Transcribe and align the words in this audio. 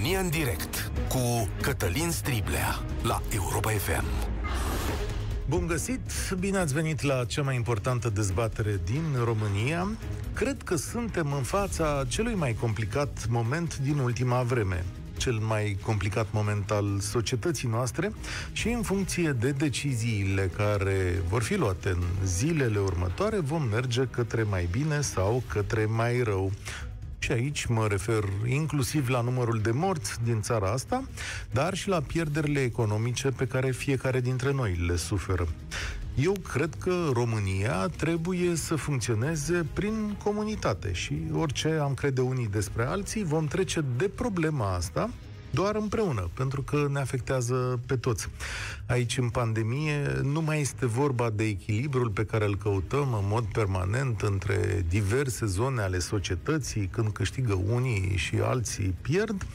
România 0.00 0.20
în 0.20 0.30
direct 0.30 0.90
cu 1.08 1.48
Cătălin 1.60 2.10
Striblea 2.10 2.78
la 3.02 3.22
Europa 3.34 3.70
FM. 3.70 4.04
Bun 5.48 5.66
găsit! 5.66 6.00
Bine 6.38 6.58
ați 6.58 6.74
venit 6.74 7.02
la 7.02 7.24
cea 7.24 7.42
mai 7.42 7.54
importantă 7.54 8.10
dezbatere 8.10 8.80
din 8.84 9.02
România. 9.24 9.88
Cred 10.34 10.62
că 10.62 10.76
suntem 10.76 11.32
în 11.32 11.42
fața 11.42 12.04
celui 12.08 12.34
mai 12.34 12.56
complicat 12.60 13.26
moment 13.28 13.78
din 13.78 13.98
ultima 13.98 14.42
vreme 14.42 14.84
cel 15.16 15.38
mai 15.38 15.76
complicat 15.82 16.26
moment 16.30 16.70
al 16.70 16.98
societății 17.00 17.68
noastre 17.68 18.12
și 18.52 18.68
în 18.68 18.82
funcție 18.82 19.30
de 19.30 19.50
deciziile 19.50 20.50
care 20.56 21.22
vor 21.28 21.42
fi 21.42 21.54
luate 21.54 21.88
în 21.88 22.02
zilele 22.24 22.78
următoare, 22.78 23.38
vom 23.40 23.62
merge 23.62 24.06
către 24.10 24.42
mai 24.42 24.68
bine 24.70 25.00
sau 25.00 25.42
către 25.48 25.84
mai 25.84 26.22
rău. 26.22 26.52
Și 27.22 27.32
aici 27.32 27.66
mă 27.66 27.86
refer 27.86 28.24
inclusiv 28.46 29.08
la 29.08 29.20
numărul 29.20 29.60
de 29.60 29.70
morți 29.70 30.16
din 30.24 30.40
țara 30.40 30.70
asta, 30.70 31.04
dar 31.50 31.74
și 31.74 31.88
la 31.88 32.00
pierderile 32.00 32.60
economice 32.62 33.28
pe 33.28 33.46
care 33.46 33.70
fiecare 33.70 34.20
dintre 34.20 34.52
noi 34.52 34.84
le 34.86 34.96
suferă. 34.96 35.48
Eu 36.14 36.32
cred 36.52 36.74
că 36.78 37.10
România 37.12 37.88
trebuie 37.96 38.56
să 38.56 38.74
funcționeze 38.74 39.66
prin 39.72 40.16
comunitate 40.24 40.92
și 40.92 41.22
orice 41.32 41.68
am 41.68 41.94
crede 41.94 42.20
unii 42.20 42.48
despre 42.48 42.84
alții, 42.84 43.24
vom 43.24 43.46
trece 43.46 43.84
de 43.96 44.08
problema 44.08 44.74
asta 44.74 45.10
doar 45.50 45.74
împreună, 45.74 46.30
pentru 46.34 46.62
că 46.62 46.86
ne 46.90 46.98
afectează 46.98 47.80
pe 47.86 47.96
toți. 47.96 48.28
Aici, 48.86 49.18
în 49.18 49.28
pandemie, 49.28 50.20
nu 50.22 50.40
mai 50.40 50.60
este 50.60 50.86
vorba 50.86 51.30
de 51.30 51.44
echilibrul 51.44 52.10
pe 52.10 52.24
care 52.24 52.44
îl 52.44 52.56
căutăm 52.56 53.14
în 53.14 53.24
mod 53.28 53.44
permanent 53.44 54.20
între 54.20 54.84
diverse 54.88 55.46
zone 55.46 55.82
ale 55.82 55.98
societății, 55.98 56.86
când 56.86 57.08
câștigă 57.08 57.60
unii 57.68 58.16
și 58.16 58.36
alții 58.42 58.94
pierd. 59.00 59.46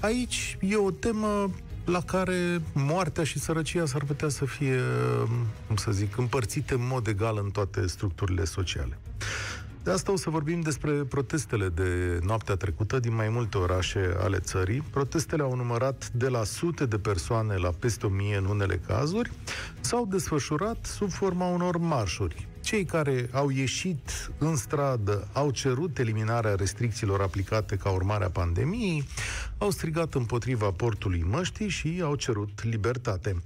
Aici 0.00 0.58
e 0.60 0.76
o 0.76 0.90
temă 0.90 1.50
la 1.84 2.00
care 2.00 2.62
moartea 2.72 3.24
și 3.24 3.38
sărăcia 3.38 3.86
s-ar 3.86 4.04
putea 4.04 4.28
să 4.28 4.44
fie, 4.44 4.80
cum 5.66 5.76
să 5.76 5.90
zic, 5.90 6.16
împărțite 6.16 6.74
în 6.74 6.86
mod 6.86 7.06
egal 7.06 7.40
în 7.42 7.50
toate 7.50 7.86
structurile 7.86 8.44
sociale. 8.44 8.98
De 9.84 9.90
asta 9.90 10.12
o 10.12 10.16
să 10.16 10.30
vorbim 10.30 10.60
despre 10.60 10.90
protestele 10.90 11.68
de 11.68 12.18
noaptea 12.22 12.54
trecută 12.54 12.98
din 12.98 13.14
mai 13.14 13.28
multe 13.28 13.58
orașe 13.58 14.16
ale 14.18 14.38
țării. 14.38 14.80
Protestele 14.90 15.42
au 15.42 15.54
numărat 15.54 16.08
de 16.08 16.28
la 16.28 16.44
sute 16.44 16.86
de 16.86 16.98
persoane 16.98 17.56
la 17.56 17.70
peste 17.78 18.06
o 18.06 18.08
mie 18.08 18.36
în 18.36 18.44
unele 18.44 18.80
cazuri, 18.86 19.32
s-au 19.80 20.06
desfășurat 20.06 20.86
sub 20.86 21.10
forma 21.10 21.46
unor 21.46 21.76
marșuri. 21.76 22.48
Cei 22.60 22.84
care 22.84 23.28
au 23.32 23.50
ieșit 23.50 24.30
în 24.38 24.56
stradă 24.56 25.28
au 25.32 25.50
cerut 25.50 25.98
eliminarea 25.98 26.54
restricțiilor 26.54 27.20
aplicate 27.20 27.76
ca 27.76 27.90
urmare 27.90 28.24
a 28.24 28.30
pandemiei, 28.30 29.08
au 29.58 29.70
strigat 29.70 30.14
împotriva 30.14 30.70
portului 30.70 31.24
măștii 31.30 31.68
și 31.68 32.00
au 32.02 32.14
cerut 32.14 32.64
libertate. 32.64 33.42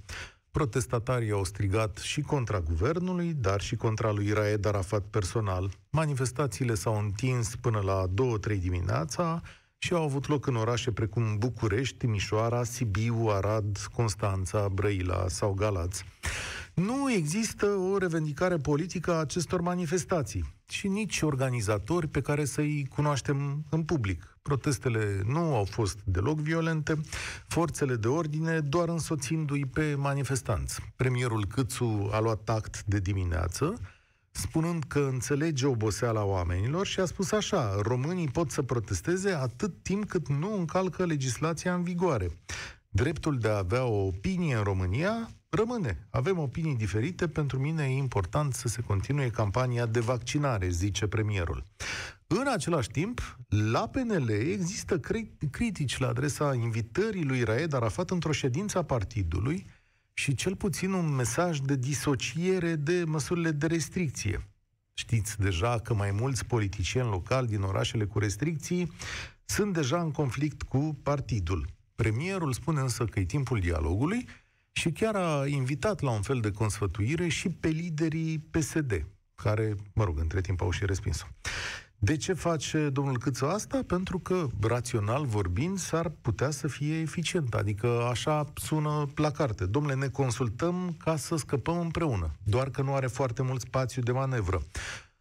Protestatarii 0.58 1.30
au 1.30 1.44
strigat 1.44 1.96
și 1.96 2.20
contra 2.20 2.60
guvernului, 2.60 3.34
dar 3.34 3.60
și 3.60 3.76
contra 3.76 4.10
lui 4.10 4.32
Raed 4.32 4.66
Arafat 4.66 5.02
personal. 5.02 5.70
Manifestațiile 5.90 6.74
s-au 6.74 6.98
întins 6.98 7.56
până 7.56 7.80
la 7.84 8.06
2-3 8.56 8.58
dimineața 8.60 9.42
și 9.78 9.92
au 9.92 10.02
avut 10.02 10.28
loc 10.28 10.46
în 10.46 10.56
orașe 10.56 10.92
precum 10.92 11.36
București, 11.38 11.96
Timișoara, 11.96 12.64
Sibiu, 12.64 13.26
Arad, 13.28 13.78
Constanța, 13.92 14.68
Brăila 14.68 15.28
sau 15.28 15.52
Galați. 15.52 16.04
Nu 16.74 17.12
există 17.12 17.66
o 17.66 17.98
revendicare 17.98 18.56
politică 18.56 19.12
a 19.12 19.20
acestor 19.20 19.60
manifestații 19.60 20.54
și 20.68 20.88
nici 20.88 21.22
organizatori 21.22 22.06
pe 22.06 22.20
care 22.20 22.44
să-i 22.44 22.86
cunoaștem 22.94 23.64
în 23.70 23.82
public. 23.82 24.38
Protestele 24.48 25.22
nu 25.25 25.54
au 25.54 25.64
fost 25.64 25.98
deloc 26.04 26.38
violente, 26.38 27.00
forțele 27.47 27.97
de 27.97 28.09
ordine 28.09 28.60
doar 28.60 28.88
însoțindu-i 28.88 29.64
pe 29.64 29.94
manifestanți. 29.94 30.81
Premierul 30.97 31.47
Câțu 31.47 32.09
a 32.12 32.20
luat 32.20 32.41
tact 32.44 32.84
de 32.84 32.98
dimineață, 32.98 33.81
spunând 34.31 34.84
că 34.84 35.09
înțelege 35.12 35.66
oboseala 35.66 36.25
oamenilor 36.25 36.86
și 36.86 37.00
a 37.00 37.04
spus 37.04 37.32
așa, 37.32 37.81
românii 37.82 38.28
pot 38.28 38.50
să 38.50 38.62
protesteze 38.62 39.31
atât 39.31 39.82
timp 39.82 40.09
cât 40.09 40.28
nu 40.28 40.56
încalcă 40.56 41.04
legislația 41.04 41.75
în 41.75 41.82
vigoare. 41.82 42.38
Dreptul 42.88 43.38
de 43.38 43.48
a 43.48 43.56
avea 43.56 43.84
o 43.84 44.06
opinie 44.06 44.54
în 44.54 44.62
România 44.62 45.30
rămâne. 45.48 46.06
Avem 46.10 46.38
opinii 46.38 46.76
diferite, 46.76 47.28
pentru 47.28 47.59
mine 47.59 47.84
e 47.84 47.97
important 47.97 48.54
să 48.54 48.69
se 48.69 48.80
continue 48.80 49.28
campania 49.28 49.86
de 49.86 50.00
vaccinare, 50.00 50.69
zice 50.69 51.06
premierul. 51.06 51.65
În 52.31 52.47
același 52.47 52.89
timp, 52.89 53.39
la 53.49 53.89
PNL 53.89 54.28
există 54.28 55.00
critici 55.50 55.99
la 55.99 56.09
adresa 56.09 56.55
invitării 56.55 57.25
lui 57.25 57.43
Raed 57.43 57.72
Arafat 57.72 58.11
într-o 58.11 58.33
ședință 58.33 58.78
a 58.78 58.83
partidului 58.83 59.66
și 60.12 60.34
cel 60.34 60.56
puțin 60.56 60.93
un 60.93 61.15
mesaj 61.15 61.59
de 61.59 61.77
disociere 61.77 62.75
de 62.75 63.05
măsurile 63.06 63.50
de 63.50 63.66
restricție. 63.66 64.49
Știți 64.94 65.39
deja 65.39 65.78
că 65.78 65.94
mai 65.94 66.11
mulți 66.11 66.44
politicieni 66.44 67.09
locali 67.09 67.47
din 67.47 67.62
orașele 67.62 68.05
cu 68.05 68.19
restricții 68.19 68.93
sunt 69.45 69.72
deja 69.72 70.00
în 70.00 70.10
conflict 70.10 70.62
cu 70.62 70.99
partidul. 71.03 71.66
Premierul 71.95 72.53
spune 72.53 72.81
însă 72.81 73.05
că 73.05 73.21
e 73.21 73.25
timpul 73.25 73.60
dialogului 73.60 74.28
și 74.72 74.93
chiar 74.93 75.15
a 75.15 75.47
invitat 75.47 76.00
la 76.00 76.10
un 76.10 76.22
fel 76.22 76.41
de 76.41 76.50
consfătuire 76.50 77.28
și 77.28 77.49
pe 77.49 77.69
liderii 77.69 78.39
PSD, 78.39 79.06
care, 79.34 79.75
mă 79.95 80.05
rog, 80.05 80.19
între 80.19 80.41
timp 80.41 80.60
au 80.60 80.71
și 80.71 80.87
respins-o. 80.87 81.27
De 82.00 82.16
ce 82.16 82.32
face 82.32 82.88
domnul 82.88 83.19
Câță 83.19 83.48
asta? 83.48 83.82
Pentru 83.86 84.19
că, 84.19 84.47
rațional 84.60 85.25
vorbind, 85.25 85.78
s-ar 85.78 86.09
putea 86.20 86.50
să 86.50 86.69
fie 86.69 87.00
eficient. 87.00 87.54
Adică 87.54 88.06
așa 88.10 88.53
sună 88.54 89.09
la 89.16 89.31
carte. 89.31 89.66
Domnule, 89.66 89.94
ne 89.94 90.09
consultăm 90.09 90.97
ca 90.98 91.16
să 91.16 91.36
scăpăm 91.36 91.78
împreună. 91.78 92.31
Doar 92.42 92.70
că 92.70 92.82
nu 92.82 92.94
are 92.94 93.06
foarte 93.06 93.42
mult 93.42 93.60
spațiu 93.60 94.03
de 94.03 94.12
manevră. 94.12 94.62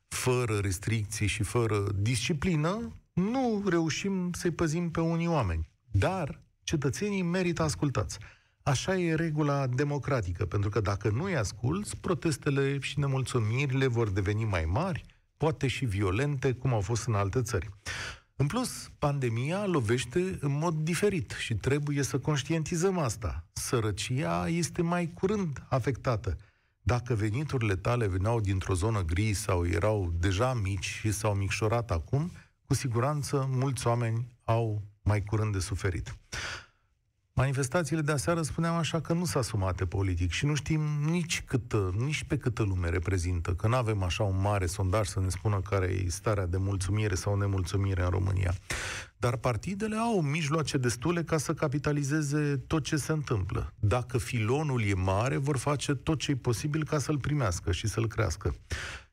Fără 0.08 0.58
restricții 0.62 1.28
și 1.28 1.44
fără 1.44 1.84
disciplină, 1.96 2.96
nu 3.14 3.64
reușim 3.66 4.32
să-i 4.34 4.52
păzim 4.52 4.92
pe 4.92 5.00
unii 5.00 5.28
oameni. 5.28 5.70
Dar 5.92 6.42
cetățenii 6.64 7.22
merită 7.22 7.64
ascultați. 7.64 8.18
Așa 8.64 8.98
e 8.98 9.16
regula 9.16 9.68
democratică, 9.68 10.46
pentru 10.46 10.70
că 10.70 10.80
dacă 10.80 11.10
nu-i 11.10 11.36
asculți, 11.36 11.98
protestele 11.98 12.80
și 12.80 13.00
nemulțumirile 13.00 13.88
vor 13.88 14.10
deveni 14.10 14.44
mai 14.44 14.66
mari, 14.66 15.06
poate 15.38 15.68
și 15.68 15.86
violente, 15.86 16.54
cum 16.54 16.74
au 16.74 16.82
fost 16.82 17.08
în 17.08 17.14
alte 17.14 17.42
țări. 17.42 17.70
În 18.36 18.48
plus, 18.48 18.92
pandemia 19.00 19.66
lovește 19.66 20.38
în 20.40 20.58
mod 20.58 20.76
diferit 20.76 21.36
și 21.40 21.54
trebuie 21.54 22.04
să 22.04 22.20
conștientizăm 22.20 22.98
asta. 22.98 23.46
Sărăcia 23.54 24.48
este 24.48 24.82
mai 24.82 25.12
curând 25.14 25.66
afectată. 25.70 26.38
Dacă 26.82 27.14
veniturile 27.14 27.76
tale 27.76 28.08
veneau 28.08 28.40
dintr-o 28.40 28.74
zonă 28.74 29.02
gri 29.02 29.34
sau 29.34 29.68
erau 29.68 30.14
deja 30.20 30.54
mici 30.54 30.86
și 30.86 31.12
s-au 31.12 31.34
micșorat 31.34 31.92
acum, 31.92 32.32
cu 32.66 32.74
siguranță 32.74 33.48
mulți 33.52 33.88
oameni 33.88 34.28
au 34.44 34.84
mai 35.04 35.24
curând 35.24 35.54
de 35.54 35.60
suferit. 35.60 36.18
Manifestațiile 37.38 38.02
de 38.02 38.12
aseară 38.12 38.42
spuneam 38.42 38.76
așa 38.76 39.00
că 39.00 39.14
nu 39.14 39.26
s-a 39.26 39.42
sumate 39.42 39.86
politic 39.86 40.32
și 40.32 40.46
nu 40.46 40.56
știm 40.56 40.82
nici, 41.06 41.44
câtă, 41.46 41.94
nici 41.98 42.24
pe 42.24 42.38
câtă 42.38 42.64
lume 42.64 42.90
reprezintă, 42.90 43.54
că 43.54 43.68
nu 43.68 43.76
avem 43.76 44.04
așa 44.04 44.24
un 44.24 44.42
mare 44.42 44.66
sondaj 44.66 45.08
să 45.08 45.20
ne 45.20 45.30
spună 45.30 45.62
care 45.70 45.86
e 45.86 46.10
starea 46.10 46.46
de 46.46 46.58
mulțumire 46.58 47.16
sau 47.16 47.38
nemulțumire 47.38 48.04
în 48.04 48.10
România. 48.10 48.54
Dar 49.18 49.36
partidele 49.36 49.96
au 49.96 50.22
mijloace 50.22 50.78
destule 50.78 51.24
ca 51.24 51.38
să 51.38 51.54
capitalizeze 51.54 52.64
tot 52.68 52.84
ce 52.84 52.96
se 52.96 53.12
întâmplă. 53.12 53.74
Dacă 53.80 54.18
filonul 54.18 54.84
e 54.84 54.94
mare, 54.94 55.38
vor 55.38 55.58
face 55.58 55.96
tot 55.96 56.20
ce 56.20 56.32
e 56.32 56.36
posibil 56.36 56.84
ca 56.84 57.00
să-l 57.00 57.18
primească 57.18 57.72
și 57.72 57.88
să-l 57.88 58.08
crească. 58.08 58.56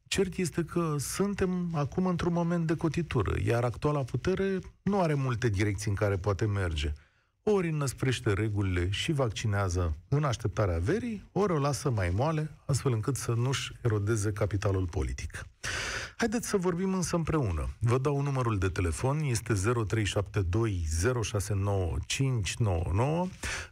Cert 0.06 0.36
este 0.36 0.64
că 0.64 0.94
suntem 0.98 1.70
acum 1.74 2.06
într-un 2.06 2.32
moment 2.32 2.66
de 2.66 2.76
cotitură, 2.76 3.34
iar 3.46 3.64
actuala 3.64 4.04
putere 4.04 4.58
nu 4.82 5.00
are 5.00 5.14
multe 5.14 5.48
direcții 5.48 5.90
în 5.90 5.96
care 5.96 6.16
poate 6.16 6.46
merge– 6.46 6.92
ori 7.50 7.68
înăsprește 7.68 8.32
regulile 8.32 8.90
și 8.90 9.12
vaccinează 9.12 9.96
în 10.08 10.24
așteptarea 10.24 10.78
verii, 10.78 11.28
ori 11.32 11.52
o 11.52 11.58
lasă 11.58 11.90
mai 11.90 12.10
moale, 12.10 12.50
astfel 12.66 12.92
încât 12.92 13.16
să 13.16 13.32
nu-și 13.32 13.72
erodeze 13.82 14.32
capitalul 14.32 14.86
politic. 14.86 15.46
Haideți 16.16 16.48
să 16.48 16.56
vorbim 16.56 16.94
însă 16.94 17.16
împreună. 17.16 17.68
Vă 17.78 17.98
dau 17.98 18.22
numărul 18.22 18.58
de 18.58 18.68
telefon, 18.68 19.18
este 19.18 19.54
0372069599. 19.54 19.58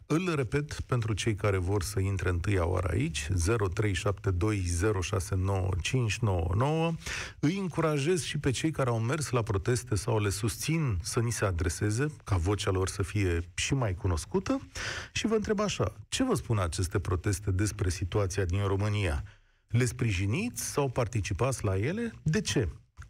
Îl 0.05 0.35
repet 0.35 0.81
pentru 0.81 1.13
cei 1.13 1.35
care 1.35 1.57
vor 1.57 1.83
să 1.83 1.99
intre 1.99 2.29
întâia 2.29 2.67
oară 2.67 2.87
aici, 2.91 3.27
0372069599. 3.31 3.37
Îi 7.39 7.57
încurajez 7.57 8.23
și 8.23 8.37
pe 8.37 8.51
cei 8.51 8.71
care 8.71 8.89
au 8.89 8.99
mers 8.99 9.29
la 9.29 9.41
proteste 9.41 9.95
sau 9.95 10.19
le 10.19 10.29
susțin 10.29 10.97
să 11.01 11.19
ni 11.19 11.31
se 11.31 11.45
adreseze, 11.45 12.05
ca 12.23 12.35
vocea 12.35 12.71
lor 12.71 12.87
să 12.87 13.03
fie 13.03 13.49
și 13.53 13.73
mai 13.73 13.93
cunoscută. 13.93 14.61
Și 15.11 15.27
vă 15.27 15.35
întreb 15.35 15.59
așa, 15.59 15.93
ce 16.09 16.23
vă 16.23 16.33
spun 16.33 16.57
aceste 16.57 16.99
proteste 16.99 17.51
despre 17.51 17.89
situația 17.89 18.45
din 18.45 18.67
România? 18.67 19.23
Le 19.73 19.85
sprijiniți 19.85 20.71
sau 20.71 20.89
participați 20.89 21.65
la 21.65 21.77
ele? 21.77 22.11
De 22.23 22.41
ce? 22.41 22.67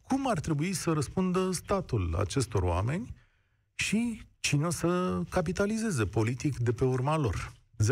Cum 0.07 0.29
ar 0.29 0.39
trebui 0.39 0.73
să 0.73 0.91
răspundă 0.91 1.51
statul 1.51 2.15
acestor 2.19 2.61
oameni? 2.61 3.15
Și 3.75 4.21
cine 4.39 4.65
o 4.65 4.69
să 4.69 5.19
capitalizeze 5.29 6.05
politic 6.05 6.57
de 6.57 6.71
pe 6.71 6.83
urma 6.83 7.17
lor. 7.17 7.51
0372069599 7.83 7.87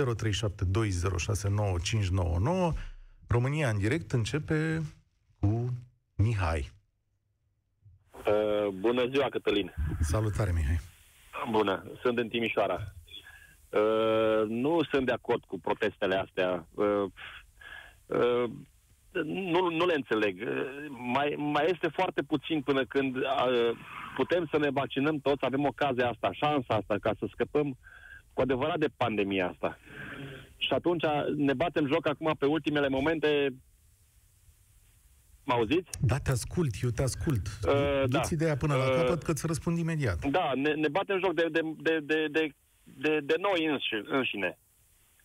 România 3.28 3.70
în 3.70 3.78
direct 3.78 4.12
începe 4.12 4.82
cu 5.40 5.74
Mihai. 6.16 6.72
Uh, 8.12 8.68
bună 8.80 9.08
ziua, 9.12 9.30
Cătălin. 9.30 9.74
Salutare, 10.00 10.52
Mihai. 10.52 10.80
Bună, 11.52 11.84
sunt 12.02 12.18
în 12.18 12.28
Timișoara. 12.28 12.94
Uh, 13.70 14.44
nu 14.48 14.84
sunt 14.92 15.06
de 15.06 15.12
acord 15.12 15.44
cu 15.44 15.60
protestele 15.60 16.16
astea. 16.16 16.68
Uh, 16.74 16.86
uh, 16.86 17.12
nu, 19.24 19.70
nu 19.70 19.86
le 19.86 19.94
înțeleg. 19.96 20.42
Uh, 20.42 20.86
mai, 20.90 21.36
mai 21.38 21.66
este 21.70 21.88
foarte 21.88 22.22
puțin 22.22 22.62
până 22.62 22.86
când 22.86 23.16
uh, 23.16 23.24
putem 24.16 24.48
să 24.52 24.58
ne 24.58 24.70
vaccinăm 24.70 25.20
toți, 25.20 25.46
avem 25.46 25.66
ocazia 25.66 26.10
asta, 26.10 26.32
șansa 26.32 26.74
asta, 26.76 26.96
ca 27.02 27.14
să 27.20 27.26
scăpăm 27.32 27.78
cu 28.34 28.42
adevărat 28.42 28.78
de 28.78 28.94
pandemia 28.98 29.48
asta. 29.48 29.78
Și 30.58 30.74
atunci 30.74 31.04
ne 31.36 31.54
batem 31.54 31.88
joc 31.88 32.08
acum 32.08 32.36
pe 32.40 32.46
ultimele 32.46 32.88
momente 32.88 33.54
Mă 35.44 35.54
auziți? 35.54 35.90
Da, 36.00 36.18
te 36.18 36.32
ascult, 36.32 36.74
eu 36.82 36.90
te 36.90 37.02
ascult. 37.02 37.48
Uh, 37.68 38.04
da. 38.10 38.22
ideea 38.30 38.58
până 38.58 38.76
la 38.76 38.84
uh, 38.84 38.96
capăt 38.96 39.24
că 39.24 39.32
îți 39.32 39.48
răspund 39.48 39.78
imediat. 39.78 40.26
Da, 40.26 40.52
ne, 40.56 40.74
ne 40.74 40.88
batem 40.88 41.20
joc 41.20 41.34
de, 41.34 41.48
de, 41.52 41.62
de, 41.78 42.00
de, 42.04 42.28
de, 42.32 42.50
de, 42.84 43.20
de 43.24 43.36
noi 43.40 43.66
înși, 43.66 44.02
înșine. 44.04 44.58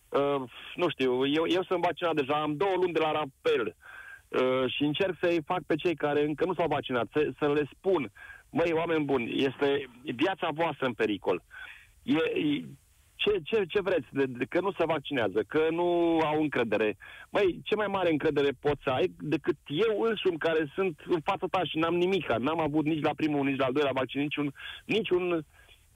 Uh, 0.09 0.41
nu 0.75 0.89
știu, 0.89 1.27
eu, 1.27 1.47
eu 1.47 1.63
sunt 1.63 1.81
vaccinat 1.81 2.15
deja, 2.15 2.41
am 2.41 2.55
două 2.55 2.73
luni 2.75 2.93
de 2.93 2.99
la 2.99 3.11
rapel 3.11 3.75
uh, 4.27 4.71
și 4.73 4.83
încerc 4.83 5.15
să-i 5.21 5.41
fac 5.45 5.61
pe 5.67 5.75
cei 5.75 5.95
care 5.95 6.23
încă 6.23 6.45
nu 6.45 6.53
s-au 6.53 6.67
vaccinat, 6.67 7.07
să, 7.13 7.31
să 7.39 7.47
le 7.53 7.69
spun, 7.77 8.11
măi, 8.49 8.71
oameni 8.73 9.05
buni, 9.05 9.43
este 9.43 9.89
viața 10.03 10.49
voastră 10.53 10.85
în 10.85 10.93
pericol. 10.93 11.43
E, 12.03 12.13
e, 12.13 12.63
ce, 13.15 13.39
ce, 13.43 13.65
ce 13.67 13.81
vreți? 13.81 14.07
De, 14.11 14.25
de, 14.25 14.45
că 14.45 14.59
nu 14.59 14.71
se 14.71 14.85
vaccinează, 14.85 15.43
că 15.47 15.67
nu 15.71 16.19
au 16.19 16.41
încredere. 16.41 16.97
Măi, 17.29 17.61
ce 17.63 17.75
mai 17.75 17.87
mare 17.87 18.11
încredere 18.11 18.49
poți 18.59 18.83
să 18.83 18.89
ai 18.89 19.11
decât 19.19 19.55
eu 19.67 20.01
însumi 20.01 20.37
care 20.37 20.71
sunt 20.75 20.99
în 21.07 21.19
fața 21.23 21.47
ta 21.51 21.63
și 21.63 21.77
n-am 21.77 21.95
nimic. 21.95 22.31
N-am 22.31 22.59
avut 22.59 22.85
nici 22.85 23.03
la 23.03 23.13
primul, 23.15 23.45
nici 23.45 23.57
la 23.57 23.65
al 23.65 23.73
doilea 23.73 23.91
vaccin, 23.93 24.21
niciun, 24.21 24.53
niciun 24.85 25.45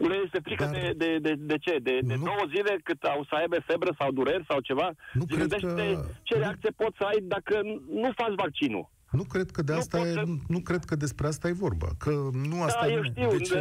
le 0.08 0.22
este 0.26 0.40
frică 0.44 0.64
Dar 0.64 0.74
de, 0.74 0.94
de, 0.98 1.18
de, 1.18 1.34
de 1.38 1.58
ce? 1.58 1.78
De, 1.82 2.00
de 2.04 2.16
două 2.30 2.44
zile 2.56 2.80
cât 2.84 3.04
au 3.04 3.26
să 3.30 3.36
aibă 3.36 3.58
febră 3.66 3.96
sau 4.00 4.12
dureri 4.12 4.46
sau 4.48 4.60
ceva? 4.60 4.92
Nu 5.14 5.26
cred 5.26 5.54
că... 5.54 6.04
ce 6.24 6.38
reacție 6.38 6.70
poți 6.76 6.98
să 6.98 7.04
ai 7.04 7.20
dacă 7.22 7.62
nu 8.04 8.12
faci 8.16 8.36
vaccinul. 8.36 8.90
Nu 9.12 9.24
cred 9.24 9.52
că 9.52 9.62
de 9.62 9.74
asta 9.74 9.98
nu, 9.98 10.06
e, 10.06 10.12
să... 10.12 10.24
nu 10.48 10.60
cred 10.60 10.84
că 10.84 10.96
despre 10.96 11.28
asta 11.28 11.48
e 11.48 11.64
vorba. 11.68 11.88
Că 12.00 12.12
nu 12.50 12.64
asta 12.64 12.86
da, 12.86 12.92
e, 12.92 12.96
eu 12.96 13.04
știu, 13.04 13.30
de 13.30 13.38
ce? 13.38 13.60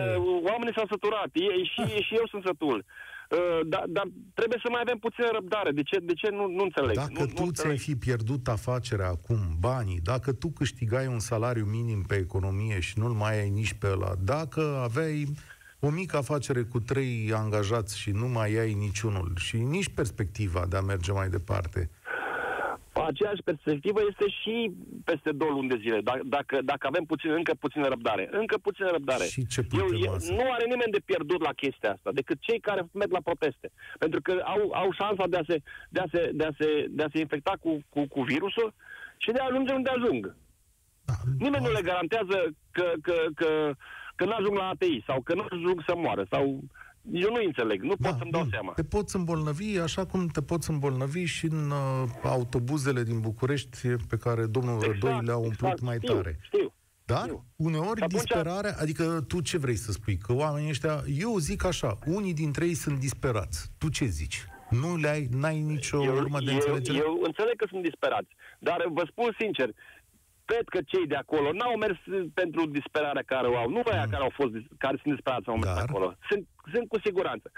oamenii 0.50 0.74
s-au 0.76 0.86
săturat. 0.90 1.30
E, 1.32 1.64
și, 1.64 1.80
ah. 1.80 2.04
și 2.06 2.14
eu 2.14 2.26
sunt 2.26 2.42
sătul. 2.46 2.84
Uh, 3.30 3.66
dar, 3.66 3.84
dar 3.88 4.06
trebuie 4.34 4.58
să 4.62 4.68
mai 4.70 4.80
avem 4.84 4.98
puțină 4.98 5.28
răbdare. 5.32 5.70
De 5.70 5.82
ce, 5.82 5.98
de 5.98 6.12
ce 6.12 6.28
nu, 6.30 6.46
nu 6.46 6.62
înțeleg? 6.62 6.94
Dacă 6.94 7.12
nu, 7.18 7.26
tu 7.26 7.44
nu 7.44 7.50
ți-ai 7.50 7.78
fi 7.78 7.96
pierdut 7.96 8.48
afacerea 8.48 9.08
acum, 9.08 9.38
banii, 9.58 10.00
dacă 10.02 10.32
tu 10.32 10.48
câștigai 10.48 11.06
un 11.06 11.18
salariu 11.18 11.64
minim 11.64 12.02
pe 12.02 12.14
economie 12.14 12.80
și 12.80 12.98
nu-l 12.98 13.12
mai 13.12 13.40
ai 13.40 13.50
nici 13.50 13.72
pe 13.72 13.88
ăla, 13.92 14.12
dacă 14.24 14.80
aveai 14.82 15.26
o 15.80 15.90
mică 15.90 16.16
afacere 16.16 16.62
cu 16.62 16.80
trei 16.80 17.32
angajați 17.34 17.98
și 17.98 18.10
nu 18.10 18.28
mai 18.28 18.58
ai 18.58 18.72
niciunul 18.72 19.32
și 19.36 19.56
nici 19.56 19.88
perspectiva 19.88 20.66
de 20.68 20.76
a 20.76 20.80
merge 20.80 21.12
mai 21.12 21.28
departe, 21.28 21.90
aceeași 23.10 23.42
perspectivă 23.42 24.00
este 24.10 24.26
și 24.40 24.72
peste 25.04 25.30
două 25.32 25.50
luni 25.50 25.68
de 25.68 25.78
zile, 25.80 26.00
dacă, 26.00 26.20
dacă, 26.24 26.58
dacă 26.62 26.86
avem 26.86 27.04
puțin, 27.04 27.30
încă 27.30 27.52
puțină 27.64 27.86
răbdare. 27.88 28.28
Încă 28.32 28.56
puțină 28.58 28.90
răbdare. 28.90 29.24
Și 29.24 29.46
ce 29.46 29.66
eu, 29.72 29.88
eu, 30.08 30.16
nu 30.38 30.46
are 30.56 30.64
nimeni 30.64 30.92
de 30.96 31.02
pierdut 31.04 31.40
la 31.42 31.52
chestia 31.52 31.92
asta, 31.92 32.10
decât 32.12 32.38
cei 32.40 32.60
care 32.60 32.88
merg 32.92 33.12
la 33.12 33.26
proteste. 33.28 33.70
Pentru 33.98 34.20
că 34.22 34.32
au, 34.44 34.70
au 34.72 34.92
șansa 34.92 35.26
de 35.26 35.36
a 35.36 35.44
se, 35.46 35.62
de 35.88 36.00
a 36.00 36.06
se, 36.12 36.30
de 36.34 36.44
a 36.44 36.52
se, 36.58 36.86
de 36.90 37.02
a 37.02 37.08
se 37.12 37.18
infecta 37.18 37.54
cu, 37.60 37.80
cu, 37.88 38.06
cu 38.08 38.20
virusul 38.22 38.74
și 39.16 39.30
de 39.30 39.38
a 39.40 39.48
ajunge 39.50 39.72
unde 39.72 39.90
ajung. 39.90 40.36
Da, 41.04 41.14
nimeni 41.38 41.64
nu 41.64 41.72
le 41.72 41.82
garantează 41.82 42.36
că, 42.70 42.92
că, 43.02 43.14
că, 43.34 43.34
că 43.34 43.74
nu 44.24 44.32
ajung 44.38 44.56
la 44.56 44.68
ATI 44.68 45.02
sau 45.06 45.20
că 45.20 45.34
nu 45.34 45.46
ajung 45.50 45.82
să 45.86 45.94
moară 45.96 46.26
sau 46.30 46.60
eu 47.12 47.30
nu 47.30 47.42
înțeleg, 47.44 47.82
nu 47.82 47.94
da, 47.98 48.08
pot 48.08 48.18
să-mi 48.18 48.30
dau 48.30 48.40
bun. 48.40 48.50
seama. 48.50 48.72
Te 48.72 48.84
poți 48.84 49.16
îmbolnăvi 49.16 49.78
așa 49.78 50.06
cum 50.06 50.26
te 50.26 50.42
poți 50.42 50.70
îmbolnăvi 50.70 51.24
și 51.24 51.46
în 51.46 51.70
uh, 51.70 52.08
autobuzele 52.22 53.02
din 53.02 53.20
București 53.20 53.88
pe 54.08 54.16
care 54.16 54.46
domnul 54.46 54.74
exact, 54.74 54.92
Rădoi 54.92 55.20
le-a 55.24 55.36
umplut 55.36 55.70
exact, 55.70 55.80
mai 55.80 55.96
știu, 56.02 56.14
tare. 56.14 56.38
Știu, 56.42 56.72
dar, 57.04 57.22
știu. 57.22 57.44
uneori, 57.56 58.00
Atunci... 58.00 58.22
disperarea, 58.22 58.74
adică 58.78 59.24
tu 59.28 59.40
ce 59.40 59.58
vrei 59.58 59.76
să 59.76 59.92
spui? 59.92 60.16
Că 60.16 60.32
oamenii 60.32 60.68
ăștia, 60.68 61.02
eu 61.18 61.36
zic 61.36 61.64
așa, 61.64 61.98
unii 62.06 62.34
dintre 62.34 62.64
ei 62.66 62.74
sunt 62.74 62.98
disperați. 62.98 63.70
Tu 63.78 63.88
ce 63.88 64.04
zici? 64.04 64.44
Nu 64.70 64.96
le 64.96 65.08
ai, 65.08 65.28
n-ai 65.30 65.60
nicio 65.60 66.04
eu, 66.04 66.14
urmă 66.14 66.38
de 66.38 66.50
eu, 66.50 66.54
înțelegere? 66.54 66.98
Eu 66.98 67.20
înțeleg 67.22 67.56
că 67.56 67.66
sunt 67.68 67.82
disperați, 67.82 68.28
dar 68.58 68.84
vă 68.92 69.04
spun 69.10 69.36
sincer, 69.38 69.70
cred 70.50 70.68
că 70.74 70.80
cei 70.92 71.06
de 71.06 71.18
acolo 71.24 71.48
n-au 71.52 71.74
mers 71.84 71.98
pentru 72.34 72.66
disperarea 72.66 73.30
care 73.32 73.46
o 73.46 73.56
au. 73.56 73.68
Nu 73.68 73.80
aia 73.84 74.04
mm. 74.04 74.10
care 74.10 74.22
au 74.22 74.32
fost, 74.40 74.52
care 74.78 74.96
sunt 75.02 75.14
disperați 75.14 75.48
au 75.48 75.58
mers 75.62 75.74
Dar... 75.74 75.84
acolo. 75.88 76.14
Sunt, 76.28 76.42
sunt 76.72 76.88
cu 76.88 76.98
siguranță. 77.04 77.50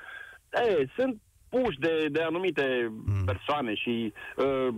E, 0.53 0.87
sunt 0.97 1.15
puși 1.49 1.79
de, 1.79 2.07
de 2.11 2.23
anumite 2.23 2.67
mm. 2.91 3.25
persoane 3.25 3.75
și 3.75 4.13
uh, 4.37 4.69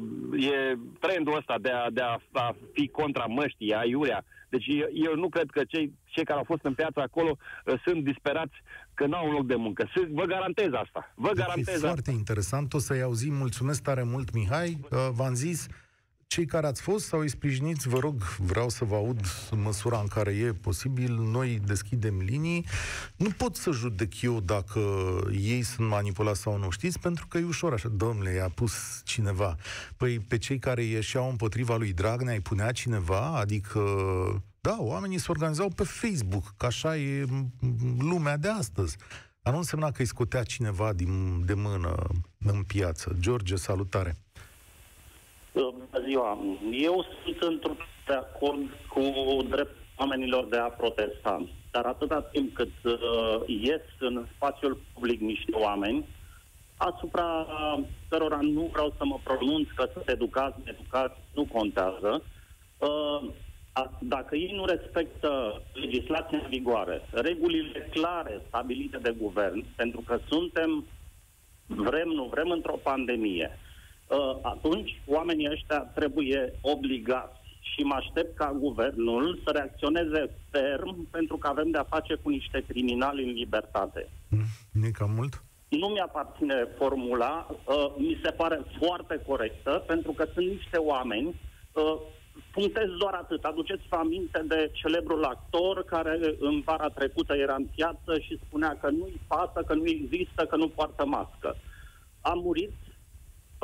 e 0.50 0.78
trendul 1.00 1.37
ăsta 1.37 1.56
de 1.61 1.70
a, 1.70 1.90
de 1.90 2.00
a, 2.00 2.16
a 2.32 2.56
fi 2.72 2.88
contra 2.88 3.25
măștii, 3.25 3.75
a 3.75 3.84
iurea. 3.84 4.25
Deci 4.49 4.66
eu, 4.66 4.88
eu 4.93 5.14
nu 5.14 5.28
cred 5.28 5.49
că 5.50 5.62
cei, 5.69 5.93
cei 6.05 6.25
care 6.25 6.38
au 6.38 6.44
fost 6.44 6.64
în 6.64 6.75
piață 6.75 7.00
acolo 7.00 7.37
uh, 7.37 7.75
sunt 7.84 8.05
disperați 8.05 8.56
că 8.94 9.06
n-au 9.06 9.26
un 9.26 9.32
loc 9.32 9.46
de 9.46 9.55
muncă. 9.55 9.90
Sunt, 9.94 10.08
vă 10.08 10.25
garantez 10.25 10.72
asta. 10.72 11.12
Vă 11.14 11.26
deci 11.26 11.44
garantez 11.44 11.82
e 11.82 11.87
foarte 11.87 12.11
interesant. 12.11 12.75
O 12.75 12.78
să-i 12.78 13.02
auzim. 13.02 13.34
Mulțumesc 13.34 13.82
tare 13.82 14.02
mult, 14.02 14.34
Mihai. 14.34 14.78
Uh, 14.82 14.99
v-am 15.12 15.34
zis, 15.34 15.66
cei 16.35 16.47
care 16.47 16.67
ați 16.67 16.81
fost 16.81 17.07
sau 17.07 17.21
îi 17.21 17.29
sprijiniți, 17.29 17.89
vă 17.89 17.99
rog, 17.99 18.23
vreau 18.39 18.69
să 18.69 18.85
vă 18.85 18.95
aud 18.95 19.21
în 19.51 19.61
măsura 19.63 19.99
în 19.99 20.07
care 20.07 20.31
e 20.31 20.53
posibil, 20.53 21.15
noi 21.15 21.61
deschidem 21.67 22.19
linii. 22.19 22.67
Nu 23.17 23.31
pot 23.31 23.57
să 23.57 23.71
judec 23.71 24.23
eu 24.23 24.41
dacă 24.41 24.81
ei 25.31 25.63
sunt 25.63 25.89
manipulați 25.89 26.41
sau 26.41 26.59
nu, 26.59 26.71
știți? 26.71 26.99
Pentru 26.99 27.27
că 27.27 27.39
e 27.39 27.45
ușor 27.45 27.73
așa, 27.73 27.89
domnule, 27.89 28.31
i-a 28.31 28.49
pus 28.49 29.01
cineva. 29.05 29.57
Păi 29.97 30.19
pe 30.19 30.39
cei 30.39 30.59
care 30.59 30.83
ieșeau 30.83 31.31
împotriva 31.31 31.76
lui 31.76 31.93
Dragnea 31.93 32.33
îi 32.35 32.41
punea 32.41 32.73
cineva? 32.73 33.37
Adică, 33.38 33.81
da, 34.61 34.76
oamenii 34.79 35.19
se 35.19 35.26
organizau 35.29 35.69
pe 35.69 35.85
Facebook, 35.85 36.55
că 36.57 36.67
așa 36.67 36.97
e 36.97 37.26
lumea 37.99 38.37
de 38.37 38.49
astăzi. 38.49 38.97
Dar 39.43 39.53
nu 39.53 39.59
însemna 39.59 39.91
că 39.91 40.00
îi 40.00 40.07
scotea 40.07 40.43
cineva 40.43 40.93
din, 40.93 41.45
de 41.45 41.55
mână 41.55 42.07
în 42.38 42.62
piață. 42.62 43.17
George, 43.21 43.57
salutare! 43.57 44.24
Bună 45.54 46.04
ziua. 46.06 46.38
Eu 46.70 47.04
sunt 47.25 47.42
într 47.42 47.70
de 48.06 48.12
acord 48.12 48.68
cu 48.88 49.00
dreptul 49.49 49.82
oamenilor 49.96 50.44
de 50.49 50.56
a 50.56 50.68
protesta. 50.68 51.46
Dar 51.70 51.84
atâta 51.84 52.23
timp 52.23 52.54
cât 52.54 52.73
uh, 52.84 52.94
ies 53.46 53.82
în 53.99 54.26
spațiul 54.34 54.80
public 54.94 55.20
niște 55.20 55.52
oameni, 55.52 56.04
asupra 56.76 57.46
cărora 58.08 58.38
nu 58.40 58.68
vreau 58.73 58.94
să 58.96 59.04
mă 59.04 59.18
pronunț 59.25 59.68
că 59.75 59.88
sunt 59.92 60.08
educați, 60.08 60.56
educați, 60.64 61.14
nu 61.34 61.44
contează, 61.52 62.23
uh, 62.78 63.30
dacă 64.00 64.37
ei 64.37 64.52
nu 64.54 64.64
respectă 64.64 65.62
legislația 65.73 66.38
în 66.38 66.49
vigoare, 66.49 67.08
regulile 67.11 67.88
clare 67.90 68.40
stabilite 68.49 68.99
de 68.99 69.14
guvern, 69.18 69.64
pentru 69.76 70.00
că 70.00 70.18
suntem, 70.28 70.84
vrem, 71.66 72.08
nu 72.08 72.25
vrem, 72.25 72.50
într-o 72.50 72.78
pandemie, 72.82 73.50
Uh, 73.50 73.74
atunci 74.42 75.00
oamenii 75.06 75.50
ăștia 75.50 75.78
trebuie 75.78 76.52
obligați 76.61 77.42
și 77.61 77.83
mă 77.83 77.94
aștept 77.94 78.37
ca 78.37 78.56
guvernul 78.59 79.40
să 79.44 79.50
reacționeze 79.50 80.30
ferm 80.50 81.06
pentru 81.11 81.37
că 81.37 81.49
avem 81.49 81.71
de-a 81.71 81.87
face 81.88 82.14
cu 82.14 82.28
niște 82.28 82.64
criminali 82.68 83.25
în 83.25 83.30
libertate. 83.30 84.09
Nu 84.73 84.88
cam 84.92 85.11
mult? 85.11 85.42
Nu 85.68 85.87
mi-aparține 85.87 86.68
formula, 86.76 87.47
uh, 87.50 87.94
mi 87.97 88.21
se 88.25 88.30
pare 88.30 88.61
foarte 88.78 89.23
corectă, 89.26 89.85
pentru 89.87 90.12
că 90.12 90.26
sunt 90.35 90.47
niște 90.47 90.76
oameni, 90.76 91.26
uh, 91.73 91.97
punctez 92.52 92.88
doar 92.99 93.14
atât, 93.14 93.44
aduceți-vă 93.44 93.97
aminte 93.97 94.44
de 94.47 94.71
celebrul 94.73 95.25
actor 95.25 95.85
care 95.85 96.18
în 96.38 96.61
vara 96.61 96.88
trecută 96.88 97.35
era 97.35 97.54
în 97.54 97.66
piață 97.75 98.18
și 98.18 98.40
spunea 98.47 98.76
că 98.80 98.90
nu-i 98.90 99.21
pasă, 99.26 99.62
că 99.66 99.75
nu 99.75 99.87
există, 99.87 100.44
că 100.44 100.56
nu 100.56 100.68
poartă 100.68 101.06
mască. 101.06 101.56
A 102.21 102.33
murit 102.33 102.73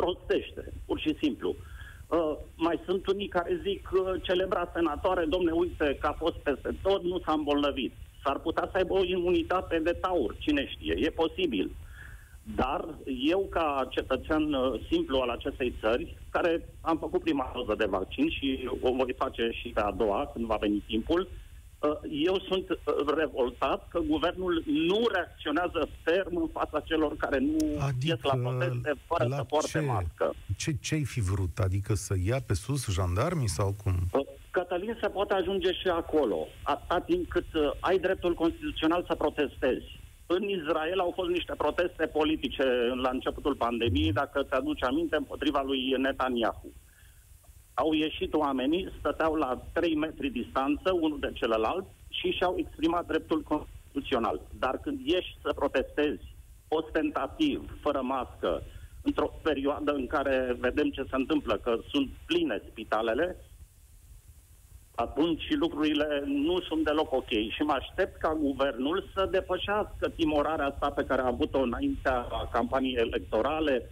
prostește, 0.01 0.73
pur 0.87 0.99
și 1.01 1.17
simplu. 1.23 1.51
Uh, 1.57 2.33
mai 2.57 2.81
sunt 2.87 3.07
unii 3.07 3.29
care 3.29 3.61
zic, 3.67 3.91
uh, 3.93 4.23
celebra 4.23 4.71
senatoare, 4.75 5.25
domne, 5.25 5.51
uite 5.51 5.97
că 6.01 6.07
a 6.07 6.13
fost 6.13 6.37
peste 6.37 6.71
tot, 6.83 7.03
nu 7.03 7.19
s-a 7.25 7.33
îmbolnăvit. 7.33 7.93
S-ar 8.25 8.39
putea 8.39 8.69
să 8.71 8.77
aibă 8.77 8.95
o 8.95 9.05
imunitate 9.05 9.79
de 9.79 9.93
taur, 9.93 10.37
cine 10.39 10.67
știe, 10.67 10.95
e 10.97 11.11
posibil. 11.11 11.71
Dar 12.55 12.85
eu, 13.35 13.47
ca 13.51 13.89
cetățean 13.91 14.53
uh, 14.53 14.81
simplu 14.91 15.19
al 15.19 15.29
acestei 15.29 15.75
țări, 15.81 16.17
care 16.31 16.69
am 16.81 16.99
făcut 16.99 17.23
prima 17.23 17.53
doză 17.55 17.75
de 17.79 17.87
vaccin 17.97 18.31
și 18.31 18.69
o 18.81 18.93
voi 18.93 19.15
face 19.17 19.51
și 19.53 19.69
pe 19.69 19.81
a 19.81 19.91
doua, 19.91 20.31
când 20.33 20.47
va 20.47 20.57
veni 20.61 20.83
timpul, 20.87 21.21
Uh, 21.21 21.50
eu 22.11 22.39
sunt 22.49 22.71
uh, 22.71 22.77
revoltat 23.17 23.89
că 23.89 23.99
guvernul 23.99 24.63
nu 24.67 25.07
reacționează 25.13 25.89
ferm 26.03 26.37
în 26.37 26.49
fața 26.53 26.81
celor 26.81 27.17
care 27.17 27.39
nu 27.39 27.59
adică, 27.81 28.07
ies 28.07 28.19
la 28.23 28.37
proteste 28.37 28.93
fără 29.07 29.29
la 29.29 29.37
să 29.37 29.45
poarte 29.45 29.69
ce? 29.69 29.81
mască. 29.81 30.35
Ce, 30.57 30.73
ce-ai 30.81 31.05
fi 31.05 31.21
vrut? 31.21 31.59
Adică 31.59 31.95
să 31.95 32.15
ia 32.25 32.41
pe 32.47 32.55
sus 32.55 32.91
jandarmii 32.91 33.49
sau 33.49 33.75
cum? 33.83 33.95
Uh, 34.13 34.27
Cătălin 34.51 34.99
se 35.01 35.09
poate 35.09 35.35
ajunge 35.35 35.73
și 35.73 35.89
acolo, 35.89 36.47
atât 36.63 37.05
timp 37.07 37.29
cât 37.29 37.47
ai 37.81 37.99
dreptul 37.99 38.35
constituțional 38.35 39.05
să 39.09 39.15
protestezi. 39.15 39.99
În 40.27 40.43
Israel 40.43 41.01
au 41.01 41.13
fost 41.15 41.31
niște 41.31 41.55
proteste 41.57 42.07
politice 42.07 42.65
la 43.03 43.11
începutul 43.11 43.55
pandemiei, 43.55 44.13
dacă 44.13 44.43
ți-aduci 44.43 44.83
aminte, 44.83 45.17
împotriva 45.17 45.63
lui 45.63 45.95
Netanyahu 45.99 46.73
au 47.83 47.93
ieșit 47.93 48.33
oamenii, 48.35 48.93
stăteau 48.99 49.35
la 49.35 49.63
3 49.73 49.95
metri 49.95 50.31
distanță 50.31 50.93
unul 50.93 51.19
de 51.21 51.31
celălalt 51.35 51.87
și 52.09 52.31
și-au 52.31 52.55
exprimat 52.57 53.07
dreptul 53.07 53.43
constituțional. 53.43 54.41
Dar 54.59 54.79
când 54.83 54.99
ieși 55.05 55.37
să 55.43 55.53
protestezi 55.53 56.25
ostentativ, 56.69 57.59
fără 57.81 58.01
mască, 58.03 58.63
într-o 59.03 59.33
perioadă 59.43 59.93
în 59.93 60.07
care 60.07 60.57
vedem 60.59 60.89
ce 60.91 61.03
se 61.03 61.17
întâmplă, 61.17 61.55
că 61.57 61.79
sunt 61.91 62.09
pline 62.27 62.63
spitalele, 62.71 63.37
atunci 64.95 65.45
lucrurile 65.51 66.23
nu 66.27 66.61
sunt 66.61 66.85
deloc 66.85 67.13
ok. 67.13 67.29
Și 67.29 67.63
mă 67.63 67.73
aștept 67.73 68.17
ca 68.17 68.35
guvernul 68.35 69.09
să 69.15 69.29
depășească 69.31 70.09
timorarea 70.09 70.67
asta 70.67 70.91
pe 70.91 71.05
care 71.05 71.23
a 71.23 71.27
avut-o 71.35 71.61
înaintea 71.61 72.27
campaniei 72.53 72.95
electorale, 72.95 73.89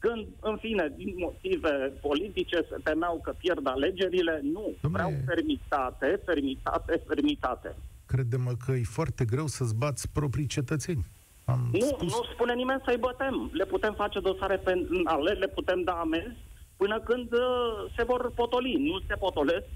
când, 0.00 0.26
în 0.40 0.56
fine, 0.56 0.92
din 0.96 1.14
motive 1.18 1.92
politice 2.00 2.56
se 2.70 2.76
temeau 2.84 3.20
că 3.22 3.34
pierd 3.38 3.66
alegerile, 3.66 4.40
nu. 4.42 4.74
Dom'le... 4.76 4.92
Vreau 4.96 5.12
fermitate, 5.26 6.20
fermitate, 6.24 7.02
fermitate. 7.06 7.76
Crede-mă 8.06 8.52
că 8.64 8.72
e 8.72 8.82
foarte 8.84 9.24
greu 9.24 9.46
să-ți 9.46 9.74
bați 9.74 10.08
proprii 10.12 10.46
cetățeni. 10.46 11.06
Am 11.44 11.68
nu, 11.72 11.80
spus... 11.80 12.12
nu 12.12 12.20
spune 12.32 12.54
nimeni 12.54 12.82
să-i 12.84 12.96
bătem. 12.96 13.50
Le 13.52 13.64
putem 13.64 13.94
face 13.94 14.20
dosare 14.20 14.56
penale, 14.56 15.32
le 15.32 15.48
putem 15.48 15.82
da 15.82 15.92
amenzi 15.92 16.36
până 16.76 17.00
când 17.00 17.32
uh, 17.32 17.92
se 17.96 18.02
vor 18.02 18.32
potoli. 18.34 18.74
Nu 18.74 18.98
se 19.08 19.14
potolesc, 19.14 19.66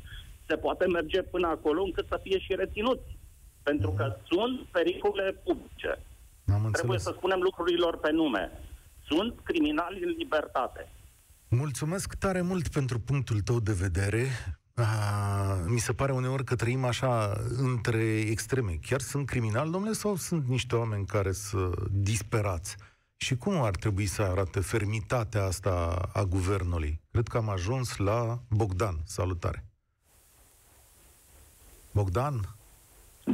se 0.47 0.57
poate 0.57 0.87
merge 0.87 1.23
până 1.23 1.47
acolo 1.47 1.83
încât 1.83 2.07
să 2.09 2.21
fie 2.23 2.39
și 2.39 2.55
reținuți. 2.55 3.17
Pentru 3.63 3.91
că 3.91 4.17
sunt 4.25 4.61
pericole 4.61 5.41
publice. 5.45 5.89
Am 5.89 6.71
Trebuie 6.73 6.99
înțeles. 6.99 7.03
să 7.03 7.13
spunem 7.17 7.41
lucrurilor 7.41 7.99
pe 7.99 8.11
nume 8.11 8.51
sunt 9.07 9.41
criminali 9.43 10.03
în 10.05 10.15
libertate. 10.19 10.89
Mulțumesc 11.49 12.15
tare 12.15 12.41
mult 12.41 12.69
pentru 12.69 12.99
punctul 12.99 13.41
tău 13.41 13.61
de 13.61 13.73
vedere. 13.73 14.27
A, 14.75 14.85
mi 15.67 15.79
se 15.79 15.93
pare 15.93 16.13
uneori 16.13 16.45
că 16.45 16.57
trăim 16.57 16.85
așa 16.85 17.33
între 17.57 18.05
extreme. 18.21 18.79
Chiar 18.87 19.01
sunt 19.01 19.27
criminali, 19.27 19.71
domnule, 19.71 19.93
sau 19.93 20.17
sunt 20.17 20.47
niște 20.47 20.77
oameni 20.77 21.07
care 21.07 21.33
sunt 21.33 21.89
disperați? 21.89 22.77
Și 23.17 23.37
cum 23.37 23.63
ar 23.63 23.77
trebui 23.77 24.07
să 24.07 24.23
arate 24.23 24.61
fermitatea 24.61 25.45
asta 25.45 26.09
a 26.13 26.23
guvernului? 26.23 27.01
Cred 27.11 27.29
că 27.29 27.37
am 27.37 27.49
ajuns 27.49 27.97
la 27.97 28.39
Bogdan. 28.51 28.95
Salutare! 29.05 29.65
Bogdan? 31.93 32.35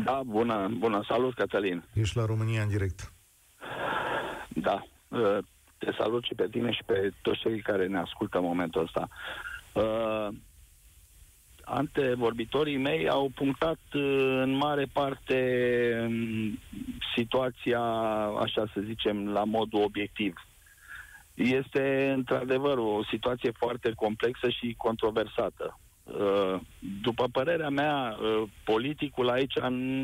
Da, 0.05 0.23
bună, 0.27 0.69
bună, 0.79 1.05
salut, 1.09 1.35
Cătălin. 1.35 1.85
Ești 1.93 2.17
la 2.17 2.25
România 2.25 2.62
în 2.62 2.69
direct. 2.69 3.12
Da, 4.49 4.87
te 5.81 5.93
salut 5.99 6.25
și 6.25 6.35
pe 6.35 6.49
tine 6.51 6.71
și 6.73 6.83
pe 6.87 7.11
toți 7.23 7.39
cei 7.39 7.61
care 7.61 7.87
ne 7.87 7.99
ascultă 7.99 8.39
în 8.39 8.45
momentul 8.45 8.83
ăsta. 8.83 9.09
Uh, 9.73 10.29
antevorbitorii 11.65 12.77
mei 12.77 13.09
au 13.09 13.31
punctat 13.35 13.79
uh, 13.95 14.41
în 14.43 14.51
mare 14.51 14.87
parte 14.93 15.39
um, 16.07 16.59
situația, 17.17 17.81
așa 18.41 18.65
să 18.75 18.81
zicem, 18.85 19.29
la 19.29 19.45
modul 19.45 19.83
obiectiv. 19.83 20.35
Este 21.35 22.13
într-adevăr 22.15 22.79
o 22.79 23.01
situație 23.11 23.51
foarte 23.51 23.93
complexă 23.97 24.49
și 24.49 24.75
controversată. 24.77 25.79
Uh, 26.05 26.61
după 27.03 27.25
părerea 27.33 27.69
mea, 27.69 28.17
uh, 28.21 28.43
politicul 28.65 29.29
aici 29.29 29.59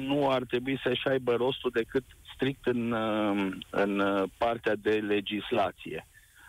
nu 0.06 0.30
ar 0.30 0.42
trebui 0.42 0.80
să-și 0.83 1.09
aibă 1.09 1.35
rostul 1.35 1.71
decât 1.75 2.04
strict 2.36 2.66
în, 2.66 2.92
uh, 2.92 3.56
în 3.70 4.02
partea 4.38 4.74
de 4.82 4.90
legislație. 4.90 6.06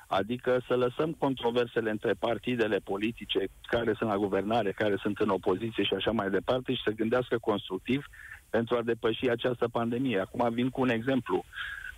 Adică 0.07 0.61
să 0.67 0.75
lăsăm 0.75 1.11
controversele 1.11 1.89
între 1.89 2.13
partidele 2.19 2.77
politice 2.77 3.47
care 3.61 3.93
sunt 3.97 4.09
la 4.09 4.17
guvernare, 4.17 4.71
care 4.71 4.95
sunt 5.01 5.17
în 5.17 5.29
opoziție 5.29 5.83
și 5.83 5.93
așa 5.93 6.11
mai 6.11 6.29
departe 6.29 6.73
și 6.73 6.81
să 6.83 6.91
gândească 6.91 7.37
constructiv 7.37 8.05
pentru 8.49 8.75
a 8.75 8.81
depăși 8.81 9.29
această 9.29 9.67
pandemie. 9.67 10.19
Acum 10.19 10.53
vin 10.53 10.69
cu 10.69 10.81
un 10.81 10.89
exemplu. 10.89 11.43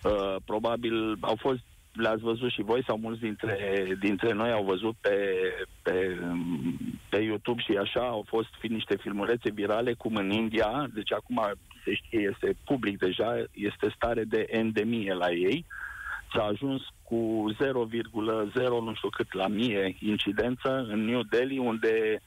Uh, 0.03 0.35
probabil 0.45 1.17
au 1.21 1.35
fost 1.35 1.59
le-ați 1.93 2.21
văzut 2.21 2.51
și 2.51 2.61
voi 2.61 2.83
sau 2.83 2.97
mulți 2.97 3.21
dintre, 3.21 3.85
dintre 3.99 4.33
noi 4.33 4.51
au 4.51 4.63
văzut 4.63 4.95
pe, 5.01 5.35
pe, 5.81 6.19
pe 7.09 7.17
YouTube 7.17 7.61
și 7.61 7.77
așa 7.77 8.07
au 8.07 8.25
fost 8.27 8.49
fi 8.59 8.67
niște 8.67 8.95
filmulețe 8.95 9.51
virale 9.51 9.93
cum 9.93 10.15
în 10.15 10.31
India, 10.31 10.89
deci 10.93 11.13
acum 11.13 11.53
se 11.89 11.95
știe, 11.95 12.29
este 12.31 12.55
public 12.65 12.97
deja, 12.97 13.43
este 13.53 13.93
stare 13.95 14.23
de 14.23 14.45
endemie 14.49 15.13
la 15.13 15.31
ei, 15.31 15.65
s-a 16.33 16.43
ajuns 16.43 16.81
cu 17.03 17.45
0,0 17.53 17.63
nu 18.83 18.93
știu 18.95 19.09
cât 19.09 19.33
la 19.33 19.47
mie 19.47 19.95
incidență 19.99 20.85
în 20.89 21.05
New 21.05 21.21
Delhi, 21.21 21.57
unde 21.57 22.21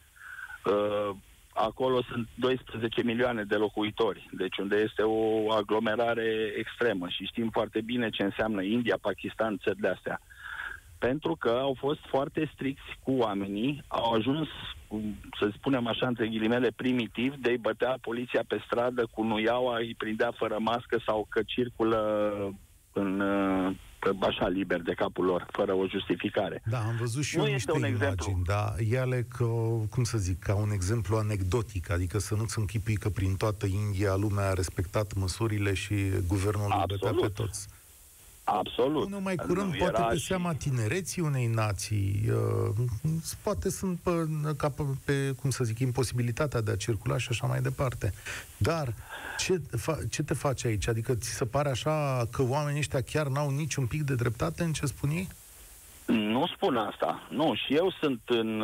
uh, 0.65 1.17
acolo 1.55 2.03
sunt 2.03 2.29
12 2.35 3.03
milioane 3.03 3.43
de 3.43 3.57
locuitori, 3.57 4.29
deci 4.33 4.57
unde 4.57 4.77
este 4.77 5.03
o 5.03 5.53
aglomerare 5.53 6.53
extremă. 6.57 7.09
Și 7.09 7.25
știm 7.25 7.49
foarte 7.51 7.81
bine 7.81 8.11
ce 8.11 8.23
înseamnă 8.23 8.63
India, 8.63 8.97
Pakistan, 9.01 9.59
țările 9.59 9.89
astea. 9.89 10.21
Pentru 11.07 11.37
că 11.37 11.49
au 11.49 11.77
fost 11.79 12.01
foarte 12.09 12.51
stricți 12.55 12.91
cu 13.03 13.13
oamenii, 13.13 13.85
au 13.89 14.13
ajuns, 14.13 14.49
să 15.39 15.51
spunem 15.57 15.87
așa, 15.87 16.07
între 16.07 16.29
ghilimele, 16.29 16.71
primitiv, 16.77 17.35
de 17.35 17.49
a-i 17.49 17.67
bătea 17.69 17.99
poliția 18.01 18.43
pe 18.49 18.63
stradă 18.67 19.09
cu 19.11 19.23
nuiaua, 19.23 19.77
îi 19.79 19.95
prindea 19.99 20.33
fără 20.37 20.57
mască 20.59 20.97
sau 21.07 21.27
că 21.29 21.41
circulă 21.47 22.01
în 22.93 23.23
așa 24.21 24.49
liber 24.49 24.81
de 24.81 24.93
capul 24.93 25.25
lor, 25.25 25.47
fără 25.51 25.73
o 25.73 25.87
justificare. 25.87 26.63
Da, 26.71 26.79
am 26.79 26.97
văzut 26.99 27.23
și 27.23 27.37
nu 27.37 27.47
eu 27.47 27.53
niște 27.53 27.73
un 27.73 27.79
imagini, 27.79 28.03
exemplu. 28.03 28.43
da, 28.45 28.75
ele 28.99 29.27
că, 29.37 29.45
cum 29.91 30.05
să 30.05 30.19
zic, 30.19 30.39
ca 30.39 30.55
un 30.55 30.71
exemplu 30.71 31.17
anecdotic, 31.17 31.91
adică 31.91 32.19
să 32.19 32.35
nu-ți 32.35 32.59
închipui 32.59 32.95
că 32.95 33.09
prin 33.09 33.37
toată 33.37 33.67
India 33.67 34.15
lumea 34.15 34.49
a 34.49 34.53
respectat 34.53 35.15
măsurile 35.15 35.75
și 35.75 35.95
guvernul 36.27 36.67
îi 36.69 36.85
bătea 36.87 37.13
pe 37.21 37.29
toți. 37.29 37.69
Absolut. 38.57 39.09
Nu 39.09 39.21
mai 39.21 39.37
curând, 39.37 39.73
nu 39.73 39.79
poate 39.79 40.03
pe 40.09 40.17
și... 40.17 40.25
seama 40.25 40.55
tinereții 40.55 41.23
unei 41.23 41.47
nații, 41.47 42.23
uh, 42.29 42.87
poate 43.43 43.71
sunt 43.71 43.99
pe, 43.99 44.11
ca 44.57 44.69
pe, 44.69 44.83
pe, 45.05 45.33
cum 45.41 45.51
să 45.51 45.65
zic, 45.65 45.79
imposibilitatea 45.79 46.61
de 46.61 46.71
a 46.71 46.77
circula 46.77 47.19
și 47.19 47.29
așa 47.31 47.47
mai 47.47 47.61
departe. 47.61 48.13
Dar 48.57 48.95
ce, 49.39 49.61
fa- 49.61 50.09
ce 50.11 50.23
te 50.23 50.35
face 50.35 50.67
aici? 50.67 50.89
Adică 50.89 51.15
ți 51.15 51.29
se 51.29 51.45
pare 51.45 51.71
așa 51.71 52.27
că 52.33 52.43
oamenii 52.43 52.79
ăștia 52.79 53.01
chiar 53.01 53.27
n-au 53.27 53.51
niciun 53.51 53.87
pic 53.87 54.03
de 54.03 54.15
dreptate 54.15 54.63
în 54.63 54.73
ce 54.73 54.87
spun 54.87 55.11
ei? 55.11 55.29
Nu 56.07 56.47
spun 56.47 56.77
asta. 56.77 57.27
Nu, 57.31 57.55
și 57.55 57.75
eu 57.75 57.95
sunt 58.01 58.21
în, 58.27 58.63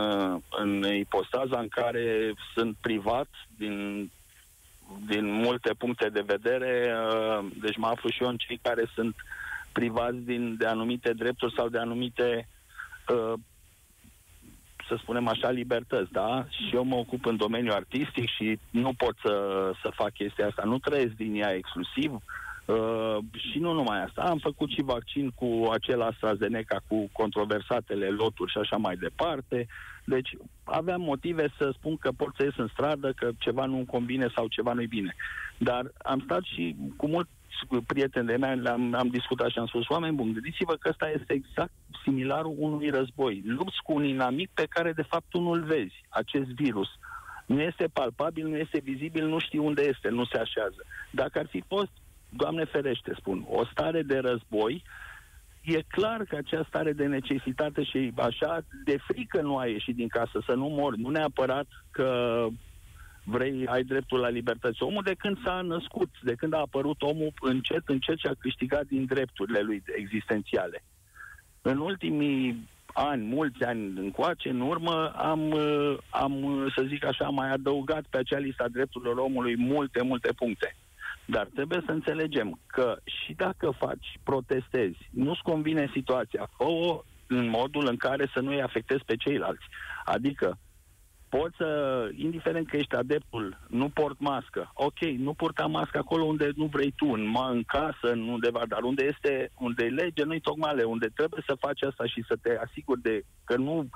în 0.51 0.85
ipostaza 0.99 1.59
în 1.59 1.69
care 1.69 2.33
sunt 2.55 2.77
privat 2.81 3.29
din, 3.57 4.11
din 5.07 5.33
multe 5.33 5.75
puncte 5.79 6.09
de 6.09 6.25
vedere, 6.27 6.93
uh, 6.95 7.47
deci 7.61 7.77
mă 7.77 7.87
aflu 7.87 8.09
și 8.11 8.23
eu 8.23 8.29
în 8.29 8.37
cei 8.37 8.61
care 8.63 8.91
sunt 8.95 9.17
privați 9.73 10.17
din, 10.17 10.57
de 10.59 10.67
anumite 10.67 11.13
drepturi 11.13 11.55
sau 11.57 11.69
de 11.69 11.79
anumite 11.79 12.49
uh, 13.09 13.33
să 14.89 14.97
spunem 14.99 15.29
așa, 15.29 15.51
libertăți, 15.51 16.13
da? 16.13 16.47
Și 16.49 16.75
eu 16.75 16.85
mă 16.85 16.95
ocup 16.95 17.27
în 17.27 17.37
domeniul 17.37 17.75
artistic 17.75 18.29
și 18.29 18.59
nu 18.71 18.93
pot 18.93 19.15
să, 19.25 19.35
să 19.83 19.91
fac 19.95 20.13
chestia 20.13 20.47
asta. 20.47 20.63
Nu 20.65 20.79
trăiesc 20.79 21.13
din 21.13 21.35
ea 21.35 21.55
exclusiv. 21.55 22.13
Uh, 22.65 23.17
și 23.51 23.59
nu 23.59 23.73
numai 23.73 24.03
asta. 24.03 24.23
Am 24.23 24.39
făcut 24.39 24.71
și 24.71 24.83
vaccin 24.83 25.31
cu 25.31 25.69
acel 25.73 26.03
AstraZeneca 26.03 26.81
cu 26.89 27.09
controversatele 27.13 28.09
loturi 28.09 28.51
și 28.51 28.59
așa 28.59 28.77
mai 28.77 28.97
departe. 28.97 29.67
Deci 30.05 30.31
aveam 30.65 31.01
motive 31.01 31.53
să 31.59 31.71
spun 31.75 31.97
că 31.97 32.11
pot 32.17 32.35
să 32.37 32.43
ies 32.43 32.57
în 32.57 32.69
stradă, 32.73 33.13
că 33.13 33.31
ceva 33.39 33.65
nu-mi 33.65 33.87
combine 33.87 34.29
sau 34.35 34.47
ceva 34.47 34.73
nu-i 34.73 34.87
bine. 34.87 35.15
Dar 35.59 35.93
am 36.03 36.21
stat 36.25 36.43
și 36.43 36.77
cu 36.97 37.07
mult 37.07 37.29
prieteni 37.87 38.27
de 38.27 38.37
mei 38.37 38.61
am, 38.67 38.95
am 38.95 39.09
discutat 39.09 39.51
și 39.51 39.59
am 39.59 39.67
spus, 39.67 39.89
oameni 39.89 40.15
buni, 40.15 40.33
gândiți-vă 40.33 40.75
că 40.75 40.89
ăsta 40.89 41.11
este 41.11 41.33
exact 41.33 41.73
similarul 42.03 42.55
unui 42.59 42.91
război. 42.91 43.43
Lupți 43.47 43.83
cu 43.83 43.93
un 43.93 44.05
inamic 44.05 44.51
pe 44.55 44.67
care 44.69 44.93
de 44.93 45.03
fapt 45.03 45.25
tu 45.29 45.41
nu-l 45.41 45.65
vezi, 45.65 46.05
acest 46.09 46.49
virus. 46.49 46.89
Nu 47.47 47.61
este 47.61 47.89
palpabil, 47.93 48.47
nu 48.47 48.57
este 48.57 48.81
vizibil, 48.83 49.27
nu 49.27 49.39
știi 49.39 49.59
unde 49.59 49.83
este, 49.83 50.09
nu 50.09 50.25
se 50.25 50.39
așează. 50.39 50.85
Dacă 51.11 51.39
ar 51.39 51.47
fi 51.47 51.65
fost, 51.69 51.91
Doamne 52.29 52.65
ferește, 52.65 53.13
spun, 53.17 53.47
o 53.49 53.65
stare 53.65 54.03
de 54.03 54.19
război, 54.19 54.83
e 55.63 55.83
clar 55.83 56.25
că 56.25 56.37
acea 56.37 56.65
stare 56.69 56.93
de 56.93 57.07
necesitate 57.07 57.83
și 57.83 58.13
așa, 58.17 58.61
de 58.85 58.99
frică 59.07 59.41
nu 59.41 59.57
a 59.57 59.67
ieșit 59.67 59.97
din 59.97 60.09
casă, 60.09 60.43
să 60.47 60.53
nu 60.53 60.67
mor, 60.67 60.97
nu 60.97 61.09
neapărat 61.09 61.67
că 61.91 62.47
vrei, 63.31 63.67
ai 63.67 63.83
dreptul 63.83 64.19
la 64.19 64.29
libertăți. 64.29 64.83
Omul 64.83 65.03
de 65.03 65.15
când 65.15 65.43
s-a 65.45 65.61
născut, 65.61 66.11
de 66.23 66.35
când 66.35 66.55
a 66.55 66.59
apărut 66.59 67.03
omul, 67.03 67.33
încet, 67.41 67.83
încet 67.87 68.19
și 68.19 68.27
a 68.27 68.35
câștigat 68.39 68.87
din 68.87 69.05
drepturile 69.05 69.61
lui 69.61 69.83
existențiale. 69.97 70.83
În 71.63 71.79
ultimii 71.79 72.69
ani, 72.93 73.25
mulți 73.25 73.65
ani 73.65 73.93
încoace, 73.97 74.49
în 74.49 74.61
urmă, 74.61 75.13
am, 75.17 75.59
am, 76.11 76.67
să 76.77 76.83
zic 76.89 77.05
așa, 77.05 77.29
mai 77.29 77.51
adăugat 77.51 78.05
pe 78.11 78.19
acea 78.19 78.39
lista 78.39 78.69
drepturilor 78.69 79.17
omului 79.17 79.57
multe, 79.57 80.03
multe 80.03 80.33
puncte. 80.33 80.77
Dar 81.25 81.49
trebuie 81.55 81.83
să 81.87 81.93
înțelegem 81.93 82.59
că 82.67 82.97
și 83.05 83.33
dacă 83.33 83.75
faci, 83.79 84.19
protestezi, 84.23 84.99
nu-ți 85.11 85.43
convine 85.43 85.91
situația, 85.93 86.49
fă 86.57 87.03
în 87.27 87.49
modul 87.49 87.87
în 87.87 87.97
care 87.97 88.31
să 88.33 88.41
nu-i 88.41 88.63
afectezi 88.63 89.05
pe 89.05 89.17
ceilalți. 89.17 89.65
Adică, 90.05 90.59
poți 91.29 91.57
să, 91.57 92.09
indiferent 92.17 92.69
că 92.69 92.77
ești 92.77 92.95
adeptul, 92.95 93.59
nu 93.69 93.89
port 93.89 94.21
mască. 94.21 94.71
Ok, 94.75 95.01
nu 95.01 95.35
purta 95.35 95.67
mască 95.67 95.99
acolo 95.99 96.25
unde 96.25 96.51
nu 96.57 96.65
vrei 96.65 96.93
tu, 96.97 97.07
în, 97.07 97.35
în 97.51 97.63
casă, 97.63 98.13
în 98.13 98.29
undeva, 98.29 98.63
dar 98.69 98.83
unde 98.83 99.05
este, 99.05 99.51
unde 99.59 99.85
e 99.85 99.89
lege, 99.89 100.25
nu-i 100.25 100.41
tocmai 100.41 100.83
unde 100.83 101.07
trebuie 101.15 101.43
să 101.47 101.55
faci 101.61 101.83
asta 101.83 102.07
și 102.07 102.25
să 102.29 102.37
te 102.43 102.59
asiguri 102.67 103.03
de 103.03 103.25
că 103.45 103.57
nu 103.57 103.89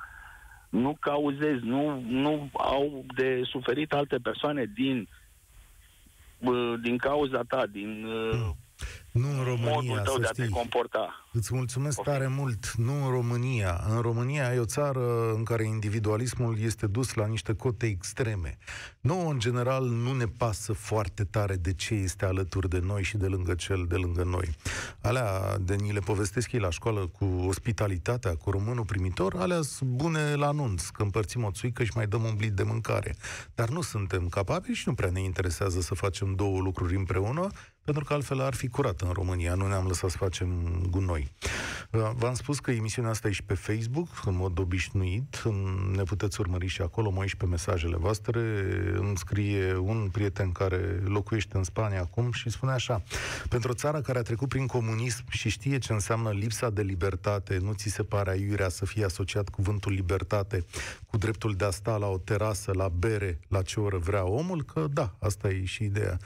nu 0.69 0.97
cauzezi, 1.01 1.65
nu, 1.65 2.01
nu 2.09 2.51
au 2.53 3.05
de 3.15 3.41
suferit 3.45 3.93
alte 3.93 4.17
persoane 4.17 4.71
din 4.75 5.09
din 6.81 6.97
cauza 6.97 7.43
ta, 7.49 7.67
din 7.67 8.07
hmm. 8.33 8.57
Nu 9.13 9.29
în 9.29 9.45
România, 9.45 9.71
modul 9.71 10.01
tău 10.05 10.15
să 10.15 10.21
de 10.21 10.27
știi. 10.27 10.43
a 10.43 10.47
te 10.47 10.53
comporta. 10.53 11.27
Îți 11.33 11.55
mulțumesc 11.55 11.99
okay. 11.99 12.15
tare 12.15 12.27
mult. 12.27 12.73
Nu 12.73 13.05
în 13.05 13.11
România. 13.11 13.85
În 13.89 14.01
România 14.01 14.55
e 14.55 14.59
o 14.59 14.65
țară 14.65 15.33
în 15.35 15.45
care 15.45 15.65
individualismul 15.65 16.59
este 16.59 16.87
dus 16.87 17.15
la 17.15 17.27
niște 17.27 17.55
cote 17.55 17.87
extreme. 17.87 18.59
Nouă, 19.01 19.31
în 19.31 19.39
general, 19.39 19.85
nu 19.85 20.13
ne 20.13 20.25
pasă 20.25 20.73
foarte 20.73 21.25
tare 21.25 21.57
de 21.57 21.73
ce 21.73 21.95
este 21.95 22.25
alături 22.25 22.69
de 22.69 22.79
noi 22.79 23.03
și 23.03 23.17
de 23.17 23.27
lângă 23.27 23.55
cel 23.55 23.85
de 23.89 23.97
lângă 23.97 24.23
noi. 24.23 24.57
Alea 25.01 25.59
de 25.59 25.75
ni 25.75 25.93
le 25.93 26.01
povestesc 26.01 26.53
ei 26.53 26.61
la 26.61 26.71
școală 26.71 27.07
cu 27.07 27.25
ospitalitatea, 27.25 28.37
cu 28.37 28.51
românul 28.51 28.85
primitor, 28.85 29.35
alea 29.37 29.61
sunt 29.63 29.91
bune 29.91 30.35
la 30.35 30.47
anunț, 30.47 30.89
că 30.89 31.03
împărțim 31.03 31.45
o 31.45 31.51
țuică 31.51 31.85
și 31.85 31.93
mai 31.95 32.07
dăm 32.07 32.23
un 32.23 32.35
blit 32.37 32.53
de 32.53 32.63
mâncare. 32.63 33.17
Dar 33.55 33.69
nu 33.69 33.81
suntem 33.81 34.29
capabili 34.29 34.75
și 34.75 34.89
nu 34.89 34.95
prea 34.95 35.11
ne 35.11 35.21
interesează 35.21 35.81
să 35.81 35.95
facem 35.95 36.35
două 36.35 36.61
lucruri 36.61 36.97
împreună, 36.97 37.49
pentru 37.85 38.05
că 38.05 38.13
altfel 38.13 38.41
ar 38.41 38.55
fi 38.55 38.69
curat 38.69 39.01
în 39.01 39.11
România, 39.13 39.55
nu 39.55 39.67
ne-am 39.67 39.87
lăsat 39.87 40.11
să 40.11 40.17
facem 40.17 40.83
gunoi. 40.91 41.31
Uh, 41.91 42.11
v-am 42.15 42.35
spus 42.35 42.59
că 42.59 42.71
emisiunea 42.71 43.11
asta 43.11 43.29
e 43.29 43.33
și 43.33 43.43
pe 43.43 43.55
Facebook, 43.55 44.09
în 44.25 44.37
mod 44.37 44.59
obișnuit, 44.59 45.43
ne 45.97 46.03
puteți 46.03 46.41
urmări 46.41 46.67
și 46.67 46.83
acolo, 46.83 47.11
mă 47.11 47.27
și 47.27 47.37
pe 47.37 47.47
mesajele 47.47 47.97
voastre, 47.97 48.41
îmi 48.97 49.17
scrie 49.17 49.77
un 49.77 50.09
prieten 50.13 50.53
care 50.53 51.03
locuiește 51.05 51.57
în 51.57 51.65
Spania 51.65 52.01
acum 52.01 52.33
și 52.33 52.51
spune 52.51 52.73
așa, 52.73 53.03
pentru 53.49 53.71
o 53.71 53.75
țară 53.75 54.01
care 54.01 54.19
a 54.19 54.23
trecut 54.23 54.49
prin 54.49 54.67
comunism 54.67 55.25
și 55.31 55.49
știe 55.49 55.79
ce 55.79 55.93
înseamnă 55.93 56.31
lipsa 56.31 56.71
de 56.71 56.83
libertate, 56.83 57.59
nu 57.63 57.73
ți 57.73 57.89
se 57.89 58.03
pare 58.03 58.31
aiurea 58.31 58.69
să 58.69 58.87
fie 58.87 59.05
asociat 59.05 59.49
cuvântul 59.49 59.93
libertate 59.93 60.65
cu 61.07 61.17
dreptul 61.17 61.55
de 61.55 61.65
a 61.65 61.71
sta 61.71 61.97
la 61.97 62.07
o 62.07 62.19
terasă, 62.19 62.73
la 62.75 62.89
bere, 62.89 63.39
la 63.49 63.63
ce 63.63 63.81
oră 63.81 63.99
vrea 63.99 64.25
omul? 64.25 64.65
Că 64.65 64.87
da, 64.93 65.15
asta 65.19 65.49
e 65.49 65.65
și 65.65 65.85
ideea. 65.85 66.19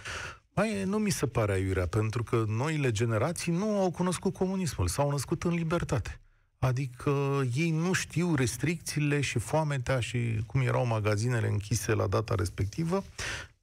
Mai 0.57 0.85
nu 0.85 0.99
mi 0.99 1.11
se 1.11 1.27
pare 1.27 1.53
aiurea, 1.53 1.87
pentru 1.87 2.23
că 2.23 2.45
noile 2.49 2.91
generații 2.91 3.53
nu 3.53 3.79
au 3.79 3.91
cunoscut 3.91 4.35
comunismul, 4.35 4.89
s-au 4.89 5.11
născut 5.11 5.43
în 5.43 5.55
libertate. 5.55 6.21
Adică 6.59 7.43
ei 7.55 7.71
nu 7.71 7.93
știu 7.93 8.35
restricțiile 8.35 9.21
și 9.21 9.39
foametea 9.39 10.01
și 10.01 10.43
cum 10.47 10.61
erau 10.61 10.87
magazinele 10.87 11.49
închise 11.49 11.93
la 11.93 12.07
data 12.07 12.35
respectivă 12.35 13.04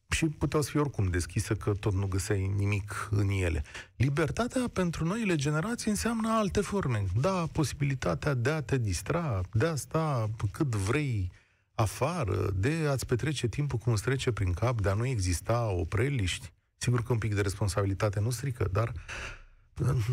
și 0.10 0.26
puteau 0.26 0.62
să 0.62 0.70
fie 0.70 0.80
oricum 0.80 1.06
deschise, 1.06 1.56
că 1.56 1.74
tot 1.74 1.94
nu 1.94 2.08
găseai 2.08 2.52
nimic 2.58 3.08
în 3.12 3.30
ele. 3.30 3.64
Libertatea 3.96 4.68
pentru 4.74 5.06
noile 5.06 5.36
generații 5.36 5.90
înseamnă 5.90 6.30
alte 6.32 6.62
forme. 6.62 7.06
Da, 7.20 7.48
posibilitatea 7.52 8.34
de 8.34 8.50
a 8.50 8.62
te 8.62 8.78
distra, 8.78 9.42
de 9.54 9.66
a 9.66 9.76
sta 9.76 10.30
cât 10.52 10.76
vrei 10.76 11.32
afară, 11.76 12.50
de 12.56 12.86
a-ți 12.90 13.06
petrece 13.06 13.48
timpul 13.48 13.80
cum 13.80 13.94
îți 13.94 14.04
trece 14.04 14.32
prin 14.32 14.54
cap, 14.54 14.82
de 14.82 14.90
a 14.90 14.94
nu 14.94 15.06
exista 15.06 15.70
opreliști, 15.70 16.52
Sigur 16.84 17.04
că 17.04 17.12
un 17.12 17.18
pic 17.18 17.34
de 17.34 17.42
responsabilitate 17.42 18.20
nu 18.20 18.30
strică, 18.30 18.68
dar 18.72 18.92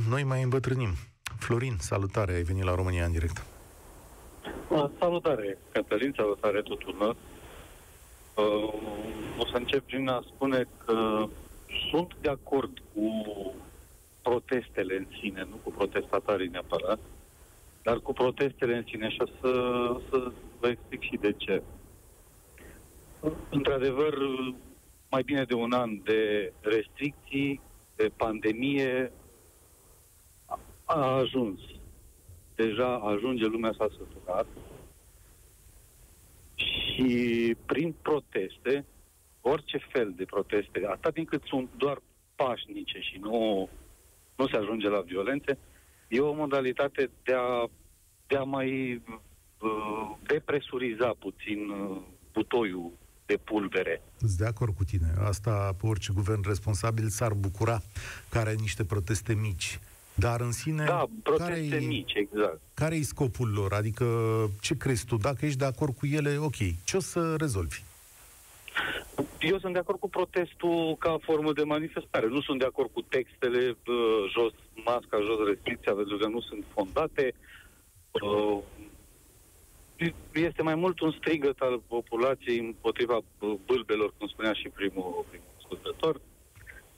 noi 0.08 0.24
mai 0.24 0.42
îmbătrânim. 0.42 0.92
Florin, 1.38 1.76
salutare, 1.78 2.32
ai 2.32 2.42
venit 2.42 2.64
la 2.64 2.74
România 2.74 3.04
în 3.04 3.12
direct. 3.12 3.44
Salutare, 4.98 5.58
Cătălin, 5.72 6.12
salutare 6.16 6.62
tuturor. 6.62 7.16
Uh, 8.34 8.74
o 9.38 9.46
să 9.46 9.56
încep 9.56 9.86
prin 9.86 10.08
a 10.08 10.24
spune 10.26 10.66
că 10.84 11.26
sunt 11.90 12.16
de 12.20 12.28
acord 12.28 12.78
cu 12.94 13.24
protestele 14.22 14.96
în 14.96 15.06
sine, 15.20 15.46
nu 15.50 15.56
cu 15.62 15.70
protestatarii 15.70 16.48
neapărat, 16.48 16.98
dar 17.82 17.98
cu 17.98 18.12
protestele 18.12 18.76
în 18.76 18.84
sine 18.86 19.08
și 19.08 19.20
o 19.20 19.26
să, 19.40 19.52
să 20.10 20.32
vă 20.60 20.68
explic 20.68 21.02
și 21.02 21.18
de 21.20 21.32
ce. 21.32 21.62
Într-adevăr, 23.50 24.14
mai 25.10 25.22
bine 25.22 25.44
de 25.44 25.54
un 25.54 25.72
an 25.72 26.02
de 26.02 26.52
restricții, 26.60 27.60
de 27.96 28.10
pandemie, 28.16 29.12
a 30.84 31.16
ajuns. 31.16 31.60
Deja 32.54 32.94
ajunge, 32.94 33.44
lumea 33.44 33.74
s-a 33.78 33.88
săturat. 33.98 34.46
Și 36.54 37.56
prin 37.66 37.94
proteste, 38.02 38.84
orice 39.40 39.78
fel 39.78 40.12
de 40.16 40.24
proteste, 40.24 40.86
atât 40.86 41.14
din 41.14 41.24
cât 41.24 41.42
sunt 41.42 41.68
doar 41.76 42.02
pașnice 42.34 42.98
și 42.98 43.18
nu, 43.18 43.68
nu 44.36 44.46
se 44.48 44.56
ajunge 44.56 44.88
la 44.88 45.00
violențe, 45.00 45.58
e 46.08 46.20
o 46.20 46.32
modalitate 46.32 47.10
de 47.24 47.34
a, 47.34 47.68
de 48.26 48.36
a 48.36 48.42
mai 48.42 48.94
uh, 48.94 50.16
depresuriza 50.26 51.14
puțin 51.18 51.68
uh, 51.68 52.02
butoiul 52.32 52.92
de 53.30 53.36
pulbere. 53.44 54.02
Sunt 54.18 54.30
de 54.30 54.46
acord 54.46 54.76
cu 54.76 54.84
tine. 54.84 55.14
Asta 55.32 55.76
orice 55.80 56.12
guvern 56.12 56.42
responsabil 56.46 57.08
s-ar 57.08 57.32
bucura 57.32 57.82
care 58.28 58.48
are 58.48 58.58
niște 58.60 58.84
proteste 58.84 59.34
mici. 59.34 59.78
Dar 60.14 60.40
în 60.40 60.52
sine... 60.52 60.84
Da, 60.84 61.04
proteste 61.22 61.68
care 61.68 61.84
mici, 61.84 62.12
exact. 62.14 62.60
Care 62.74 62.94
e 62.96 63.02
scopul 63.02 63.48
lor? 63.52 63.72
Adică, 63.72 64.06
ce 64.60 64.76
crezi 64.76 65.04
tu? 65.04 65.16
Dacă 65.16 65.46
ești 65.46 65.58
de 65.58 65.64
acord 65.64 65.94
cu 65.96 66.06
ele, 66.06 66.36
ok. 66.36 66.58
Ce 66.84 66.96
o 66.96 67.00
să 67.00 67.36
rezolvi? 67.36 67.82
Eu 69.40 69.58
sunt 69.58 69.72
de 69.72 69.78
acord 69.78 69.98
cu 69.98 70.08
protestul 70.08 70.96
ca 70.98 71.18
formă 71.22 71.52
de 71.52 71.62
manifestare. 71.62 72.26
Nu 72.26 72.40
sunt 72.40 72.58
de 72.58 72.64
acord 72.64 72.90
cu 72.92 73.00
textele 73.00 73.76
uh, 73.86 74.30
jos 74.34 74.52
masca, 74.84 75.16
jos 75.28 75.46
restricția, 75.46 75.92
pentru 75.92 76.16
că 76.16 76.26
nu 76.26 76.40
sunt 76.40 76.64
fondate. 76.72 77.34
Uh, 80.00 80.12
este 80.32 80.62
mai 80.62 80.74
mult 80.74 81.00
un 81.00 81.12
strigăt 81.12 81.60
al 81.60 81.82
populației 81.86 82.58
împotriva 82.58 83.20
bâlbelor, 83.66 84.14
cum 84.18 84.28
spunea 84.28 84.52
și 84.52 84.68
primul, 84.68 85.24
primul 85.28 85.48
ascultător, 85.58 86.20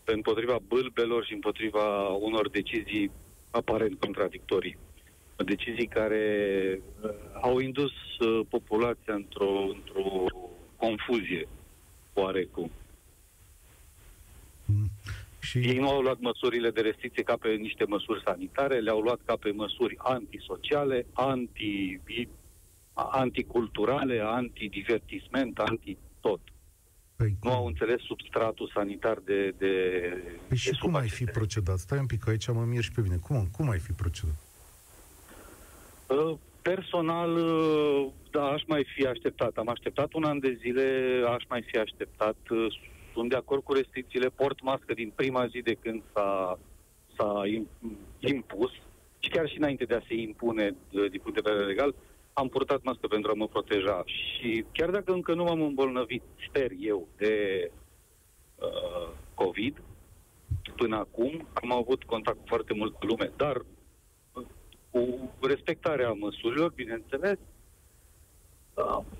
împotriva 0.04 0.58
bâlbelor 0.68 1.24
și 1.24 1.32
împotriva 1.32 2.08
unor 2.08 2.50
decizii 2.50 3.10
aparent 3.50 4.00
contradictorii. 4.00 4.76
Decizii 5.36 5.86
care 5.86 6.80
uh, 7.02 7.10
au 7.40 7.58
indus 7.58 7.92
uh, 8.20 8.46
populația 8.48 9.14
într-o, 9.14 9.60
într-o 9.74 10.24
confuzie 10.76 11.48
oarecum. 12.14 12.70
Mm. 14.64 14.90
Și... 15.40 15.58
Ei 15.58 15.78
nu 15.78 15.88
au 15.88 16.00
luat 16.00 16.20
măsurile 16.20 16.70
de 16.70 16.80
restricție 16.80 17.22
ca 17.22 17.36
pe 17.36 17.48
niște 17.48 17.84
măsuri 17.84 18.22
sanitare, 18.24 18.78
le-au 18.78 19.00
luat 19.00 19.20
ca 19.24 19.36
pe 19.36 19.50
măsuri 19.50 19.94
antisociale, 19.98 21.06
anti 21.12 22.00
anticulturale, 22.92 24.20
antidivertisment, 24.20 25.59
anti-tot. 25.59 26.40
Păi, 27.16 27.37
nu 27.42 27.52
au 27.52 27.66
înțeles 27.66 28.00
substratul 28.00 28.70
sanitar 28.74 29.18
de, 29.24 29.55
de 29.59 29.66
Păi 30.48 30.48
de 30.48 30.55
și 30.55 30.78
cum 30.81 30.94
ai 30.94 31.09
fi 31.09 31.24
procedat? 31.24 31.78
Stai 31.78 31.98
un 31.98 32.07
pic, 32.07 32.28
aici 32.28 32.48
mă 32.48 32.64
mir 32.64 32.83
și 32.83 32.92
pe 32.92 33.00
mine. 33.00 33.16
Cum, 33.16 33.48
cum 33.57 33.70
ai 33.70 33.78
fi 33.78 33.92
procedat? 33.92 34.35
Uh, 36.07 36.38
personal, 36.62 37.37
uh, 37.37 38.07
da, 38.31 38.44
aș 38.44 38.62
mai 38.66 38.87
fi 38.94 39.07
așteptat. 39.07 39.57
Am 39.57 39.68
așteptat 39.68 40.12
un 40.12 40.24
an 40.24 40.38
de 40.38 40.59
zile, 40.61 40.85
aș 41.28 41.42
mai 41.48 41.62
fi 41.62 41.78
așteptat. 41.78 42.37
Uh, 42.50 42.66
sunt 43.12 43.28
de 43.28 43.37
acord 43.37 43.62
cu 43.62 43.72
restricțiile, 43.72 44.28
port 44.28 44.62
mască 44.62 44.94
din 44.94 45.12
prima 45.14 45.46
zi 45.46 45.61
de 45.61 45.74
când 45.74 46.02
s-a, 46.14 46.59
s-a 47.16 47.42
impus 48.18 48.70
și 49.18 49.31
chiar 49.31 49.48
și 49.48 49.59
înainte 49.59 49.85
de 49.85 49.94
a 49.94 50.07
se 50.09 50.14
impune 50.14 50.74
din 50.90 51.20
punct 51.22 51.35
de 51.35 51.50
vedere 51.50 51.66
legal, 51.66 51.94
am 52.32 52.48
purtat 52.48 52.82
mască 52.82 53.06
pentru 53.06 53.30
a 53.30 53.34
mă 53.34 53.48
proteja 53.48 54.02
și 54.06 54.64
chiar 54.72 54.90
dacă 54.90 55.12
încă 55.12 55.34
nu 55.34 55.44
m-am 55.44 55.62
îmbolnăvit, 55.62 56.22
sper 56.48 56.70
eu, 56.80 57.08
de 57.16 57.70
uh, 58.54 59.08
COVID, 59.34 59.82
până 60.76 60.96
acum 60.96 61.48
am 61.52 61.72
avut 61.72 62.02
contact 62.04 62.38
foarte 62.46 62.74
mult 62.74 62.94
cu 62.94 63.06
lume, 63.06 63.30
dar 63.36 63.56
uh, 63.56 64.44
cu 64.90 65.30
respectarea 65.46 66.12
măsurilor, 66.12 66.72
bineînțeles, 66.72 67.38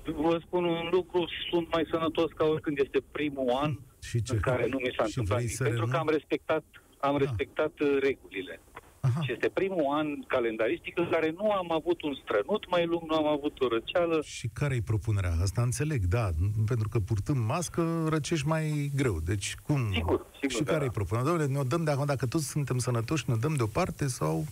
Vă 0.05 0.39
spun 0.45 0.63
un 0.63 0.89
lucru, 0.91 1.25
sunt 1.51 1.71
mai 1.71 1.87
sănătos 1.91 2.31
ca 2.31 2.45
oricând 2.45 2.77
este 2.79 3.03
primul 3.11 3.49
an 3.49 3.77
Și 4.01 4.21
ce? 4.21 4.33
în 4.33 4.39
care 4.39 4.67
nu 4.67 4.77
mi 4.77 4.93
s-a 4.97 5.03
Și 5.05 5.17
întâmplat 5.17 5.25
vrei 5.37 5.43
nimic, 5.45 5.55
să 5.55 5.63
pentru 5.63 5.85
că 5.85 5.91
renunți? 5.91 6.09
am 6.09 6.15
respectat, 6.17 6.63
am 6.99 7.11
Da. 7.11 7.17
respectat 7.17 7.79
uh, 7.79 7.97
regulile. 8.01 8.61
Aha. 9.07 9.21
Și 9.21 9.31
este 9.31 9.49
primul 9.49 9.85
an 9.89 10.07
calendaristic 10.27 10.97
în 10.97 11.09
care 11.09 11.33
nu 11.37 11.51
am 11.51 11.71
avut 11.71 12.01
un 12.01 12.13
strănut 12.23 12.69
mai 12.69 12.85
lung, 12.85 13.01
nu 13.09 13.15
am 13.15 13.27
avut 13.27 13.59
o 13.61 13.67
răceală. 13.67 14.21
Și 14.25 14.49
care-i 14.53 14.81
propunerea? 14.81 15.33
Asta 15.41 15.61
înțeleg, 15.61 16.05
da, 16.05 16.29
pentru 16.65 16.87
că 16.89 16.99
purtând 16.99 17.45
mască 17.45 18.05
răcești 18.09 18.47
mai 18.47 18.91
greu. 18.95 19.19
Deci 19.25 19.55
cum? 19.63 19.91
Sigur, 19.93 20.25
sigur 20.33 20.51
Și 20.51 20.63
că 20.63 20.71
care-i 20.71 20.85
da. 20.85 20.91
propunerea? 20.91 21.29
Doamne, 21.29 21.57
ne 21.57 21.63
dăm 21.63 21.83
de 21.83 21.91
acum, 21.91 22.05
dacă 22.05 22.25
toți 22.25 22.49
suntem 22.49 22.77
sănătoși, 22.77 23.29
ne 23.29 23.35
dăm 23.35 23.53
deoparte 23.53 24.07
sau 24.07 24.45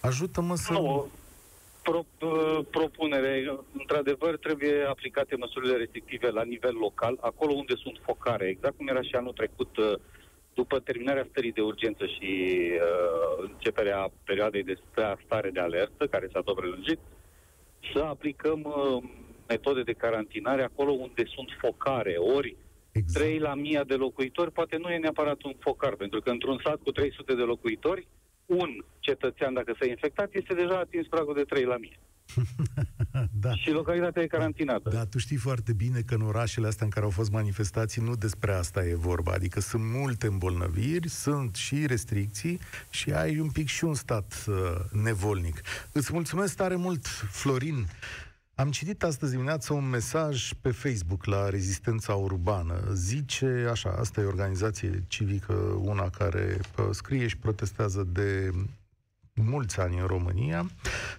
ajută-mă 0.00 0.54
să... 0.56 0.72
Nu, 0.72 1.08
pro, 1.82 2.04
uh, 2.20 2.58
propunere, 2.70 3.58
într-adevăr, 3.78 4.36
trebuie 4.36 4.84
aplicate 4.88 5.36
măsurile 5.36 5.76
restrictive 5.76 6.30
la 6.30 6.42
nivel 6.42 6.74
local, 6.74 7.18
acolo 7.20 7.52
unde 7.52 7.74
sunt 7.76 7.98
focare, 8.02 8.46
exact 8.46 8.76
cum 8.76 8.88
era 8.88 9.02
și 9.02 9.14
anul 9.14 9.32
trecut, 9.32 9.76
uh, 9.76 9.94
după 10.60 10.78
terminarea 10.78 11.26
stării 11.30 11.58
de 11.58 11.60
urgență 11.60 12.04
și 12.06 12.30
uh, 12.74 13.48
începerea 13.48 14.10
perioadei 14.24 14.62
de 14.62 14.76
sta- 14.90 15.18
stare 15.24 15.50
de 15.50 15.60
alertă, 15.60 16.06
care 16.06 16.28
s-a 16.32 16.40
tot 16.40 16.56
prelungit, 16.56 16.98
să 17.92 18.00
aplicăm 18.14 18.60
uh, 18.64 19.02
metode 19.48 19.82
de 19.82 19.92
carantinare 19.92 20.62
acolo 20.62 20.92
unde 20.92 21.24
sunt 21.34 21.48
focare, 21.64 22.14
ori 22.36 22.56
Exact. 22.92 23.24
3 23.24 23.38
la 23.38 23.52
1000 23.52 23.82
de 23.86 23.94
locuitori, 23.94 24.52
poate 24.52 24.76
nu 24.76 24.88
e 24.90 24.98
neapărat 24.98 25.42
un 25.42 25.54
focar, 25.58 25.94
pentru 25.94 26.20
că 26.20 26.30
într-un 26.30 26.58
sat 26.64 26.78
cu 26.82 26.90
300 26.90 27.34
de 27.34 27.42
locuitori, 27.42 28.06
un 28.46 28.70
cetățean, 28.98 29.54
dacă 29.54 29.76
s-a 29.78 29.86
infectat, 29.86 30.28
este 30.32 30.54
deja 30.54 30.78
atins 30.78 31.06
pragul 31.06 31.34
de 31.34 31.42
3 31.42 31.64
la 31.64 31.74
1000. 31.74 31.98
da. 33.44 33.54
Și 33.54 33.70
localitatea 33.70 34.22
e 34.22 34.26
carantinată. 34.26 34.90
Dar 34.90 35.04
tu 35.04 35.18
știi 35.18 35.36
foarte 35.36 35.72
bine 35.72 36.00
că 36.00 36.14
în 36.14 36.22
orașele 36.22 36.66
astea 36.66 36.84
în 36.84 36.90
care 36.92 37.04
au 37.04 37.10
fost 37.10 37.30
manifestații 37.30 38.02
nu 38.02 38.14
despre 38.14 38.52
asta 38.52 38.84
e 38.84 38.94
vorba. 38.94 39.32
Adică 39.32 39.60
sunt 39.60 39.82
multe 39.84 40.26
îmbolnăviri, 40.26 41.08
sunt 41.08 41.54
și 41.54 41.86
restricții 41.86 42.60
și 42.90 43.12
ai 43.12 43.38
un 43.38 43.50
pic 43.50 43.68
și 43.68 43.84
un 43.84 43.94
stat 43.94 44.44
uh, 44.48 44.54
nevolnic. 45.02 45.60
Îți 45.92 46.12
mulțumesc 46.12 46.56
tare 46.56 46.76
mult, 46.76 47.06
Florin. 47.30 47.86
Am 48.54 48.70
citit 48.70 49.02
astăzi 49.02 49.32
dimineață 49.32 49.72
un 49.72 49.88
mesaj 49.88 50.52
pe 50.60 50.70
Facebook 50.70 51.24
la 51.24 51.48
Rezistența 51.48 52.14
Urbană. 52.14 52.90
Zice 52.92 53.66
așa, 53.70 53.90
asta 53.98 54.20
e 54.20 54.24
o 54.24 54.28
organizație 54.28 55.04
civică, 55.08 55.52
una 55.80 56.10
care 56.10 56.60
uh, 56.78 56.84
scrie 56.90 57.26
și 57.26 57.36
protestează 57.36 58.08
de 58.12 58.50
mulți 59.42 59.80
ani 59.80 59.98
în 59.98 60.06
România. 60.06 60.70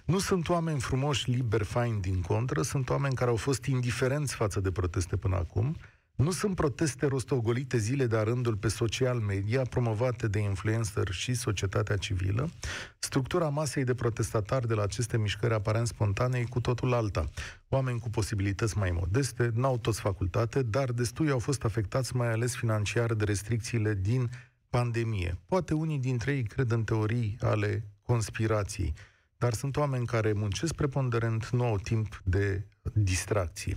Nu 0.04 0.18
sunt 0.18 0.48
oameni 0.48 0.80
frumoși, 0.80 1.30
liberi, 1.30 1.64
faini 1.64 2.00
din 2.00 2.20
contră, 2.20 2.62
sunt 2.62 2.90
oameni 2.90 3.14
care 3.14 3.30
au 3.30 3.36
fost 3.36 3.64
indiferenți 3.64 4.34
față 4.34 4.60
de 4.60 4.70
proteste 4.70 5.16
până 5.16 5.36
acum. 5.36 5.76
Nu 6.20 6.30
sunt 6.30 6.54
proteste 6.54 7.06
rostogolite 7.06 7.78
zile 7.78 8.06
de 8.06 8.18
rândul 8.18 8.56
pe 8.56 8.68
social 8.68 9.18
media, 9.18 9.62
promovate 9.62 10.28
de 10.28 10.38
influencer 10.38 11.10
și 11.10 11.34
societatea 11.34 11.96
civilă. 11.96 12.50
Structura 12.98 13.48
masei 13.48 13.84
de 13.84 13.94
protestatari 13.94 14.66
de 14.66 14.74
la 14.74 14.82
aceste 14.82 15.18
mișcări 15.18 15.54
aparent 15.54 15.86
spontane 15.86 16.38
e 16.38 16.44
cu 16.44 16.60
totul 16.60 16.92
alta. 16.92 17.24
Oameni 17.68 17.98
cu 17.98 18.10
posibilități 18.10 18.78
mai 18.78 18.90
modeste, 18.90 19.50
n-au 19.54 19.78
toți 19.78 20.00
facultate, 20.00 20.62
dar 20.62 20.92
destui 20.92 21.30
au 21.30 21.38
fost 21.38 21.64
afectați 21.64 22.16
mai 22.16 22.32
ales 22.32 22.56
financiar 22.56 23.14
de 23.14 23.24
restricțiile 23.24 23.94
din 23.94 24.30
pandemie. 24.70 25.38
Poate 25.46 25.74
unii 25.74 25.98
dintre 25.98 26.32
ei 26.32 26.42
cred 26.42 26.70
în 26.70 26.84
teorii 26.84 27.36
ale 27.40 27.84
conspirației, 28.10 28.92
dar 29.38 29.52
sunt 29.52 29.76
oameni 29.76 30.06
care 30.06 30.32
muncesc 30.32 30.74
preponderent, 30.74 31.48
nu 31.48 31.64
au 31.64 31.76
timp 31.76 32.20
de 32.24 32.62
distracție. 32.92 33.76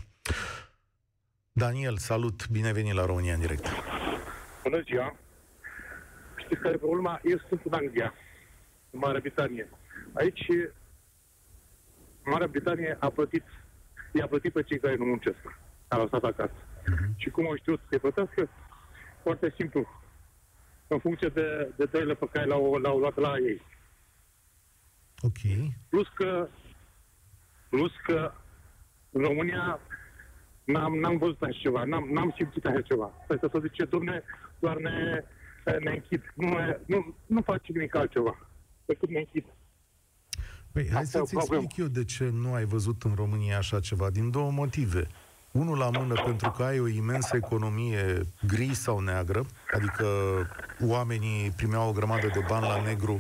Daniel, 1.52 1.98
salut, 1.98 2.48
bine 2.50 2.72
venit 2.72 2.94
la 2.94 3.06
România 3.06 3.34
în 3.34 3.40
direct. 3.40 3.66
Bună 4.64 4.82
ziua! 4.82 5.16
Știți 6.36 6.62
care 6.62 6.74
e 6.74 6.78
problema? 6.78 7.20
Eu 7.24 7.38
sunt 7.48 7.62
în 7.64 7.74
Anglia, 7.74 8.14
în 8.92 9.00
Marea 9.00 9.20
Britanie. 9.20 9.70
Aici, 10.14 10.46
Marea 12.24 12.48
Britanie 12.48 12.98
a 13.00 13.10
plătit, 13.10 13.44
i-a 14.12 14.28
plătit 14.28 14.54
pe 14.54 14.64
cei 14.64 14.80
care 14.80 14.96
nu 14.96 15.06
muncesc. 15.06 15.42
A 15.88 15.98
lăsat 15.98 16.24
acasă. 16.24 16.60
Și 17.16 17.30
cum 17.30 17.46
au 17.48 17.56
știut 17.56 17.82
să-i 17.90 18.00
plătească? 18.00 18.50
Foarte 19.24 19.54
simplu. 19.58 19.88
În 20.88 21.00
funcție 21.00 21.28
de, 21.28 21.74
de 21.76 21.86
tăile 21.86 22.14
pe 22.14 22.30
care 22.32 22.46
le-au, 22.46 22.78
le-au 22.78 22.98
luat 22.98 23.18
la 23.18 23.38
ei. 23.38 23.62
Ok. 25.28 25.40
Plus 25.90 26.08
că, 26.16 26.48
plus 27.70 27.92
că 28.06 28.32
în 29.12 29.22
România 29.22 29.80
n-am, 30.64 30.94
n-am 30.96 31.18
văzut 31.18 31.42
așa 31.42 31.58
ceva, 31.62 31.84
n-am, 31.84 32.10
n-am 32.12 32.34
simțit 32.38 32.66
așa 32.66 32.82
ceva. 32.82 33.06
Pentru 33.28 33.50
că 33.50 33.58
să 33.60 33.66
zice, 33.68 33.86
domne, 33.86 34.24
doar 34.60 34.78
ne, 34.78 35.24
ne 35.80 35.92
închid. 35.92 36.22
Nu, 36.36 36.48
ne- 36.50 36.80
nu, 36.86 37.16
nu 37.26 37.42
face 37.42 37.72
nimic 37.72 37.96
altceva 37.96 38.38
decât 38.86 39.10
ne 39.10 39.20
închid. 39.20 39.46
Păi, 40.72 40.90
hai 40.92 41.02
Asta 41.02 41.18
e 41.18 41.22
o 41.22 41.26
să-ți 41.26 41.36
explic 41.36 41.60
problemă. 41.60 41.74
eu 41.78 41.88
de 41.88 42.04
ce 42.06 42.30
nu 42.34 42.54
ai 42.54 42.66
văzut 42.66 43.04
în 43.04 43.12
România 43.16 43.58
așa 43.58 43.80
ceva, 43.80 44.10
din 44.10 44.32
două 44.32 44.52
motive. 44.52 45.08
Unul 45.52 45.78
la 45.78 45.90
mână 45.90 46.14
pentru 46.26 46.50
că 46.52 46.64
ai 46.64 46.80
o 46.80 46.88
imensă 46.88 47.36
economie 47.36 48.22
gri 48.48 48.74
sau 48.74 49.00
neagră, 49.00 49.46
adică 49.74 50.06
oamenii 50.86 51.52
primeau 51.52 51.90
o 51.90 51.92
grămadă 51.92 52.28
de 52.28 52.44
bani 52.48 52.66
la 52.66 52.82
negru 52.82 53.20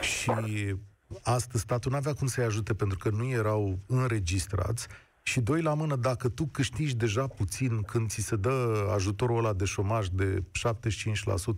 și 0.00 0.74
astăzi 1.22 1.62
statul 1.62 1.90
nu 1.90 1.96
avea 1.96 2.12
cum 2.12 2.26
să-i 2.26 2.44
ajute 2.44 2.74
pentru 2.74 2.98
că 2.98 3.10
nu 3.10 3.28
erau 3.28 3.78
înregistrați 3.86 4.88
și 5.22 5.40
doi 5.40 5.62
la 5.62 5.74
mână, 5.74 5.96
dacă 5.96 6.28
tu 6.28 6.48
câștigi 6.52 6.96
deja 6.96 7.26
puțin 7.26 7.82
când 7.82 8.08
ți 8.08 8.20
se 8.20 8.36
dă 8.36 8.88
ajutorul 8.94 9.38
ăla 9.38 9.52
de 9.52 9.64
șomaj 9.64 10.06
de 10.06 10.42
75% 10.42 10.42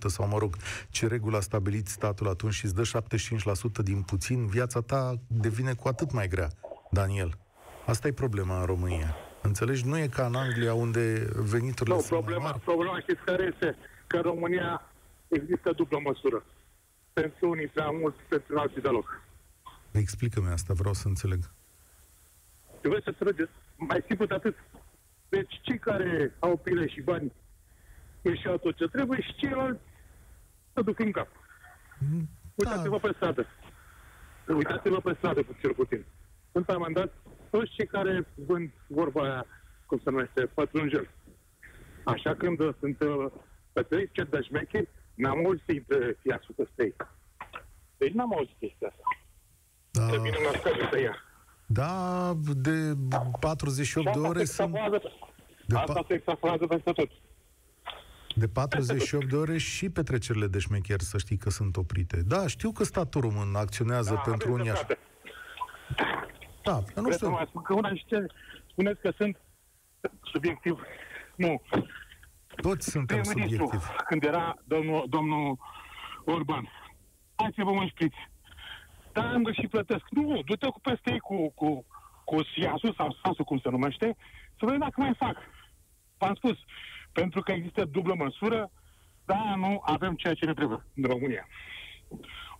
sau, 0.06 0.28
mă 0.28 0.38
rog, 0.38 0.56
ce 0.88 1.06
regulă 1.06 1.36
a 1.36 1.40
stabilit 1.40 1.88
statul 1.88 2.28
atunci 2.28 2.52
și 2.52 2.64
îți 2.64 2.74
dă 2.74 2.82
75% 3.80 3.82
din 3.82 4.02
puțin, 4.02 4.46
viața 4.46 4.80
ta 4.80 5.14
devine 5.26 5.72
cu 5.74 5.88
atât 5.88 6.12
mai 6.12 6.28
grea, 6.28 6.48
Daniel. 6.90 7.38
Asta 7.86 8.08
e 8.08 8.12
problema 8.12 8.58
în 8.60 8.66
România. 8.66 9.16
Înțelegi? 9.42 9.86
Nu 9.86 9.98
e 9.98 10.06
ca 10.06 10.26
în 10.26 10.34
Anglia 10.34 10.74
unde 10.74 11.30
veniturile 11.36 11.94
Nu, 11.94 12.00
sunt 12.00 12.12
mai 12.12 12.20
problema, 12.20 12.44
mari. 12.44 12.60
problema 12.60 13.00
știți 13.00 13.20
care 13.24 13.50
este? 13.52 13.76
Că 14.06 14.16
în 14.16 14.22
România 14.22 14.82
există 15.28 15.72
dublă 15.72 15.98
măsură. 16.04 16.44
Pentru 17.12 17.48
unii 17.48 17.66
prea 17.66 17.90
mult, 17.90 18.14
pentru 18.28 18.58
alții 18.58 18.80
deloc. 18.80 19.22
Explică-mi 19.92 20.48
asta, 20.48 20.74
vreau 20.74 20.94
să 20.94 21.08
înțeleg. 21.08 21.38
Trebuie 22.80 23.00
să 23.04 23.12
trăgeți 23.12 23.50
mai 23.76 24.04
simplu 24.06 24.26
de 24.26 24.34
atât. 24.34 24.56
Deci 25.28 25.60
cei 25.62 25.78
care 25.78 26.34
au 26.38 26.56
pile 26.56 26.88
și 26.88 27.00
bani 27.00 27.32
își 28.22 28.46
iau 28.46 28.56
tot 28.56 28.76
ce 28.76 28.86
trebuie 28.88 29.20
și 29.20 29.34
ceilalți 29.34 29.82
să 30.72 30.82
duc 30.82 30.98
în 30.98 31.10
cap. 31.10 31.28
Uitați-vă 32.54 32.98
pe 32.98 33.12
stradă. 33.14 33.46
Uitați-vă 34.46 35.00
pe 35.00 35.14
stradă, 35.16 35.46
cel 35.60 35.74
puțin. 35.74 36.04
Sunt 36.52 36.68
amendați 36.68 37.12
toți 37.50 37.70
cei 37.70 37.86
care 37.86 38.26
vând 38.34 38.70
vorba 38.86 39.22
aia, 39.22 39.46
cum 39.86 39.98
se 39.98 40.10
numește, 40.10 40.46
pătrunjel. 40.46 41.08
Așa 42.04 42.34
când 42.34 42.60
uh, 42.60 42.74
sunt 42.78 43.00
uh, 43.00 43.26
pe 43.72 43.82
trei 43.82 44.10
ce 44.12 44.22
de 44.24 44.40
șmecheri, 44.42 44.88
n-am 45.14 45.46
auzit 45.46 45.84
de 45.86 46.16
fiasul 46.20 46.54
peste 46.56 46.82
ei. 46.82 46.94
Deci 47.96 48.12
n-am 48.12 48.34
auzit 48.34 48.56
chestia 48.58 48.88
asta. 48.88 49.02
Da, 49.90 50.08
Să 50.08 50.18
vină 50.18 50.36
la 50.52 50.58
scări 50.58 50.88
să 50.92 51.00
ia. 51.00 51.14
da 51.66 52.32
de 52.56 52.92
48 53.40 54.12
de 54.12 54.18
ore 54.18 54.44
sunt... 54.44 54.72
De, 55.66 55.76
Asta 55.76 56.02
pa- 56.02 56.06
se 56.06 56.14
exagerează 56.14 56.66
peste 56.66 56.92
tot. 56.92 57.10
de 58.34 58.48
48 58.48 59.24
de 59.28 59.36
ore 59.36 59.58
și 59.58 59.90
petrecerile 59.90 60.46
de 60.46 60.58
șmecher, 60.58 61.00
să 61.00 61.18
știi 61.18 61.36
că 61.36 61.50
sunt 61.50 61.76
oprite. 61.76 62.22
Da, 62.26 62.46
știu 62.46 62.72
că 62.72 62.84
statul 62.84 63.20
român 63.20 63.54
acționează 63.54 64.14
Da, 64.14 64.20
pentru 64.20 64.48
aveți 64.52 64.60
unii 64.60 64.70
așa. 64.70 64.82
dreptate. 64.86 65.08
Da, 66.64 66.72
eu 66.72 66.82
nu 66.94 67.02
Vreți 67.02 67.18
să 67.18 67.24
știu. 67.24 67.30
mai 67.36 67.46
spun 67.48 67.62
că 67.62 67.74
una 67.74 67.94
și 67.94 68.04
ce 68.06 68.26
spuneți 68.70 69.00
că 69.00 69.12
sunt 69.16 69.36
subiectiv. 70.22 70.80
Nu. 71.36 71.62
Toți 72.56 72.90
suntem 72.90 73.20
Prim-ministru, 73.20 73.64
subiectivi. 73.64 73.92
când 74.08 74.22
era 74.24 74.56
domnul, 74.64 75.04
domnul 75.08 75.58
Orban, 76.24 76.68
hai 77.34 77.52
să 77.56 77.62
vă 77.64 77.70
un 77.70 77.88
șpriț. 79.20 79.30
Da, 79.30 79.34
am 79.34 79.42
găsit 79.42 79.70
plătesc. 79.70 80.04
Nu, 80.10 80.42
du-te 80.42 80.66
cu 80.66 80.80
peste 80.80 81.10
ei 81.10 81.18
cu, 81.18 81.50
cu, 81.50 81.84
cu 82.24 82.42
siasul 82.44 82.94
sau 82.96 83.16
sasul, 83.22 83.44
cum 83.44 83.58
se 83.58 83.70
numește, 83.70 84.16
să 84.58 84.64
vedem 84.64 84.78
dacă 84.78 85.00
mai 85.00 85.14
fac. 85.16 85.36
V-am 86.18 86.34
spus, 86.34 86.58
pentru 87.12 87.40
că 87.40 87.52
există 87.52 87.84
dublă 87.84 88.14
măsură, 88.14 88.70
da, 89.24 89.54
nu 89.56 89.82
avem 89.84 90.14
ceea 90.14 90.34
ce 90.34 90.46
ne 90.46 90.54
trebuie 90.54 90.84
în 90.94 91.02
România. 91.02 91.46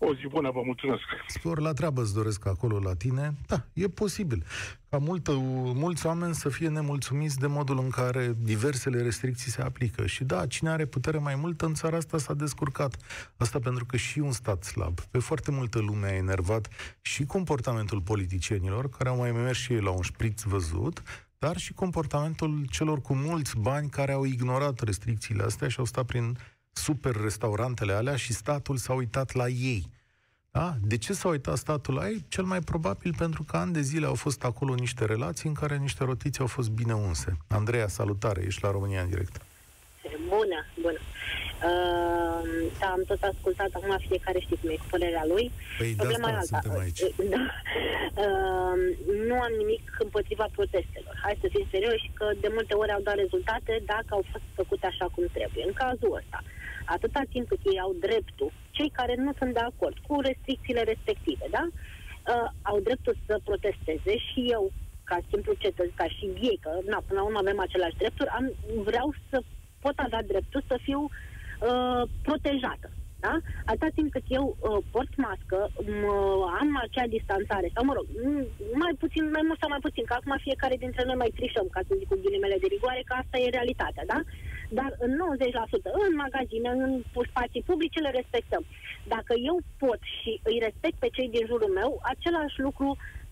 O 0.03 0.15
zi 0.15 0.27
bună, 0.29 0.51
vă 0.51 0.61
mulțumesc. 0.65 1.03
Spor 1.27 1.61
la 1.61 1.73
treabă 1.73 2.01
îți 2.01 2.15
doresc 2.15 2.47
acolo 2.47 2.79
la 2.79 2.95
tine. 2.95 3.35
Da, 3.47 3.65
e 3.73 3.89
posibil 3.89 4.45
ca 4.89 4.99
multă, 4.99 5.33
mulți 5.75 6.07
oameni 6.07 6.35
să 6.35 6.49
fie 6.49 6.69
nemulțumiți 6.69 7.39
de 7.39 7.47
modul 7.47 7.79
în 7.79 7.91
care 7.91 8.35
diversele 8.39 9.03
restricții 9.03 9.51
se 9.51 9.63
aplică. 9.63 10.07
Și 10.07 10.25
da, 10.25 10.47
cine 10.47 10.71
are 10.71 10.85
putere 10.85 11.19
mai 11.19 11.35
multă 11.35 11.67
în 11.67 11.75
țara 11.75 11.97
asta 11.97 12.19
s-a 12.19 12.35
descurcat. 12.35 12.97
Asta 13.37 13.59
pentru 13.59 13.85
că 13.85 13.97
și 13.97 14.19
un 14.19 14.33
stat 14.33 14.65
slab. 14.65 15.01
Pe 15.01 15.19
foarte 15.19 15.51
multă 15.51 15.79
lume 15.79 16.07
a 16.07 16.15
enervat 16.15 16.69
și 17.01 17.25
comportamentul 17.25 18.01
politicienilor, 18.01 18.89
care 18.89 19.09
au 19.09 19.17
mai 19.17 19.33
mers 19.33 19.59
și 19.59 19.73
ei 19.73 19.81
la 19.81 19.91
un 19.91 20.03
șpriț 20.03 20.43
văzut, 20.43 21.03
dar 21.39 21.57
și 21.57 21.73
comportamentul 21.73 22.65
celor 22.71 23.01
cu 23.01 23.15
mulți 23.15 23.59
bani 23.59 23.89
care 23.89 24.13
au 24.13 24.25
ignorat 24.25 24.81
restricțiile 24.81 25.43
astea 25.43 25.69
și 25.69 25.79
au 25.79 25.85
stat 25.85 26.05
prin 26.05 26.37
super 26.73 27.15
restaurantele 27.23 27.93
alea 27.93 28.17
și 28.17 28.33
statul 28.33 28.77
s-a 28.77 28.93
uitat 28.93 29.35
la 29.35 29.49
ei. 29.49 29.87
Da? 30.51 30.75
De 30.83 30.99
ce 30.99 31.13
s-a 31.13 31.29
uitat 31.29 31.57
statul 31.57 31.95
la 31.95 32.09
ei? 32.09 32.25
Cel 32.29 32.45
mai 32.45 32.61
probabil 32.61 33.15
pentru 33.19 33.43
că 33.43 33.57
ani 33.57 33.73
de 33.73 33.81
zile 33.81 34.07
au 34.07 34.15
fost 34.15 34.45
acolo 34.45 34.75
niște 34.75 35.05
relații 35.05 35.49
în 35.49 35.55
care 35.55 35.77
niște 35.77 36.05
rotiți 36.05 36.41
au 36.41 36.47
fost 36.47 36.71
bine 36.71 36.95
unse. 36.95 37.37
Andreea, 37.49 37.89
salutare, 37.89 38.43
ești 38.47 38.63
la 38.63 38.71
România 38.71 39.03
în 39.03 39.09
direct. 39.09 39.37
Bună, 40.29 40.61
bună. 40.81 41.01
Uh, 41.69 42.43
da, 42.81 42.89
am 42.97 43.03
tot 43.11 43.23
ascultat, 43.33 43.71
acum 43.73 43.97
fiecare 44.09 44.39
știe 44.41 44.57
cum 44.61 44.71
e 44.71 44.83
cu 44.83 44.89
părerea 44.91 45.25
lui. 45.33 45.53
Păi 45.79 45.95
Problema 45.97 46.31
de 46.31 46.37
asta 46.37 46.59
suntem 46.61 46.81
aici. 46.81 47.03
Da. 47.35 47.43
Uh, 48.25 48.77
nu 49.29 49.37
am 49.47 49.53
nimic 49.63 49.85
împotriva 50.07 50.47
protestelor. 50.57 51.15
Hai 51.25 51.39
să 51.41 51.47
fim 51.55 51.67
serioși 51.71 52.11
că 52.19 52.27
de 52.41 52.51
multe 52.57 52.75
ori 52.75 52.93
au 52.97 53.03
dat 53.09 53.17
rezultate 53.25 53.73
dacă 53.93 54.11
au 54.17 54.25
fost 54.31 54.45
făcute 54.61 54.87
așa 54.87 55.07
cum 55.15 55.25
trebuie. 55.37 55.65
În 55.67 55.75
cazul 55.83 56.19
ăsta, 56.21 56.39
atâta 56.95 57.23
timp 57.33 57.49
cât 57.49 57.63
ei 57.73 57.81
au 57.81 57.93
dreptul, 58.07 58.51
cei 58.71 58.91
care 58.99 59.15
nu 59.25 59.33
sunt 59.39 59.53
de 59.53 59.65
acord 59.71 59.97
cu 60.07 60.21
restricțiile 60.21 60.83
respective, 60.83 61.47
da? 61.51 61.65
Uh, 61.71 62.49
au 62.71 62.81
dreptul 62.81 63.17
să 63.27 63.41
protesteze 63.45 64.15
și 64.29 64.41
eu, 64.57 64.73
ca 65.05 65.19
simplu 65.31 65.53
cetățean, 65.53 65.93
ca 66.01 66.07
și 66.17 66.25
ei, 66.49 66.59
că 66.65 66.71
na, 66.91 66.99
până 67.07 67.19
la 67.21 67.27
urmă 67.27 67.41
avem 67.43 67.61
același 67.61 67.97
drepturi, 68.03 68.35
am, 68.39 68.53
vreau 68.89 69.09
să 69.31 69.37
pot 69.85 69.97
avea 69.97 70.23
dreptul 70.23 70.63
să 70.71 70.77
fiu 70.87 71.01
uh, 71.09 72.03
protejată. 72.27 72.89
Da? 73.25 73.35
Atâta 73.71 73.89
timp 73.95 74.11
cât 74.13 74.27
eu 74.39 74.45
uh, 74.51 74.79
port 74.93 75.13
mască, 75.27 75.59
uh, 75.75 76.43
am 76.61 76.71
acea 76.85 77.07
distanțare, 77.17 77.69
sau 77.75 77.83
mă 77.85 77.93
rog, 77.97 78.07
mai 78.83 78.93
puțin, 79.03 79.25
mai 79.37 79.45
mult 79.47 79.59
sau 79.61 79.69
mai 79.75 79.85
puțin, 79.87 80.05
că 80.07 80.15
acum 80.17 80.35
fiecare 80.47 80.77
dintre 80.85 81.03
noi 81.05 81.19
mai 81.23 81.35
trișăm, 81.37 81.67
ca 81.71 81.81
să 81.87 81.99
zic 81.99 82.09
cu 82.09 82.21
ghilimele 82.23 82.57
de 82.63 82.69
rigoare, 82.75 83.03
că 83.05 83.15
asta 83.17 83.37
e 83.39 83.57
realitatea, 83.57 84.05
da? 84.13 84.19
Dar 84.79 84.91
în 84.99 85.13
90%, 85.13 85.17
în 86.07 86.13
magazine, 86.25 86.69
în 86.69 87.03
spații 87.31 87.67
publice, 87.71 87.99
le 88.01 88.11
respectăm. 88.11 88.65
Dacă 89.15 89.33
eu 89.51 89.57
pot 89.79 90.01
și 90.19 90.41
îi 90.43 90.59
respect 90.67 90.97
pe 90.99 91.09
cei 91.17 91.29
din 91.29 91.45
jurul 91.47 91.73
meu, 91.81 91.91
același 92.03 92.61
lucru 92.67 92.89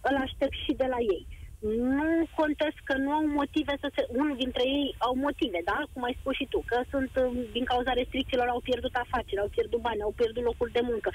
îl 0.09 0.17
aștept 0.17 0.57
și 0.65 0.73
de 0.83 0.87
la 0.95 1.01
ei 1.15 1.27
nu 1.61 2.11
contest 2.41 2.79
că 2.85 2.95
nu 2.97 3.11
au 3.19 3.25
motive 3.27 3.75
să 3.81 3.89
se... 3.95 4.03
Unul 4.21 4.37
dintre 4.37 4.65
ei 4.79 4.95
au 4.99 5.15
motive, 5.27 5.61
da? 5.65 5.79
Cum 5.93 6.03
ai 6.03 6.19
spus 6.21 6.35
și 6.35 6.47
tu, 6.53 6.63
că 6.67 6.79
sunt 6.91 7.11
um, 7.23 7.37
din 7.53 7.65
cauza 7.65 7.93
restricțiilor, 7.93 8.49
au 8.49 8.61
pierdut 8.61 8.95
afaceri, 8.95 9.41
au 9.45 9.51
pierdut 9.57 9.81
bani, 9.81 10.07
au 10.07 10.13
pierdut 10.17 10.43
locuri 10.43 10.73
de 10.73 10.83
muncă. 10.91 11.11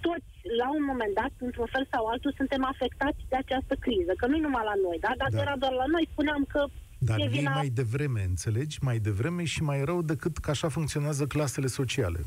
Toți, 0.00 0.30
la 0.60 0.68
un 0.78 0.84
moment 0.90 1.14
dat, 1.20 1.32
într-un 1.46 1.68
fel 1.74 1.86
sau 1.92 2.02
altul, 2.06 2.32
suntem 2.36 2.64
afectați 2.64 3.20
de 3.28 3.36
această 3.36 3.74
criză. 3.84 4.12
Că 4.16 4.26
nu 4.26 4.36
e 4.36 4.48
numai 4.48 4.68
la 4.70 4.76
noi, 4.86 4.98
da? 5.06 5.12
Dacă 5.22 5.36
da. 5.36 5.42
era 5.44 5.54
doar 5.62 5.72
la 5.82 5.88
noi, 5.94 6.08
spuneam 6.12 6.42
că 6.52 6.60
dar 6.98 7.18
e 7.20 7.26
vina... 7.26 7.54
mai 7.54 7.68
devreme, 7.68 8.22
înțelegi? 8.22 8.78
Mai 8.80 8.98
devreme 8.98 9.44
și 9.44 9.62
mai 9.62 9.84
rău 9.84 10.02
decât 10.02 10.36
că 10.36 10.50
așa 10.50 10.68
funcționează 10.68 11.26
clasele 11.26 11.66
sociale. 11.66 12.20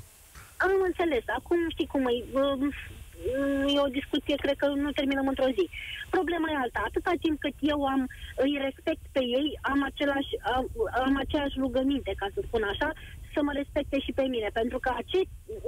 Am 0.57 0.71
înțeles. 0.85 1.23
Acum 1.37 1.57
știi 1.69 1.87
cum 1.93 2.05
e. 2.05 2.13
E 3.75 3.85
o 3.87 3.95
discuție, 3.99 4.35
cred 4.35 4.57
că 4.57 4.67
nu 4.67 4.91
terminăm 4.91 5.27
într-o 5.27 5.53
zi. 5.57 5.65
Problema 6.09 6.47
e 6.51 6.55
alta. 6.63 6.81
Atâta 6.85 7.13
timp 7.19 7.39
cât 7.39 7.57
eu 7.59 7.79
am, 7.93 8.01
îi 8.43 8.53
respect 8.67 9.03
pe 9.11 9.21
ei, 9.39 9.47
am, 9.61 9.79
același, 9.83 10.31
am, 10.55 10.65
am 11.05 11.13
aceeași 11.23 11.59
rugăminte, 11.63 12.13
ca 12.17 12.27
să 12.33 12.39
spun 12.47 12.63
așa, 12.63 12.89
să 13.33 13.39
mă 13.43 13.51
respecte 13.61 13.97
și 14.05 14.11
pe 14.19 14.25
mine. 14.33 14.49
Pentru 14.59 14.77
că 14.83 14.89
acei 14.95 15.25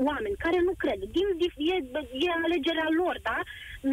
oameni 0.10 0.42
care 0.46 0.60
nu 0.68 0.74
cred, 0.84 1.00
din, 1.16 1.28
e, 1.74 1.78
e 2.26 2.30
alegerea 2.46 2.90
lor, 3.00 3.16
da? 3.30 3.40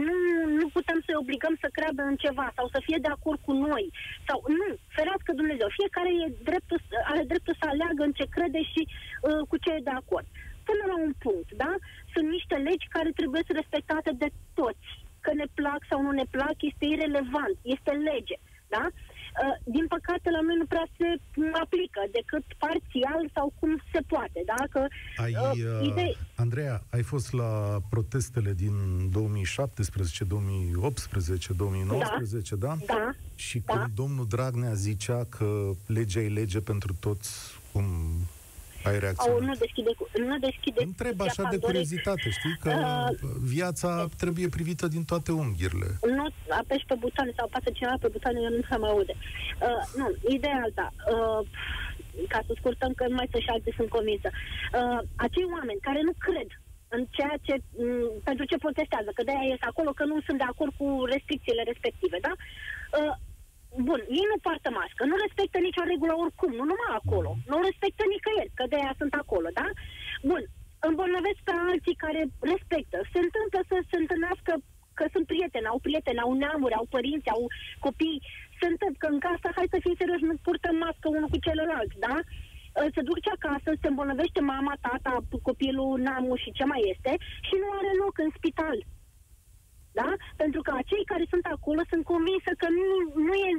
Nu, 0.07 0.17
nu 0.59 0.67
putem 0.77 0.99
să-i 1.05 1.21
obligăm 1.23 1.55
să 1.63 1.69
creadă 1.77 2.03
în 2.03 2.17
ceva 2.25 2.47
sau 2.57 2.67
să 2.75 2.79
fie 2.87 2.99
de 3.05 3.11
acord 3.17 3.41
cu 3.47 3.53
noi. 3.53 3.85
Sau 4.29 4.39
nu, 4.61 4.69
ferească 4.97 5.31
Dumnezeu. 5.41 5.69
Fiecare 5.81 6.11
e 6.23 6.27
dreptul, 6.49 6.79
are 7.13 7.23
dreptul 7.31 7.55
să 7.61 7.67
aleagă 7.69 8.03
în 8.05 8.15
ce 8.19 8.27
crede 8.37 8.63
și 8.73 8.83
uh, 8.89 9.43
cu 9.49 9.57
ce 9.63 9.71
e 9.73 9.89
de 9.91 9.97
acord. 10.03 10.27
Până 10.69 10.83
la 10.93 10.97
un 11.07 11.13
punct, 11.25 11.51
da? 11.65 11.73
Sunt 12.13 12.27
niște 12.37 12.57
legi 12.69 12.93
care 12.97 13.11
trebuie 13.21 13.43
să 13.47 13.53
respectate 13.61 14.11
de 14.23 14.29
toți 14.61 14.89
că 15.25 15.31
ne 15.35 15.47
plac 15.55 15.81
sau 15.91 15.99
nu 16.03 16.11
ne 16.11 16.27
plac 16.31 16.57
este 16.71 16.85
irelevant, 16.95 17.57
este 17.63 17.91
lege. 17.91 18.37
Da? 18.75 18.85
Uh, 19.41 19.57
din 19.65 19.87
păcate, 19.87 20.31
la 20.31 20.41
noi 20.41 20.57
nu 20.63 20.67
prea 20.73 20.87
se 20.97 21.09
aplică 21.63 22.01
decât 22.19 22.45
parțial 22.65 23.23
sau 23.35 23.53
cum 23.59 23.83
se 23.93 24.01
poate. 24.07 24.41
Da? 24.53 24.61
Că, 24.71 24.87
ai, 25.17 25.33
uh, 25.35 25.81
uh, 25.81 25.87
idei... 25.91 26.17
Andreea, 26.35 26.83
ai 26.91 27.03
fost 27.03 27.33
la 27.33 27.81
protestele 27.91 28.53
din 28.53 28.75
2017, 29.11 30.25
2018, 30.25 31.53
2019, 31.53 32.57
da? 32.57 32.67
Da. 32.67 32.77
da 32.87 33.11
Și 33.35 33.59
da. 33.59 33.73
când 33.73 33.95
domnul 33.95 34.27
Dragnea 34.27 34.73
zicea 34.73 35.25
că 35.29 35.71
legea 35.87 36.21
e 36.21 36.29
lege 36.29 36.61
pentru 36.61 36.93
toți, 37.01 37.59
cum 37.73 37.85
ai 38.85 38.99
reacționat? 38.99 39.41
Au, 39.41 39.47
nu 39.47 39.55
deschide, 39.55 39.91
nu 40.31 40.39
deschide 40.39 40.83
Întreb 40.83 41.21
așa 41.21 41.43
de 41.51 41.59
curiozitate, 41.59 42.31
știi, 42.39 42.57
că 42.61 42.71
uh, 42.71 43.31
viața 43.55 44.09
trebuie 44.17 44.49
privită 44.49 44.87
din 44.89 45.05
toate 45.05 45.33
unghiurile. 45.33 45.89
Nu 46.17 46.27
apeși 46.63 46.85
pe 46.87 46.97
butoane 46.99 47.33
sau 47.37 47.45
apasă 47.47 47.71
cineva 47.73 47.97
pe 48.01 48.09
butoane, 48.15 48.39
eu 48.43 48.53
nu 48.57 48.63
se 48.71 48.77
mai 48.77 48.91
aude. 48.91 49.15
Uh, 49.17 49.83
nu, 49.99 50.07
ideea 50.37 50.61
alta. 50.65 50.87
Uh, 51.15 51.41
ca 52.33 52.41
să 52.47 52.53
scurtăm 52.61 52.93
că 52.99 53.05
mai 53.19 53.29
sunt 53.31 53.43
și 53.43 53.53
alții 53.55 53.79
sunt 53.79 53.89
convinsă. 53.97 54.29
Uh, 54.33 55.01
acei 55.27 55.47
oameni 55.57 55.87
care 55.89 56.01
nu 56.09 56.15
cred 56.27 56.49
în 56.97 57.03
ceea 57.17 57.37
ce, 57.47 57.55
m- 57.59 57.65
mm, 57.83 58.11
pentru 58.29 58.45
ce 58.51 58.63
protestează, 58.65 59.11
că 59.15 59.23
de-aia 59.25 59.47
ies 59.51 59.63
acolo, 59.71 59.91
că 59.99 60.05
nu 60.13 60.17
sunt 60.27 60.39
de 60.43 60.49
acord 60.53 60.73
cu 60.81 60.87
restricțiile 61.15 61.63
respective, 61.71 62.19
da? 62.27 62.33
Uh, 63.01 63.15
Bun, 63.77 64.01
ei 64.19 64.27
nu 64.33 64.39
poartă 64.47 64.71
mască, 64.81 65.03
nu 65.05 65.17
respectă 65.25 65.59
nicio 65.59 65.85
regulă 65.93 66.15
oricum, 66.25 66.53
nu 66.59 66.65
numai 66.71 66.93
acolo. 67.01 67.31
Nu 67.51 67.57
respectă 67.69 68.03
nicăieri, 68.07 68.57
că 68.59 68.65
de 68.69 68.77
aia 68.81 68.95
sunt 69.01 69.13
acolo, 69.23 69.49
da? 69.61 69.69
Bun, 70.31 70.43
îmbolnăvesc 70.89 71.41
pe 71.45 71.55
alții 71.71 72.01
care 72.05 72.21
respectă. 72.53 72.99
Se 73.13 73.21
întâmplă 73.27 73.61
să 73.71 73.77
se 73.91 73.97
întâlnească 74.03 74.53
că 74.99 75.05
sunt 75.15 75.27
prieteni, 75.33 75.71
au 75.73 75.79
prieteni, 75.87 76.25
au 76.25 76.33
neamuri, 76.43 76.79
au 76.81 76.87
părinți, 76.97 77.33
au 77.35 77.43
copii. 77.87 78.23
Se 78.61 78.67
întâmplă 78.73 78.99
că 79.03 79.07
în 79.13 79.19
casă, 79.27 79.47
hai 79.57 79.73
să 79.73 79.79
fim 79.85 79.95
serioși, 80.01 80.29
nu 80.29 80.35
purtăm 80.49 80.77
mască 80.85 81.07
unul 81.09 81.33
cu 81.33 81.39
celălalt, 81.47 81.93
da? 82.07 82.17
Se 82.95 83.03
duce 83.11 83.31
acasă, 83.33 83.69
se 83.81 83.89
îmbolnăvește 83.89 84.41
mama, 84.53 84.75
tata, 84.87 85.13
copilul, 85.49 86.01
neamul 86.07 86.39
și 86.43 86.57
ce 86.59 86.65
mai 86.73 86.83
este 86.93 87.13
și 87.49 87.55
nu 87.63 87.69
are 87.79 87.93
loc 88.03 88.15
în 88.25 88.31
spital. 88.37 88.77
Da? 89.99 90.09
Pentru 90.43 90.61
că 90.67 90.73
acei 90.77 91.05
care 91.13 91.25
sunt 91.33 91.45
acolo 91.55 91.81
sunt 91.91 92.05
convinsă 92.13 92.51
că 92.63 92.69
nu, 92.79 92.87
nu 93.27 93.35
e 93.47 93.51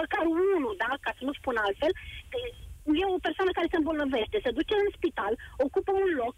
măcar 0.00 0.24
unul, 0.56 0.74
da? 0.84 0.90
ca 1.04 1.10
să 1.18 1.22
nu 1.24 1.32
spun 1.40 1.56
altfel, 1.66 1.92
e 3.00 3.14
o 3.16 3.24
persoană 3.26 3.50
care 3.54 3.68
se 3.70 3.80
îmbolnăvește, 3.80 4.36
se 4.44 4.56
duce 4.58 4.74
în 4.78 4.88
spital, 4.96 5.32
ocupă 5.66 5.92
un 6.04 6.10
loc, 6.22 6.36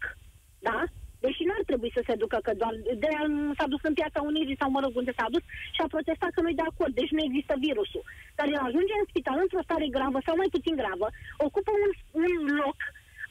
da? 0.67 0.79
Deși 1.23 1.43
n-ar 1.47 1.63
trebui 1.69 1.91
să 1.97 2.01
se 2.07 2.15
ducă, 2.23 2.37
că 2.45 2.51
doar 2.61 2.73
de 3.03 3.09
nu 3.27 3.53
s-a 3.57 3.67
dus 3.73 3.83
în 3.89 3.97
piața 3.99 4.19
Unirii 4.29 4.59
sau, 4.61 4.69
mă 4.69 4.79
rog, 4.83 4.93
unde 5.01 5.13
s-a 5.17 5.27
dus 5.33 5.43
și 5.75 5.81
a 5.83 5.93
protestat 5.95 6.31
că 6.33 6.41
nu-i 6.41 6.59
de 6.61 6.67
acord, 6.71 6.93
deci 6.99 7.15
nu 7.15 7.21
există 7.23 7.53
virusul. 7.67 8.03
Dar 8.37 8.47
el 8.53 8.61
ajunge 8.67 8.93
în 8.97 9.07
spital 9.09 9.37
într-o 9.41 9.65
stare 9.67 9.87
gravă 9.95 10.19
sau 10.25 10.35
mai 10.35 10.53
puțin 10.55 10.75
gravă, 10.81 11.07
ocupă 11.47 11.71
un, 11.83 11.91
un 12.23 12.33
loc 12.61 12.77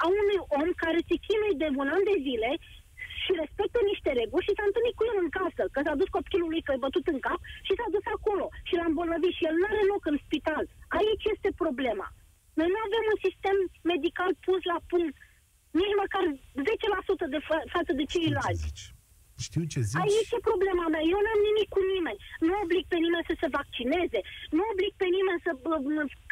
a 0.05 0.07
unui 0.21 0.39
om 0.61 0.69
care 0.83 1.01
se 1.09 1.17
chinuie 1.27 1.55
de 1.63 1.69
un 1.81 1.89
an 1.97 2.03
de 2.11 2.17
zile 2.27 2.51
și 3.29 3.41
respectă 3.43 3.79
niște 3.91 4.11
reguli 4.21 4.47
și 4.47 4.57
s-a 4.57 4.67
întâlnit 4.69 4.95
cu 4.97 5.05
el 5.11 5.19
în 5.25 5.31
casă, 5.39 5.63
că 5.75 5.79
s-a 5.87 5.99
dus 6.01 6.11
copilul 6.19 6.51
lui 6.53 6.63
că 6.67 6.73
e 6.75 6.87
bătut 6.87 7.07
în 7.13 7.21
cap 7.27 7.41
și 7.67 7.77
s-a 7.79 7.89
dus 7.95 8.05
acolo 8.17 8.47
și 8.69 8.77
l-a 8.79 8.87
îmbolnăvit 8.91 9.35
și 9.37 9.47
el 9.49 9.57
nu 9.61 9.67
are 9.71 9.85
loc 9.93 10.03
în 10.11 10.17
spital. 10.25 10.65
Aici 10.99 11.25
este 11.35 11.51
problema. 11.63 12.09
Noi 12.59 12.69
nu 12.75 12.81
avem 12.87 13.05
un 13.13 13.19
sistem 13.27 13.57
medical 13.93 14.31
pus 14.47 14.61
la 14.73 14.79
punct 14.93 15.17
nici 15.81 15.99
măcar 16.03 16.25
10% 16.69 17.35
de 17.35 17.41
fa- 17.49 17.67
față 17.75 17.93
de 17.99 18.05
ceilalți. 18.13 18.67
Știu 19.47 19.63
ce 19.73 19.81
zici. 19.89 20.03
Aici 20.05 20.35
e 20.37 20.49
problema 20.51 20.87
mea. 20.93 21.03
Eu 21.15 21.21
n-am 21.25 21.41
nimic 21.49 21.69
cu 21.77 21.83
nimeni. 21.95 22.21
Nu 22.47 22.53
oblig 22.63 22.85
pe 22.93 22.99
nimeni 23.05 23.29
să 23.31 23.35
se 23.43 23.49
vaccineze. 23.59 24.21
Nu 24.57 24.63
oblig 24.73 24.93
pe 25.03 25.09
nimeni 25.17 25.45
să 25.47 25.53
bă, 25.65 25.75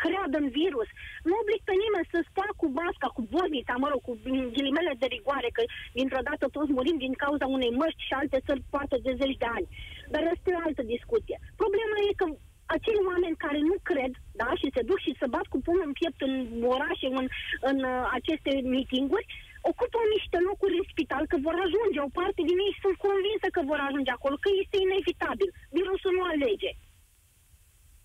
creadă 0.03 0.37
în 0.43 0.49
virus. 0.61 0.89
Nu 1.29 1.35
oblig 1.43 1.63
pe 1.69 1.75
nimeni 1.85 2.11
să 2.13 2.19
stea 2.21 2.51
cu 2.61 2.67
masca, 2.81 3.09
cu 3.17 3.23
bornița, 3.33 3.75
mă 3.83 3.89
rog, 3.93 4.01
cu 4.09 4.15
ghilimele 4.55 4.93
de 5.03 5.09
rigoare, 5.15 5.49
că 5.57 5.63
dintr-o 5.99 6.27
dată 6.29 6.45
toți 6.57 6.75
murim 6.77 6.99
din 7.05 7.15
cauza 7.23 7.47
unei 7.57 7.77
măști 7.81 8.07
și 8.07 8.15
alte 8.21 8.39
țări 8.47 8.63
poate 8.75 8.97
de 9.07 9.13
zeci 9.21 9.41
de 9.43 9.49
ani. 9.57 9.69
Dar 10.13 10.23
asta 10.25 10.47
e 10.49 10.61
o 10.61 10.67
altă 10.69 10.83
discuție. 10.95 11.37
Problema 11.63 11.97
e 12.09 12.21
că 12.21 12.27
acei 12.77 12.99
oameni 13.11 13.43
care 13.45 13.61
nu 13.71 13.77
cred, 13.91 14.13
da, 14.41 14.49
și 14.61 14.75
se 14.75 14.83
duc 14.89 14.99
și 15.07 15.19
se 15.21 15.27
bat 15.35 15.47
cu 15.53 15.59
pumnul 15.65 15.89
în 15.89 15.97
piept 15.99 16.21
în 16.29 16.33
orașe, 16.75 17.07
în, 17.21 17.27
în 17.71 17.79
uh, 17.93 18.09
aceste 18.19 18.51
mitinguri, 18.77 19.27
ocupă 19.71 19.99
niște 20.15 20.39
locuri 20.49 20.79
în 20.81 20.87
spital, 20.93 21.25
că 21.31 21.37
vor 21.47 21.57
ajunge, 21.67 21.99
o 22.09 22.11
parte 22.19 22.41
din 22.51 22.59
ei 22.67 22.75
sunt 22.83 22.97
convinsă 23.07 23.47
că 23.57 23.61
vor 23.71 23.81
ajunge 23.89 24.13
acolo, 24.15 24.37
că 24.45 24.51
este 24.63 24.77
inevitabil. 24.87 25.49
Virusul 25.77 26.13
nu 26.19 26.25
alege. 26.33 26.73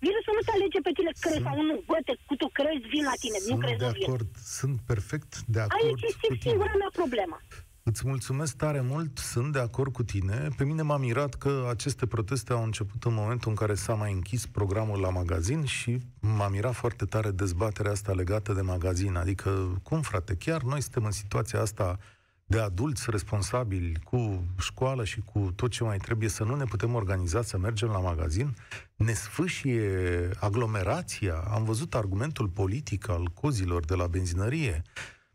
Virusul 0.06 0.34
nu 0.38 0.44
te 0.48 0.54
alege 0.58 0.80
pe 0.88 0.94
tine, 0.98 1.12
sunt, 1.14 1.24
crezi 1.26 1.46
sau 1.48 1.58
nu. 1.70 1.76
Bă, 1.90 1.98
te, 2.08 2.14
cu 2.30 2.36
tu 2.42 2.48
crezi, 2.58 2.86
vin 2.94 3.06
la 3.12 3.16
tine, 3.24 3.38
sunt 3.40 3.52
nu 3.52 3.58
crezi 3.64 3.82
de 3.84 3.90
nu 3.90 3.96
acord, 3.96 4.30
vin. 4.34 4.50
Sunt 4.60 4.78
perfect 4.92 5.32
de 5.54 5.60
acord 5.66 5.78
Aici 5.80 6.04
este 6.12 6.28
singura 6.46 6.74
mea 6.82 6.92
problemă. 7.02 7.38
Îți 7.84 8.08
mulțumesc 8.08 8.56
tare 8.56 8.82
mult, 8.82 9.18
sunt 9.18 9.52
de 9.52 9.60
acord 9.60 9.94
cu 9.94 10.04
tine. 10.04 10.48
Pe 10.58 10.64
mine 10.64 10.82
m-a 10.82 10.98
mirat 10.98 11.34
că 11.34 11.68
aceste 11.70 12.06
proteste 12.06 12.54
au 12.54 12.64
început 12.64 13.04
în 13.04 13.14
momentul 13.14 13.50
în 13.50 13.56
care 13.56 13.74
s-a 13.74 13.94
mai 13.94 14.12
închis 14.12 14.46
programul 14.46 15.00
la 15.00 15.10
magazin 15.10 15.66
și 15.66 16.02
m-a 16.20 16.48
mirat 16.48 16.74
foarte 16.74 17.06
tare 17.06 17.32
dezbaterea 17.32 17.92
asta 17.92 18.12
legată 18.12 18.54
de 18.54 18.62
magazin. 18.62 19.16
Adică, 19.16 19.80
cum 19.84 20.02
frate, 20.02 20.36
chiar 20.36 20.62
noi 20.62 20.82
suntem 20.82 21.06
în 21.06 21.12
situația 21.12 21.62
asta 21.62 21.98
de 22.46 22.60
adulți 22.60 23.12
responsabili 23.12 24.00
cu 24.04 24.46
școală 24.60 25.04
și 25.04 25.22
cu 25.22 25.52
tot 25.56 25.72
ce 25.72 25.84
mai 25.84 25.98
trebuie 25.98 26.30
să 26.30 26.44
nu 26.44 26.56
ne 26.56 26.64
putem 26.64 26.94
organiza 26.94 27.42
să 27.42 27.58
mergem 27.58 27.90
la 27.90 28.00
magazin, 28.00 28.56
ne 28.96 29.14
sfâșie 29.14 30.30
aglomerația. 30.40 31.36
Am 31.36 31.64
văzut 31.64 31.96
argumentul 31.96 32.48
politic 32.48 33.10
al 33.10 33.28
cozilor 33.34 33.86
de 33.86 33.96
la 33.96 34.08
benzinărie. 34.08 34.82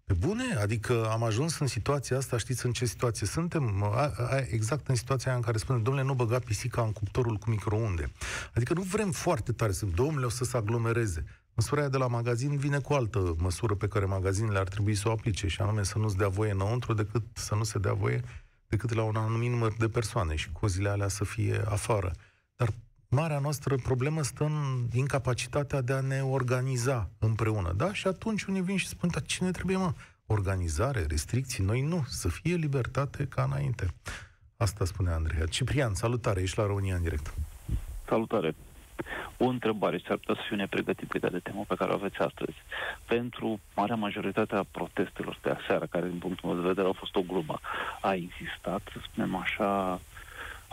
Pe 0.06 0.14
bune? 0.14 0.54
Adică 0.60 1.08
am 1.10 1.22
ajuns 1.22 1.58
în 1.58 1.66
situația 1.66 2.16
asta, 2.16 2.38
știți 2.38 2.66
în 2.66 2.72
ce 2.72 2.84
situație 2.84 3.26
suntem? 3.26 3.82
A, 3.82 4.12
a, 4.16 4.36
exact 4.48 4.88
în 4.88 4.94
situația 4.94 5.30
aia 5.30 5.36
în 5.36 5.44
care 5.44 5.58
spune, 5.58 5.78
domnule, 5.78 6.06
nu 6.06 6.14
băga 6.14 6.38
pisica 6.38 6.82
în 6.82 6.92
cuptorul 6.92 7.36
cu 7.36 7.50
microunde. 7.50 8.12
Adică 8.54 8.74
nu 8.74 8.82
vrem 8.82 9.10
foarte 9.10 9.52
tare 9.52 9.72
să, 9.72 9.86
domnule, 9.86 10.26
o 10.26 10.28
să 10.28 10.44
se 10.44 10.56
aglomereze. 10.56 11.24
Măsura 11.54 11.80
aia 11.80 11.90
de 11.90 11.96
la 11.96 12.06
magazin 12.06 12.56
vine 12.56 12.78
cu 12.78 12.92
altă 12.92 13.34
măsură 13.38 13.74
pe 13.74 13.88
care 13.88 14.04
magazinele 14.04 14.58
ar 14.58 14.68
trebui 14.68 14.94
să 14.94 15.08
o 15.08 15.12
aplice, 15.12 15.46
și 15.46 15.60
anume 15.60 15.82
să 15.82 15.98
nu-ți 15.98 16.16
dea 16.16 16.28
voie 16.28 16.50
înăuntru 16.50 16.94
decât 16.94 17.22
să 17.32 17.54
nu 17.54 17.62
se 17.62 17.78
dea 17.78 17.92
voie 17.92 18.22
decât 18.68 18.94
la 18.94 19.02
un 19.02 19.16
anumit 19.16 19.50
număr 19.50 19.72
de 19.78 19.88
persoane 19.88 20.34
și 20.34 20.52
cozile 20.52 20.88
alea 20.88 21.08
să 21.08 21.24
fie 21.24 21.62
afară. 21.64 22.12
Dar 23.08 23.20
marea 23.20 23.38
noastră 23.38 23.74
problemă 23.82 24.22
stă 24.22 24.44
în 24.44 24.86
incapacitatea 24.94 25.80
de 25.80 25.92
a 25.92 26.00
ne 26.00 26.20
organiza 26.20 27.08
împreună. 27.18 27.72
Da? 27.76 27.92
Și 27.92 28.06
atunci 28.06 28.42
unii 28.42 28.62
vin 28.62 28.76
și 28.76 28.86
spun, 28.86 29.08
dar 29.12 29.22
cine 29.22 29.50
trebuie, 29.50 29.76
mă? 29.76 29.92
Organizare, 30.26 31.04
restricții, 31.08 31.64
noi 31.64 31.80
nu, 31.80 32.04
să 32.08 32.28
fie 32.28 32.54
libertate 32.54 33.26
ca 33.26 33.42
înainte. 33.42 33.86
Asta 34.56 34.84
spune 34.84 35.10
Andreea. 35.10 35.46
Ciprian, 35.46 35.94
salutare, 35.94 36.40
ești 36.40 36.58
la 36.58 36.66
România 36.66 36.94
în 36.94 37.02
direct. 37.02 37.34
Salutare. 38.08 38.54
O 39.38 39.46
întrebare, 39.46 40.00
s-ar 40.06 40.16
putea 40.16 40.34
să 40.34 40.40
fiu 40.48 40.56
nepregătit 40.56 41.12
legat 41.12 41.30
de 41.30 41.38
tema 41.38 41.64
pe 41.68 41.74
care 41.74 41.90
o 41.90 41.94
aveți 41.94 42.18
astăzi. 42.18 42.56
Pentru 43.06 43.60
marea 43.74 43.96
majoritate 43.96 44.54
a 44.54 44.64
protestelor 44.70 45.38
de 45.42 45.50
aseară, 45.50 45.86
care 45.86 46.08
din 46.08 46.18
punctul 46.18 46.48
meu 46.48 46.60
de 46.60 46.68
vedere 46.68 46.86
au 46.86 46.92
fost 46.92 47.14
o 47.14 47.20
glumă, 47.20 47.60
a 48.00 48.14
existat, 48.14 48.82
să 48.92 48.98
spunem 49.02 49.36
așa, 49.36 50.00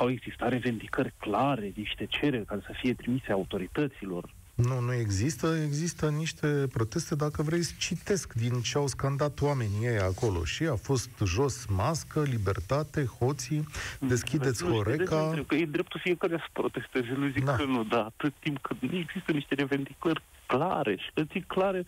au 0.04 0.10
existat 0.10 0.50
revendicări 0.50 1.14
clare, 1.18 1.72
niște 1.76 2.06
cereri 2.10 2.46
care 2.46 2.62
să 2.66 2.74
fie 2.82 2.94
trimise 2.94 3.32
autorităților, 3.32 4.30
nu, 4.54 4.80
nu 4.80 4.94
există. 4.94 5.48
Există 5.66 6.10
niște 6.10 6.68
proteste, 6.74 7.16
dacă 7.16 7.42
vrei, 7.42 7.62
citesc 7.78 8.34
din 8.34 8.62
ce 8.62 8.78
au 8.78 8.88
scandat 8.88 9.42
oamenii 9.42 9.86
ei 9.86 9.98
acolo. 9.98 10.44
Și 10.44 10.64
a 10.64 10.76
fost 10.76 11.10
jos 11.26 11.66
mască, 11.66 12.22
libertate, 12.22 13.06
hoții, 13.06 13.68
deschideți 14.00 14.64
nu, 14.64 14.74
Horeca. 14.74 15.34
Că 15.48 15.56
e 15.56 15.66
dreptul 15.66 16.00
fiecare 16.04 16.38
să 16.38 16.46
protesteze, 16.52 17.14
nu 17.18 17.28
zic 17.28 17.44
da. 17.46 17.56
că 17.56 17.64
nu, 17.64 17.84
dar 17.84 18.00
atât 18.00 18.34
timp 18.40 18.58
cât 18.62 18.82
nu 18.82 18.98
există 18.98 19.32
niște 19.32 19.56
revendicări 19.56 20.22
clare 20.46 20.96
și 20.96 21.10
când 21.14 21.32
zic 21.32 21.48
clare, 21.48 21.86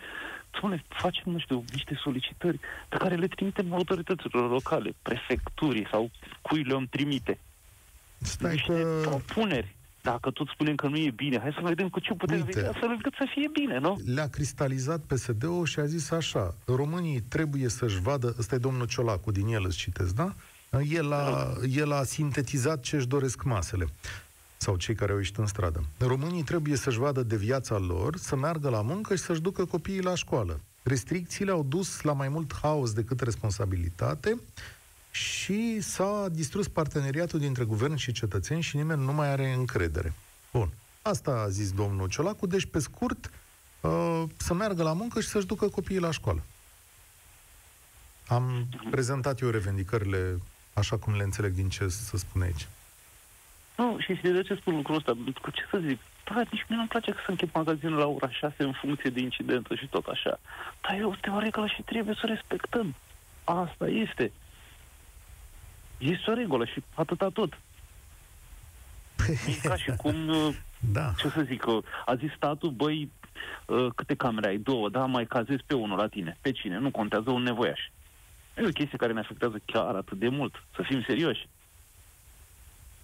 spune, 0.55 0.83
facem, 0.87 1.31
nu 1.31 1.39
știu, 1.39 1.63
niște 1.71 1.99
solicitări 2.03 2.59
pe 2.89 2.97
care 2.97 3.15
le 3.15 3.27
trimitem 3.27 3.73
autorităților 3.73 4.49
locale, 4.49 4.95
prefecturii 5.01 5.87
sau 5.91 6.11
cui 6.41 6.63
le-om 6.63 6.85
trimite. 6.85 7.39
Stai 8.25 8.51
niște 8.51 8.73
că... 8.73 8.99
propuneri 9.01 9.75
dacă 10.01 10.31
tot 10.31 10.47
spunem 10.47 10.75
că 10.75 10.87
nu 10.87 10.97
e 10.97 11.11
bine, 11.15 11.39
hai 11.39 11.51
să 11.53 11.59
vedem 11.63 11.89
cu 11.89 11.99
ce 11.99 12.13
putem 12.13 12.35
Uite, 12.35 12.51
vedea, 12.53 12.71
să 12.71 12.85
încât 12.85 13.13
să 13.13 13.25
fie 13.33 13.49
bine, 13.51 13.79
nu? 13.79 14.01
Le-a 14.05 14.27
cristalizat 14.27 14.99
PSD-ul 14.99 15.65
și 15.65 15.79
a 15.79 15.85
zis 15.85 16.11
așa, 16.11 16.55
românii 16.65 17.19
trebuie 17.19 17.69
să-și 17.69 18.01
vadă, 18.01 18.35
ăsta 18.39 18.55
e 18.55 18.57
domnul 18.57 18.87
Ciolacu, 18.87 19.31
din 19.31 19.47
el 19.47 19.63
îți 19.65 19.77
citesc, 19.77 20.15
da? 20.15 20.33
El 20.89 21.11
a, 21.13 21.53
el 21.69 21.91
a 21.91 22.03
sintetizat 22.03 22.79
ce 22.79 22.95
își 22.95 23.07
doresc 23.07 23.43
masele 23.43 23.87
sau 24.57 24.75
cei 24.75 24.95
care 24.95 25.11
au 25.11 25.17
ieșit 25.17 25.37
în 25.37 25.45
stradă. 25.45 25.83
Românii 25.97 26.43
trebuie 26.43 26.75
să-și 26.75 26.99
vadă 26.99 27.23
de 27.23 27.35
viața 27.35 27.77
lor, 27.77 28.17
să 28.17 28.35
meargă 28.35 28.69
la 28.69 28.81
muncă 28.81 29.15
și 29.15 29.21
să-și 29.21 29.41
ducă 29.41 29.65
copiii 29.65 30.01
la 30.01 30.15
școală. 30.15 30.59
Restricțiile 30.83 31.51
au 31.51 31.63
dus 31.63 32.01
la 32.01 32.13
mai 32.13 32.29
mult 32.29 32.55
haos 32.61 32.93
decât 32.93 33.21
responsabilitate 33.21 34.39
și 35.15 35.81
s-a 35.81 36.27
distrus 36.31 36.67
parteneriatul 36.67 37.39
dintre 37.39 37.63
guvern 37.63 37.95
și 37.95 38.11
cetățeni 38.11 38.61
și 38.61 38.75
nimeni 38.75 39.03
nu 39.03 39.13
mai 39.13 39.27
are 39.27 39.53
încredere. 39.53 40.13
Bun. 40.51 40.69
Asta 41.01 41.31
a 41.31 41.49
zis 41.49 41.71
domnul 41.71 42.09
Ciolacu, 42.09 42.47
deci 42.47 42.65
pe 42.65 42.79
scurt 42.79 43.31
uh, 43.81 44.23
să 44.37 44.53
meargă 44.53 44.83
la 44.83 44.93
muncă 44.93 45.21
și 45.21 45.27
să-și 45.27 45.45
ducă 45.45 45.67
copiii 45.67 45.99
la 45.99 46.11
școală. 46.11 46.43
Am 48.27 48.67
prezentat 48.89 49.41
eu 49.41 49.49
revendicările 49.49 50.39
așa 50.73 50.97
cum 50.97 51.15
le 51.15 51.23
înțeleg 51.23 51.51
din 51.51 51.69
ce 51.69 51.87
să 51.87 52.17
spun 52.17 52.41
aici. 52.41 52.67
Nu, 53.75 53.97
și 53.99 54.19
de 54.21 54.41
ce 54.41 54.55
spun 54.55 54.75
lucrul 54.75 54.95
ăsta? 54.95 55.17
Cu 55.41 55.49
ce 55.49 55.61
să 55.69 55.81
zic? 55.87 55.99
Da, 56.23 56.35
nici 56.35 56.65
mie 56.67 56.77
nu-mi 56.77 56.87
place 56.87 57.11
că 57.11 57.17
să 57.25 57.31
închid 57.31 57.49
magazinul 57.53 57.97
la 57.97 58.05
ora 58.05 58.29
6 58.29 58.55
în 58.57 58.71
funcție 58.71 59.09
de 59.09 59.19
incidentă 59.19 59.75
și 59.75 59.87
tot 59.87 60.05
așa. 60.05 60.39
Dar 60.81 60.99
e 60.99 61.03
o 61.03 61.15
teorie 61.21 61.51
și 61.75 61.81
trebuie 61.81 62.15
să 62.19 62.25
respectăm. 62.25 62.95
Asta 63.43 63.87
este. 63.87 64.31
Este 65.97 66.31
o 66.31 66.33
regulă 66.33 66.65
și 66.65 66.83
atâta 66.93 67.29
tot. 67.29 67.59
E 69.47 69.67
ca 69.67 69.75
și 69.75 69.91
cum, 69.97 70.27
uh, 70.27 70.55
da. 70.93 71.13
ce 71.17 71.29
să 71.29 71.41
zic, 71.47 71.65
uh, 71.65 71.83
a 72.05 72.15
zis 72.15 72.31
statul, 72.35 72.69
băi, 72.69 73.11
uh, 73.65 73.87
câte 73.95 74.15
camere 74.15 74.47
ai? 74.47 74.57
Două, 74.57 74.89
da? 74.89 75.05
Mai 75.05 75.25
cazezi 75.25 75.63
pe 75.65 75.75
unul 75.75 75.97
la 75.97 76.07
tine. 76.07 76.37
Pe 76.41 76.51
cine? 76.51 76.77
Nu 76.77 76.91
contează 76.91 77.29
un 77.29 77.41
nevoiaș. 77.41 77.79
E 78.57 78.65
o 78.65 78.69
chestie 78.69 78.97
care 78.97 79.13
ne 79.13 79.19
afectează 79.19 79.61
chiar 79.65 79.95
atât 79.95 80.19
de 80.19 80.27
mult. 80.27 80.63
Să 80.75 80.81
fim 80.81 81.03
serioși. 81.07 81.47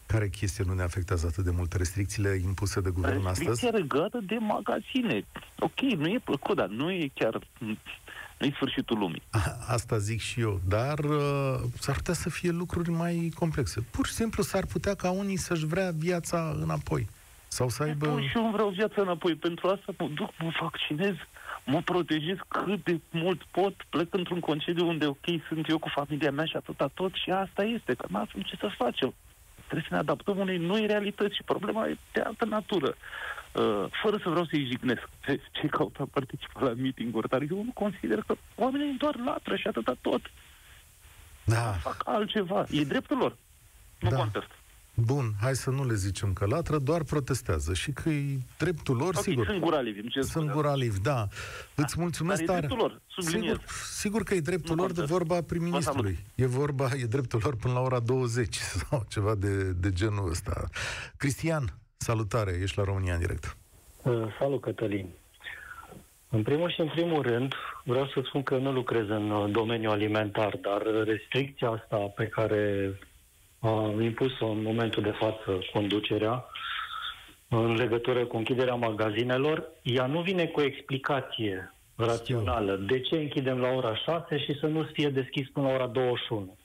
Care 0.05 0.29
chestie 0.29 0.63
nu 0.67 0.73
ne 0.73 0.83
afectează 0.83 1.27
atât 1.27 1.43
de 1.43 1.51
mult? 1.51 1.73
Restricțiile 1.73 2.39
impuse 2.43 2.81
de 2.81 2.89
guvern 2.89 3.25
astăzi? 3.25 3.47
Restricția 3.47 3.79
legată 3.79 4.19
de 4.23 4.35
magazine. 4.35 5.25
Ok, 5.59 5.79
nu 5.79 6.07
e 6.07 6.21
plăcut, 6.23 6.55
dar 6.55 6.67
nu 6.67 6.91
e 6.91 7.11
chiar 7.13 7.39
nu 8.41 8.51
sfârșitul 8.51 8.97
lumii. 8.97 9.21
Asta 9.75 9.97
zic 9.97 10.19
și 10.19 10.39
eu, 10.39 10.61
dar 10.67 10.99
uh, 10.99 11.59
s-ar 11.79 11.95
putea 11.95 12.13
să 12.13 12.29
fie 12.29 12.51
lucruri 12.51 12.89
mai 12.89 13.31
complexe. 13.35 13.85
Pur 13.91 14.05
și 14.07 14.13
simplu 14.13 14.43
s-ar 14.43 14.65
putea 14.65 14.93
ca 14.93 15.09
unii 15.09 15.37
să-și 15.37 15.65
vrea 15.65 15.91
viața 15.95 16.57
înapoi. 16.61 17.07
Sau 17.47 17.69
să 17.69 17.83
aibă... 17.83 18.07
Păi 18.07 18.27
și 18.27 18.37
eu 18.37 18.43
îmi 18.43 18.51
vreau 18.51 18.69
viața 18.69 19.01
înapoi. 19.01 19.35
Pentru 19.35 19.67
asta 19.67 19.93
mă 19.97 20.09
duc, 20.13 20.29
mă 20.39 20.51
vaccinez, 20.61 21.15
mă 21.65 21.81
protejez 21.81 22.37
cât 22.47 22.83
de 22.83 22.99
mult 23.09 23.43
pot, 23.43 23.73
plec 23.89 24.13
într-un 24.13 24.39
concediu 24.39 24.87
unde, 24.87 25.05
ok, 25.05 25.25
sunt 25.47 25.69
eu 25.69 25.77
cu 25.77 25.89
familia 25.89 26.31
mea 26.31 26.45
și 26.45 26.55
atâta 26.55 26.89
tot 26.93 27.13
și 27.13 27.29
asta 27.29 27.63
este, 27.63 27.93
că 27.93 28.05
nu 28.09 28.17
avem 28.17 28.41
ce 28.41 28.55
să 28.59 28.69
facem. 28.77 29.13
Trebuie 29.67 29.85
să 29.89 29.93
ne 29.93 30.01
adaptăm 30.01 30.37
unei 30.37 30.57
noi 30.57 30.85
realități 30.85 31.35
și 31.35 31.43
problema 31.43 31.87
e 31.87 31.97
de 32.11 32.21
altă 32.21 32.45
natură. 32.45 32.95
Uh, 33.53 33.85
fără 34.03 34.17
să 34.23 34.29
vreau 34.29 34.45
să-i 34.45 34.65
jignesc 34.65 35.09
pe 35.25 35.39
cei 35.51 35.69
care 35.69 35.83
au 35.97 36.05
participat 36.05 36.63
la 36.63 36.73
meeting-uri, 36.73 37.27
dar 37.27 37.41
eu 37.41 37.63
nu 37.63 37.71
consider 37.73 38.23
că 38.27 38.35
oamenii 38.55 38.97
doar 38.97 39.15
latră 39.25 39.55
și 39.55 39.67
atâta 39.67 39.95
tot. 40.01 40.21
Da. 41.43 41.71
Fac 41.71 42.01
altceva. 42.05 42.65
E 42.69 42.83
dreptul 42.83 43.17
lor. 43.17 43.37
Nu 43.99 44.09
da. 44.09 44.15
contest. 44.15 44.49
Bun, 44.93 45.33
hai 45.41 45.55
să 45.55 45.69
nu 45.69 45.85
le 45.85 45.93
zicem 45.93 46.33
că 46.33 46.45
latră, 46.45 46.77
doar 46.77 47.03
protestează 47.03 47.73
și 47.73 47.91
că 47.91 48.09
e 48.09 48.39
dreptul 48.57 48.95
lor, 48.95 49.07
okay, 49.07 49.21
sigur. 49.23 49.45
Sunt 49.45 49.59
guralivi, 49.59 50.09
ce 50.09 50.21
Sunt 50.21 50.51
guralivi, 50.51 50.99
da. 50.99 51.13
da. 51.13 51.27
Îți 51.83 51.99
mulțumesc 51.99 52.43
Dar 52.43 52.55
e 52.55 52.59
dreptul 52.59 52.77
lor, 52.77 53.01
sigur, 53.17 53.61
sigur 53.91 54.23
că 54.23 54.33
e 54.33 54.39
dreptul 54.39 54.75
nu 54.75 54.81
lor 54.81 54.91
de 54.91 55.03
vorba 55.03 55.41
prim-ministrului. 55.41 56.25
E 56.35 56.45
vorba, 56.45 56.89
e 56.95 57.05
dreptul 57.05 57.39
lor 57.43 57.55
până 57.55 57.73
la 57.73 57.79
ora 57.79 57.99
20 57.99 58.55
sau 58.89 59.05
ceva 59.09 59.35
de, 59.35 59.71
de 59.71 59.91
genul 59.91 60.29
ăsta. 60.29 60.69
Cristian, 61.17 61.73
salutare, 62.01 62.59
ești 62.61 62.77
la 62.77 62.83
România 62.83 63.13
în 63.13 63.19
direct. 63.19 63.57
Uh, 64.03 64.23
salut, 64.39 64.61
Cătălin. 64.61 65.07
În 66.29 66.43
primul 66.43 66.71
și 66.71 66.79
în 66.79 66.87
primul 66.87 67.21
rând, 67.21 67.53
vreau 67.83 68.07
să 68.07 68.21
spun 68.25 68.43
că 68.43 68.57
nu 68.57 68.71
lucrez 68.71 69.09
în 69.09 69.29
uh, 69.29 69.51
domeniul 69.51 69.91
alimentar, 69.91 70.57
dar 70.61 70.81
restricția 71.03 71.69
asta 71.69 71.97
pe 71.97 72.27
care 72.27 72.93
a 73.59 73.93
impus-o 74.01 74.45
în 74.45 74.61
momentul 74.61 75.03
de 75.03 75.11
față 75.19 75.59
conducerea 75.73 76.45
în 77.47 77.73
legătură 77.75 78.25
cu 78.25 78.37
închiderea 78.37 78.73
magazinelor, 78.73 79.63
ea 79.81 80.05
nu 80.05 80.21
vine 80.21 80.45
cu 80.45 80.59
o 80.59 80.63
explicație 80.63 81.73
rațională. 81.95 82.75
De 82.75 82.99
ce 82.99 83.15
închidem 83.15 83.57
la 83.57 83.69
ora 83.69 83.95
6 83.95 84.37
și 84.37 84.57
să 84.59 84.65
nu 84.65 84.83
fie 84.93 85.09
deschis 85.09 85.49
până 85.49 85.67
la 85.67 85.73
ora 85.73 85.87
21? 85.87 86.57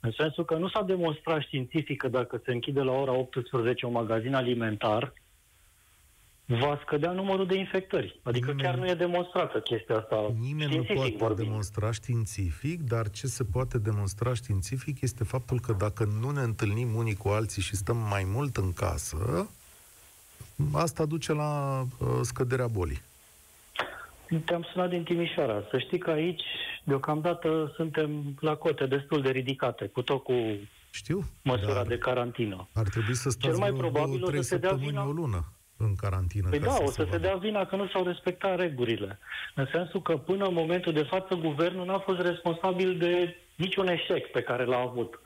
În 0.00 0.10
sensul 0.10 0.44
că 0.44 0.56
nu 0.56 0.68
s-a 0.68 0.82
demonstrat 0.82 1.40
științific 1.40 1.96
că 1.96 2.08
dacă 2.08 2.40
se 2.44 2.52
închide 2.52 2.80
la 2.80 2.92
ora 2.92 3.12
18 3.12 3.86
un 3.86 3.92
magazin 3.92 4.34
alimentar, 4.34 5.12
va 6.46 6.80
scădea 6.84 7.12
numărul 7.12 7.46
de 7.46 7.58
infectări. 7.58 8.20
Adică 8.22 8.46
nimeni, 8.46 8.62
chiar 8.62 8.78
nu 8.78 8.86
e 8.86 8.94
demonstrată 8.94 9.60
chestia 9.60 9.96
asta. 9.96 10.34
Nimeni 10.40 10.76
nu 10.76 10.82
poate 10.94 11.14
vorbind. 11.18 11.48
demonstra 11.48 11.90
științific, 11.90 12.80
dar 12.80 13.10
ce 13.10 13.26
se 13.26 13.44
poate 13.44 13.78
demonstra 13.78 14.34
științific 14.34 15.00
este 15.00 15.24
faptul 15.24 15.60
că 15.60 15.72
dacă 15.72 16.08
nu 16.20 16.30
ne 16.30 16.40
întâlnim 16.40 16.94
unii 16.94 17.14
cu 17.14 17.28
alții 17.28 17.62
și 17.62 17.76
stăm 17.76 17.96
mai 17.96 18.24
mult 18.26 18.56
în 18.56 18.72
casă, 18.72 19.50
asta 20.72 21.04
duce 21.04 21.32
la 21.32 21.80
uh, 21.80 22.08
scăderea 22.22 22.66
bolii. 22.66 23.02
Te-am 24.44 24.62
sunat 24.72 24.88
din 24.88 25.02
Timișoara. 25.04 25.62
Să 25.70 25.78
știi 25.78 25.98
că 25.98 26.10
aici, 26.10 26.42
deocamdată, 26.84 27.72
suntem 27.76 28.34
la 28.40 28.54
cote 28.54 28.86
destul 28.86 29.22
de 29.22 29.30
ridicate, 29.30 29.86
cu 29.86 30.02
tot 30.02 30.22
cu 30.22 30.32
Știu. 30.90 31.24
măsura 31.42 31.72
dar 31.74 31.86
de 31.86 31.98
carantină. 31.98 32.68
Ar 32.74 32.88
trebui 32.88 33.14
să 33.14 33.30
stați 33.30 33.46
Cel 33.46 33.56
mai 33.56 33.70
vreo 33.70 33.80
probabil 33.90 34.18
două, 34.18 34.26
o 34.26 34.28
trei 34.30 34.42
să 34.42 34.48
se 34.48 34.56
dea 34.56 34.68
săptămâni, 34.70 34.96
vina- 34.96 35.08
o 35.08 35.10
lună 35.12 35.52
în 35.76 35.94
carantină. 35.94 36.48
Păi 36.48 36.58
ca 36.58 36.64
da, 36.64 36.70
să 36.72 36.82
o 36.82 36.86
să 36.86 36.92
se 36.92 37.02
vadă. 37.04 37.18
dea 37.18 37.36
vina 37.36 37.64
că 37.66 37.76
nu 37.76 37.88
s-au 37.88 38.04
respectat 38.04 38.58
regulile. 38.58 39.18
În 39.54 39.66
sensul 39.72 40.02
că 40.02 40.16
până 40.16 40.44
în 40.46 40.54
momentul 40.54 40.92
de 40.92 41.02
față, 41.02 41.34
guvernul 41.34 41.86
n-a 41.86 41.98
fost 41.98 42.20
responsabil 42.20 42.98
de 42.98 43.36
niciun 43.56 43.88
eșec 43.88 44.26
pe 44.30 44.42
care 44.42 44.64
l-a 44.64 44.78
avut. 44.78 45.20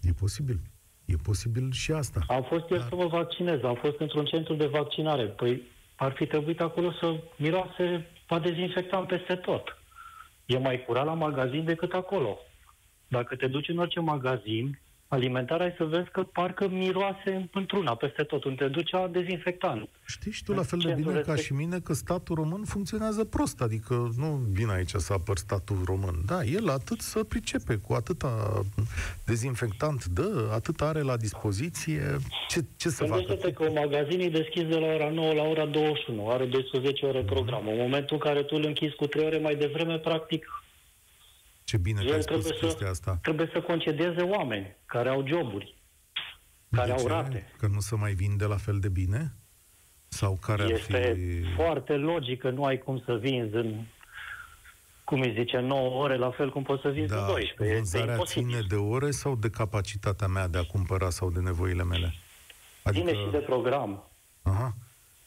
E 0.00 0.12
posibil. 0.18 0.60
E 1.04 1.14
posibil 1.22 1.70
și 1.72 1.92
asta. 1.92 2.20
Am 2.28 2.42
fost 2.42 2.68
ieri 2.70 2.82
Dar- 2.82 2.88
să 2.88 2.94
mă 2.94 3.06
vaccinez, 3.06 3.62
am 3.62 3.74
fost 3.74 3.98
într-un 4.00 4.24
centru 4.24 4.54
de 4.54 4.66
vaccinare. 4.66 5.24
Păi 5.26 5.62
ar 6.02 6.12
fi 6.12 6.26
trebuit 6.26 6.60
acolo 6.60 6.92
să 6.92 7.20
miroase 7.36 8.10
va 8.26 8.38
dezinfectant 8.38 9.06
peste 9.06 9.34
tot. 9.34 9.76
E 10.46 10.58
mai 10.58 10.84
curat 10.84 11.04
la 11.04 11.14
magazin 11.14 11.64
decât 11.64 11.92
acolo. 11.92 12.38
Dacă 13.08 13.36
te 13.36 13.46
duci 13.46 13.68
în 13.68 13.78
orice 13.78 14.00
magazin, 14.00 14.78
alimentar, 15.14 15.60
ai 15.60 15.74
să 15.76 15.84
vezi 15.84 16.10
că 16.10 16.22
parcă 16.22 16.68
miroase 16.68 17.48
într-una 17.52 17.94
peste 17.94 18.22
tot. 18.22 18.44
Unde 18.44 18.64
te 18.64 18.70
duci 18.70 18.94
a 18.94 19.08
dezinfectant. 19.12 19.88
Știi 20.06 20.32
și 20.32 20.44
tu 20.44 20.52
la 20.52 20.62
fel 20.62 20.78
de 20.78 20.88
Ce 20.88 20.94
bine 20.94 21.10
ca 21.10 21.32
respect- 21.32 21.44
și 21.44 21.52
mine 21.52 21.78
că 21.78 21.92
statul 21.92 22.34
român 22.34 22.64
funcționează 22.64 23.24
prost, 23.24 23.60
adică 23.60 24.12
nu 24.16 24.40
vin 24.52 24.68
aici 24.68 24.90
să 24.90 25.12
apăr 25.12 25.36
statul 25.36 25.76
român. 25.84 26.14
Da, 26.26 26.42
el 26.44 26.68
atât 26.68 27.00
să 27.00 27.24
pricepe, 27.24 27.74
cu 27.76 27.92
atâta 27.92 28.62
dezinfectant 29.24 30.04
dă, 30.04 30.50
atât 30.52 30.80
are 30.80 31.00
la 31.00 31.16
dispoziție, 31.16 32.16
ce, 32.48 32.64
ce 32.76 32.88
să 32.88 33.04
facă? 33.04 33.20
Gândește-te 33.20 33.52
că 33.52 33.64
un 33.64 33.72
magazin 33.72 34.20
e 34.20 34.28
deschis 34.28 34.62
de 34.62 34.76
la 34.78 34.86
ora 34.86 35.10
9 35.10 35.32
la 35.32 35.42
ora 35.42 35.66
21, 35.66 36.28
are 36.28 36.44
12 36.44 37.06
ore 37.06 37.22
program. 37.22 37.68
În 37.68 37.76
momentul 37.76 38.16
în 38.16 38.18
care 38.28 38.42
tu 38.42 38.56
îl 38.56 38.64
închizi 38.64 38.94
cu 38.94 39.06
3 39.06 39.26
ore 39.26 39.38
mai 39.38 39.54
devreme, 39.56 39.98
practic, 39.98 40.61
Ce 41.64 41.76
bine 41.76 42.00
că 42.00 42.06
el 42.06 42.14
ai 42.14 42.22
spus 42.22 42.36
trebuie 42.44 42.60
chestia 42.60 42.86
să, 42.86 42.90
asta. 42.92 43.18
trebuie 43.22 43.50
să 43.52 43.60
concedeze 43.60 44.22
oameni 44.22 44.76
care 44.86 45.08
au 45.08 45.26
joburi, 45.26 45.76
care 46.70 46.86
De 46.86 46.92
au 46.92 46.98
ce? 46.98 47.08
rate. 47.08 47.52
Că 47.58 47.66
nu 47.66 47.80
se 47.80 47.94
mai 47.96 48.12
vinde 48.12 48.44
la 48.44 48.56
fel 48.56 48.78
de 48.78 48.88
bine? 48.88 49.34
Sau 50.08 50.38
care 50.42 50.62
ar 50.62 50.70
Este 50.70 51.12
fi... 51.14 51.54
foarte 51.54 51.92
logic 51.92 52.40
că 52.40 52.50
nu 52.50 52.64
ai 52.64 52.78
cum 52.78 53.02
să 53.04 53.14
vinzi 53.16 53.54
în, 53.54 53.84
cum 55.04 55.20
îi 55.20 55.34
zice, 55.38 55.58
9 55.58 56.02
ore, 56.02 56.16
la 56.16 56.30
fel 56.30 56.50
cum 56.50 56.62
poți 56.62 56.82
să 56.82 56.88
vinzi 56.88 57.12
în 57.12 57.18
Da, 57.18 57.26
12. 57.26 57.62
Este 57.64 57.74
vânzarea 57.76 58.12
imposibil. 58.12 58.48
ține 58.48 58.60
de 58.68 58.74
ore 58.74 59.10
sau 59.10 59.36
de 59.36 59.50
capacitatea 59.50 60.26
mea 60.26 60.48
de 60.48 60.58
a 60.58 60.62
cumpăra 60.64 61.10
sau 61.10 61.30
de 61.30 61.40
nevoile 61.40 61.84
mele? 61.84 62.14
Adică, 62.82 63.06
Ține 63.06 63.18
și 63.24 63.30
de 63.30 63.38
program. 63.38 64.10
Aha. 64.42 64.74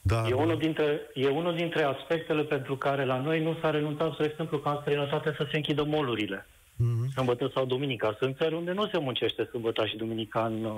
Da, 0.08 0.28
E 0.28 0.34
unul, 0.34 0.58
dintre, 0.58 1.00
e 1.14 1.28
unul 1.28 1.56
dintre 1.56 1.84
aspectele 1.84 2.44
pentru 2.44 2.78
care 2.78 3.06
la 3.06 3.20
noi 3.22 3.44
nu 3.44 3.58
s-a 3.62 3.70
renunțat, 3.70 4.14
spre 4.14 4.26
exemplu, 4.26 4.58
ca 4.60 4.70
în 4.72 4.78
străinătate 4.82 5.34
să 5.38 5.48
se 5.52 5.56
închidă 5.58 5.84
molurile. 5.84 6.48
Mhm. 6.76 7.12
Sâmbătă 7.12 7.52
sau 7.54 7.66
duminica. 7.66 8.16
Sunt 8.20 8.38
țări 8.38 8.56
unde 8.56 8.72
nu 8.72 8.88
se 8.88 8.98
muncește 9.00 9.48
sâmbătă 9.52 9.86
și 9.86 9.98
duminica 9.98 10.46
în 10.46 10.64
uh, 10.64 10.74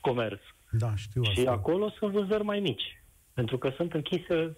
comerț. 0.00 0.40
Da, 0.70 0.92
știu 0.96 1.22
Și 1.22 1.38
asta. 1.38 1.50
acolo 1.50 1.90
sunt 1.98 2.12
vânzări 2.12 2.44
mai 2.44 2.60
mici. 2.60 3.02
Pentru 3.34 3.58
că 3.58 3.72
sunt 3.76 3.92
închise 3.92 4.56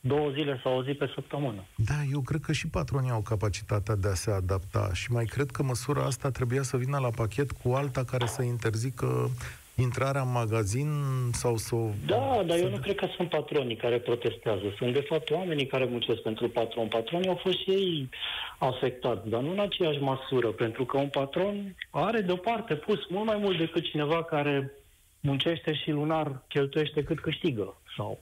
două 0.00 0.30
zile 0.30 0.60
sau 0.62 0.76
o 0.78 0.84
zi 0.84 0.92
pe 0.92 1.10
săptămână. 1.14 1.64
Da, 1.76 1.94
eu 2.12 2.20
cred 2.20 2.40
că 2.40 2.52
și 2.52 2.68
patronii 2.68 3.10
au 3.10 3.20
capacitatea 3.20 3.94
de 3.94 4.08
a 4.08 4.14
se 4.14 4.30
adapta 4.30 4.90
și 4.92 5.12
mai 5.12 5.24
cred 5.24 5.50
că 5.50 5.62
măsura 5.62 6.04
asta 6.04 6.30
trebuia 6.30 6.62
să 6.62 6.76
vină 6.76 6.98
la 6.98 7.10
pachet 7.10 7.50
cu 7.50 7.72
alta 7.72 8.04
care 8.04 8.26
să 8.26 8.42
interzică 8.42 9.30
intrarea 9.74 10.20
în 10.22 10.30
magazin 10.32 10.88
sau 11.32 11.56
să 11.56 11.74
o... 11.74 11.88
Da, 12.06 12.42
dar 12.46 12.56
să 12.56 12.62
eu 12.64 12.70
nu 12.70 12.76
cred 12.78 12.94
că 12.94 13.06
sunt 13.16 13.28
patronii 13.28 13.76
care 13.76 13.98
protestează. 13.98 14.62
Sunt, 14.78 14.92
de 14.92 15.00
fapt, 15.00 15.30
oamenii 15.30 15.66
care 15.66 15.84
muncesc 15.84 16.20
pentru 16.20 16.48
patron. 16.48 16.88
Patronii 16.88 17.28
au 17.28 17.40
fost 17.42 17.58
și 17.62 17.70
ei 17.70 18.08
afectați, 18.58 19.28
dar 19.28 19.40
nu 19.40 19.50
în 19.50 19.60
aceeași 19.60 19.98
măsură, 20.00 20.48
pentru 20.48 20.84
că 20.84 20.96
un 20.98 21.08
patron 21.08 21.76
are 21.90 22.20
deoparte 22.20 22.74
pus 22.74 22.98
mult 23.08 23.26
mai 23.26 23.36
mult 23.40 23.58
decât 23.58 23.82
cineva 23.82 24.24
care 24.24 24.72
muncește 25.20 25.74
și 25.74 25.90
lunar 25.90 26.42
cheltuiește 26.48 27.02
cât 27.02 27.20
câștigă. 27.20 27.76
Sau 27.96 28.20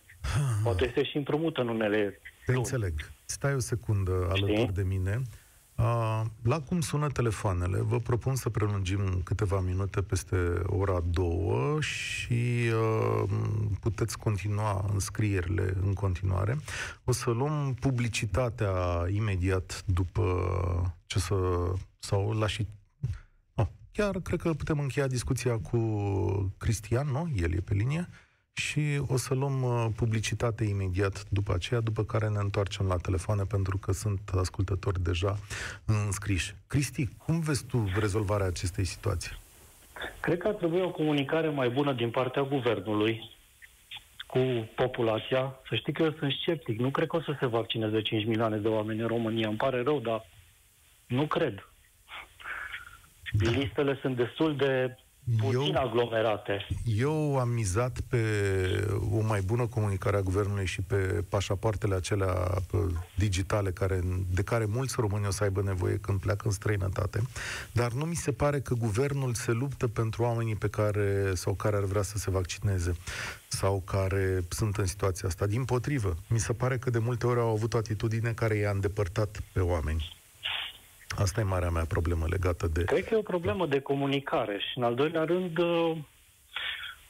poate 0.62 0.84
este 0.86 1.04
și 1.04 1.16
împrumută 1.16 1.60
în 1.60 1.68
unele 1.68 2.20
Te 2.46 2.52
luni. 2.52 2.58
înțeleg. 2.58 2.92
Stai 3.24 3.54
o 3.54 3.58
secundă 3.58 4.12
alături 4.28 4.52
Știi? 4.56 4.70
de 4.74 4.82
mine. 4.82 5.22
Uh, 5.80 6.22
la 6.42 6.60
cum 6.60 6.80
sună 6.80 7.08
telefoanele, 7.08 7.80
vă 7.80 7.98
propun 7.98 8.34
să 8.34 8.48
prelungim 8.48 9.20
câteva 9.24 9.60
minute 9.60 10.02
peste 10.02 10.36
ora 10.66 11.00
două 11.10 11.80
și 11.80 12.70
uh, 13.22 13.30
puteți 13.80 14.18
continua 14.18 14.90
înscrierile 14.92 15.74
în 15.82 15.92
continuare. 15.92 16.58
O 17.04 17.12
să 17.12 17.30
luăm 17.30 17.74
publicitatea 17.80 19.06
imediat 19.10 19.82
după 19.86 20.24
ce 21.06 21.18
să... 21.18 21.34
sau 21.98 22.32
la 22.32 22.46
și... 22.46 22.66
Oh, 23.54 23.66
chiar 23.92 24.20
cred 24.20 24.40
că 24.40 24.52
putem 24.54 24.78
încheia 24.78 25.06
discuția 25.06 25.58
cu 25.58 25.78
Cristian, 26.58 27.08
nu? 27.08 27.32
El 27.34 27.52
e 27.52 27.60
pe 27.60 27.74
linie 27.74 28.08
și 28.52 29.02
o 29.06 29.16
să 29.16 29.34
luăm 29.34 29.62
uh, 29.62 29.86
publicitate 29.96 30.64
imediat 30.64 31.24
după 31.28 31.52
aceea, 31.54 31.80
după 31.80 32.04
care 32.04 32.28
ne 32.28 32.38
întoarcem 32.38 32.86
la 32.86 32.96
telefoane, 32.96 33.42
pentru 33.44 33.78
că 33.78 33.92
sunt 33.92 34.20
ascultători 34.34 35.02
deja 35.02 35.38
înscriși. 35.86 36.54
Cristi, 36.66 37.06
cum 37.06 37.40
vezi 37.40 37.64
tu 37.64 37.88
rezolvarea 37.98 38.46
acestei 38.46 38.84
situații? 38.84 39.38
Cred 40.20 40.38
că 40.38 40.48
ar 40.48 40.54
trebui 40.54 40.80
o 40.80 40.90
comunicare 40.90 41.48
mai 41.48 41.68
bună 41.68 41.92
din 41.92 42.10
partea 42.10 42.42
guvernului 42.42 43.38
cu 44.26 44.38
populația. 44.74 45.60
Să 45.68 45.74
știi 45.74 45.92
că 45.92 46.02
eu 46.02 46.14
sunt 46.18 46.32
sceptic. 46.32 46.78
Nu 46.78 46.90
cred 46.90 47.08
că 47.08 47.16
o 47.16 47.20
să 47.20 47.36
se 47.38 47.46
vaccineze 47.46 48.02
5 48.02 48.24
milioane 48.24 48.56
de 48.56 48.68
oameni 48.68 49.00
în 49.00 49.06
România. 49.06 49.48
Îmi 49.48 49.56
pare 49.56 49.82
rău, 49.82 50.00
dar 50.00 50.26
nu 51.06 51.26
cred. 51.26 51.68
Listele 53.38 53.98
sunt 54.00 54.16
destul 54.16 54.56
de 54.56 54.96
puțin 55.38 55.74
Eu- 55.74 55.82
aglomerate. 55.86 56.66
Eu 56.84 57.38
am 57.38 57.48
mizat 57.48 58.00
pe 58.08 58.18
o 59.10 59.20
mai 59.20 59.40
bună 59.40 59.66
comunicare 59.66 60.16
a 60.16 60.20
guvernului 60.20 60.66
și 60.66 60.82
pe 60.82 61.24
pașapoartele 61.28 61.94
acelea 61.94 62.32
pă, 62.70 62.88
digitale 63.16 63.70
care, 63.70 64.00
de 64.34 64.42
care 64.42 64.64
mulți 64.64 64.94
români 64.98 65.26
o 65.26 65.30
să 65.30 65.42
aibă 65.42 65.62
nevoie 65.62 65.96
când 65.96 66.20
pleacă 66.20 66.42
în 66.46 66.52
străinătate, 66.52 67.22
dar 67.72 67.92
nu 67.92 68.04
mi 68.04 68.14
se 68.14 68.32
pare 68.32 68.60
că 68.60 68.74
guvernul 68.74 69.34
se 69.34 69.52
luptă 69.52 69.88
pentru 69.88 70.22
oamenii 70.22 70.56
pe 70.56 70.68
care 70.68 71.32
sau 71.34 71.54
care 71.54 71.76
ar 71.76 71.84
vrea 71.84 72.02
să 72.02 72.18
se 72.18 72.30
vaccineze 72.30 72.96
sau 73.48 73.82
care 73.84 74.44
sunt 74.48 74.76
în 74.76 74.86
situația 74.86 75.28
asta. 75.28 75.46
Din 75.46 75.64
potrivă, 75.64 76.16
mi 76.28 76.38
se 76.40 76.52
pare 76.52 76.78
că 76.78 76.90
de 76.90 76.98
multe 76.98 77.26
ori 77.26 77.40
au 77.40 77.48
avut 77.50 77.74
o 77.74 77.76
atitudine 77.76 78.32
care 78.32 78.54
i-a 78.56 78.70
îndepărtat 78.70 79.40
pe 79.52 79.60
oameni. 79.60 80.19
Asta 81.16 81.40
e 81.40 81.44
marea 81.44 81.70
mea 81.70 81.84
problemă 81.84 82.26
legată 82.28 82.66
de... 82.66 82.84
Cred 82.84 83.04
că 83.04 83.14
e 83.14 83.18
o 83.18 83.22
problemă 83.22 83.66
de 83.66 83.80
comunicare 83.80 84.58
și, 84.58 84.78
în 84.78 84.82
al 84.82 84.94
doilea 84.94 85.24
rând, 85.24 85.58
uh, 85.58 85.96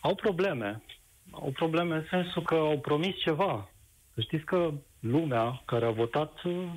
au 0.01 0.15
probleme. 0.15 0.83
Au 1.31 1.51
probleme 1.51 1.95
în 1.95 2.05
sensul 2.11 2.43
că 2.43 2.55
au 2.55 2.79
promis 2.79 3.17
ceva. 3.17 3.71
Să 4.15 4.21
știți 4.21 4.45
că 4.45 4.73
lumea 5.01 5.63
care 5.65 5.87
a 5.87 5.91
votat 5.91 6.43
uh, 6.43 6.69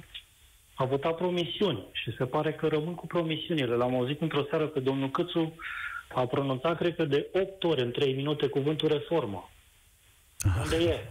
a 0.75 0.85
votat 0.85 1.15
promisiuni 1.15 1.87
și 1.91 2.15
se 2.17 2.25
pare 2.25 2.53
că 2.53 2.67
rămân 2.67 2.95
cu 2.95 3.07
promisiunile. 3.07 3.75
L-am 3.75 3.95
auzit 3.95 4.21
într-o 4.21 4.45
seară 4.49 4.67
pe 4.67 4.79
domnul 4.79 5.09
Câțu 5.09 5.55
a 6.13 6.25
pronunțat, 6.25 6.77
cred 6.77 6.95
că, 6.95 7.05
de 7.05 7.29
8 7.33 7.63
ore 7.63 7.81
în 7.81 7.91
3 7.91 8.13
minute 8.13 8.47
cuvântul 8.47 8.87
reformă. 8.87 9.49
Unde 10.63 10.75
e? 10.75 11.07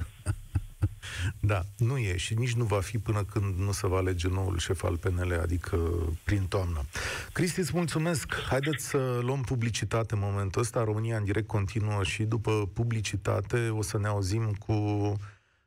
Da, 1.44 1.62
nu 1.76 1.98
e 1.98 2.16
și 2.16 2.34
nici 2.34 2.54
nu 2.54 2.64
va 2.64 2.80
fi 2.80 2.98
până 2.98 3.24
când 3.24 3.58
nu 3.58 3.72
se 3.72 3.86
va 3.86 3.96
alege 3.96 4.28
noul 4.28 4.58
șef 4.58 4.84
al 4.84 4.96
PNL, 4.96 5.38
adică 5.42 5.78
prin 6.24 6.46
toamnă. 6.46 6.80
Cristi, 7.32 7.60
îți 7.60 7.70
mulțumesc. 7.74 8.34
Haideți 8.48 8.88
să 8.88 9.18
luăm 9.22 9.40
publicitate 9.40 10.14
în 10.14 10.20
momentul 10.22 10.60
ăsta. 10.60 10.84
România 10.84 11.16
în 11.16 11.24
direct 11.24 11.46
continuă 11.46 12.02
și 12.02 12.22
după 12.22 12.70
publicitate 12.72 13.68
o 13.68 13.82
să 13.82 13.98
ne 13.98 14.06
auzim 14.06 14.56
cu 14.66 14.76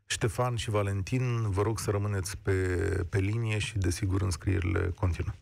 Ștefan 0.05 0.55
și 0.55 0.69
Valentin. 0.69 1.49
Vă 1.49 1.61
rog 1.61 1.79
să 1.79 1.91
rămâneți 1.91 2.37
pe, 2.37 2.51
pe 3.09 3.19
linie 3.19 3.57
și, 3.57 3.77
desigur, 3.77 4.21
înscrierile 4.21 4.91
continuă. 4.95 5.33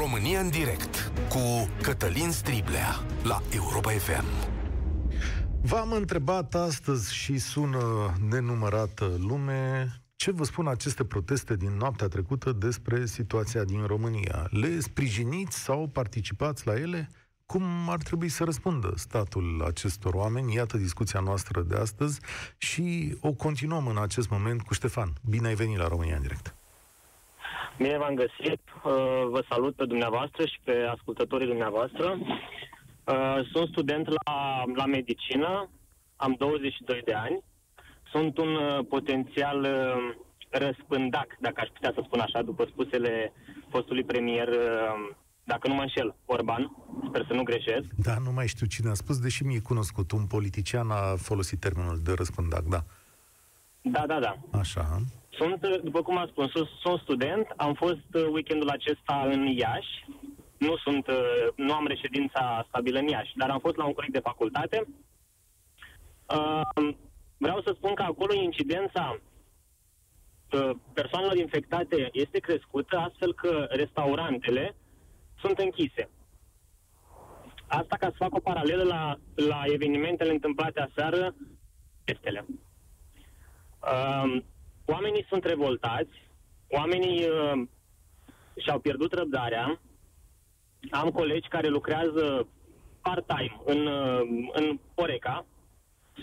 România 0.00 0.40
în 0.40 0.50
direct 0.50 1.12
cu 1.28 1.68
Cătălin 1.82 2.30
Striblea 2.30 2.88
la 3.22 3.42
Europa 3.54 3.90
FM. 3.90 4.24
V-am 5.62 5.92
întrebat 5.92 6.54
astăzi 6.54 7.14
și 7.14 7.38
sună 7.38 8.14
nenumărată 8.28 9.16
lume 9.18 9.88
ce 10.16 10.30
vă 10.30 10.44
spun 10.44 10.66
aceste 10.66 11.04
proteste 11.04 11.56
din 11.56 11.76
noaptea 11.78 12.06
trecută 12.06 12.52
despre 12.52 13.06
situația 13.06 13.64
din 13.64 13.84
România. 13.86 14.46
Le 14.50 14.80
sprijiniți 14.80 15.58
sau 15.58 15.86
participați 15.86 16.66
la 16.66 16.74
ele? 16.74 17.08
Cum 17.46 17.62
ar 17.88 17.98
trebui 18.02 18.28
să 18.28 18.44
răspundă 18.44 18.92
statul 18.96 19.64
acestor 19.66 20.14
oameni? 20.14 20.54
Iată 20.54 20.76
discuția 20.76 21.20
noastră 21.20 21.62
de 21.62 21.76
astăzi 21.76 22.20
și 22.56 23.16
o 23.20 23.32
continuăm 23.32 23.86
în 23.86 23.98
acest 23.98 24.30
moment 24.30 24.62
cu 24.62 24.74
Ștefan. 24.74 25.12
Bine 25.28 25.48
ai 25.48 25.54
venit 25.54 25.78
la 25.78 25.88
România 25.88 26.16
în 26.16 26.22
direct! 26.22 26.59
Bine 27.82 27.98
v-am 27.98 28.14
găsit, 28.14 28.62
uh, 28.84 28.92
vă 29.34 29.44
salut 29.48 29.74
pe 29.74 29.84
dumneavoastră 29.84 30.46
și 30.46 30.58
pe 30.64 30.74
ascultătorii 30.94 31.46
dumneavoastră. 31.46 32.18
Uh, 32.18 33.38
sunt 33.52 33.68
student 33.68 34.06
la, 34.08 34.62
la 34.74 34.86
medicină, 34.86 35.70
am 36.16 36.34
22 36.38 37.02
de 37.04 37.12
ani, 37.12 37.42
sunt 38.12 38.38
un 38.38 38.54
uh, 38.54 38.86
potențial 38.88 39.68
răspândac, 40.48 41.36
dacă 41.40 41.60
aș 41.60 41.68
putea 41.68 41.92
să 41.94 42.02
spun 42.04 42.20
așa, 42.20 42.42
după 42.42 42.64
spusele 42.70 43.32
fostului 43.68 44.04
premier, 44.04 44.48
dacă 45.44 45.68
nu 45.68 45.74
mă 45.74 45.82
înșel, 45.82 46.14
Orban, 46.24 46.76
sper 47.08 47.24
să 47.26 47.32
nu 47.32 47.42
greșesc. 47.42 47.86
Da, 47.96 48.16
nu 48.24 48.32
mai 48.32 48.46
știu 48.48 48.66
cine 48.66 48.90
a 48.90 48.94
spus, 48.94 49.18
deși 49.18 49.44
mi-e 49.44 49.60
cunoscut, 49.60 50.12
un 50.12 50.26
politician 50.26 50.90
a 50.90 51.16
folosit 51.16 51.60
termenul 51.60 52.00
de 52.04 52.12
răspândac, 52.12 52.62
da. 52.62 52.84
Da, 53.82 54.04
da, 54.06 54.18
da. 54.20 54.36
Așa. 54.58 55.00
Sunt, 55.40 55.66
după 55.82 56.02
cum 56.02 56.16
am 56.18 56.26
spus, 56.26 56.50
sunt 56.80 57.00
student, 57.00 57.46
am 57.56 57.74
fost 57.74 58.08
uh, 58.14 58.26
weekendul 58.30 58.68
acesta 58.68 59.22
în 59.24 59.46
Iași, 59.46 60.04
nu 60.58 60.76
sunt, 60.76 61.06
uh, 61.06 61.48
nu 61.56 61.72
am 61.72 61.86
reședința 61.86 62.64
stabilă 62.68 62.98
în 62.98 63.08
Iași, 63.08 63.36
dar 63.36 63.50
am 63.50 63.58
fost 63.58 63.76
la 63.76 63.84
un 63.84 63.92
coleg 63.92 64.10
de 64.10 64.18
facultate. 64.18 64.86
Uh, 66.36 66.94
vreau 67.36 67.62
să 67.62 67.72
spun 67.76 67.94
că 67.94 68.02
acolo 68.02 68.34
incidența 68.34 69.20
persoanelor 70.92 71.36
infectate 71.36 72.08
este 72.12 72.38
crescută, 72.38 72.96
astfel 72.96 73.34
că 73.34 73.66
restaurantele 73.70 74.76
sunt 75.40 75.58
închise. 75.58 76.10
Asta 77.66 77.96
ca 77.96 78.08
să 78.08 78.14
fac 78.18 78.34
o 78.34 78.40
paralelă 78.40 78.82
la, 78.82 79.18
la 79.34 79.62
evenimentele 79.66 80.30
întâmplate 80.30 80.80
aseară, 80.80 81.34
testele. 82.04 82.44
Uh, 83.82 84.42
Oamenii 84.92 85.26
sunt 85.28 85.44
revoltați, 85.44 86.14
oamenii 86.68 87.28
uh, 87.28 87.62
și-au 88.56 88.78
pierdut 88.78 89.12
răbdarea. 89.12 89.80
Am 90.90 91.10
colegi 91.10 91.48
care 91.48 91.68
lucrează 91.68 92.48
part-time 93.02 93.60
în, 93.64 93.86
uh, 93.86 94.20
în 94.52 94.78
Oreca. 94.94 95.46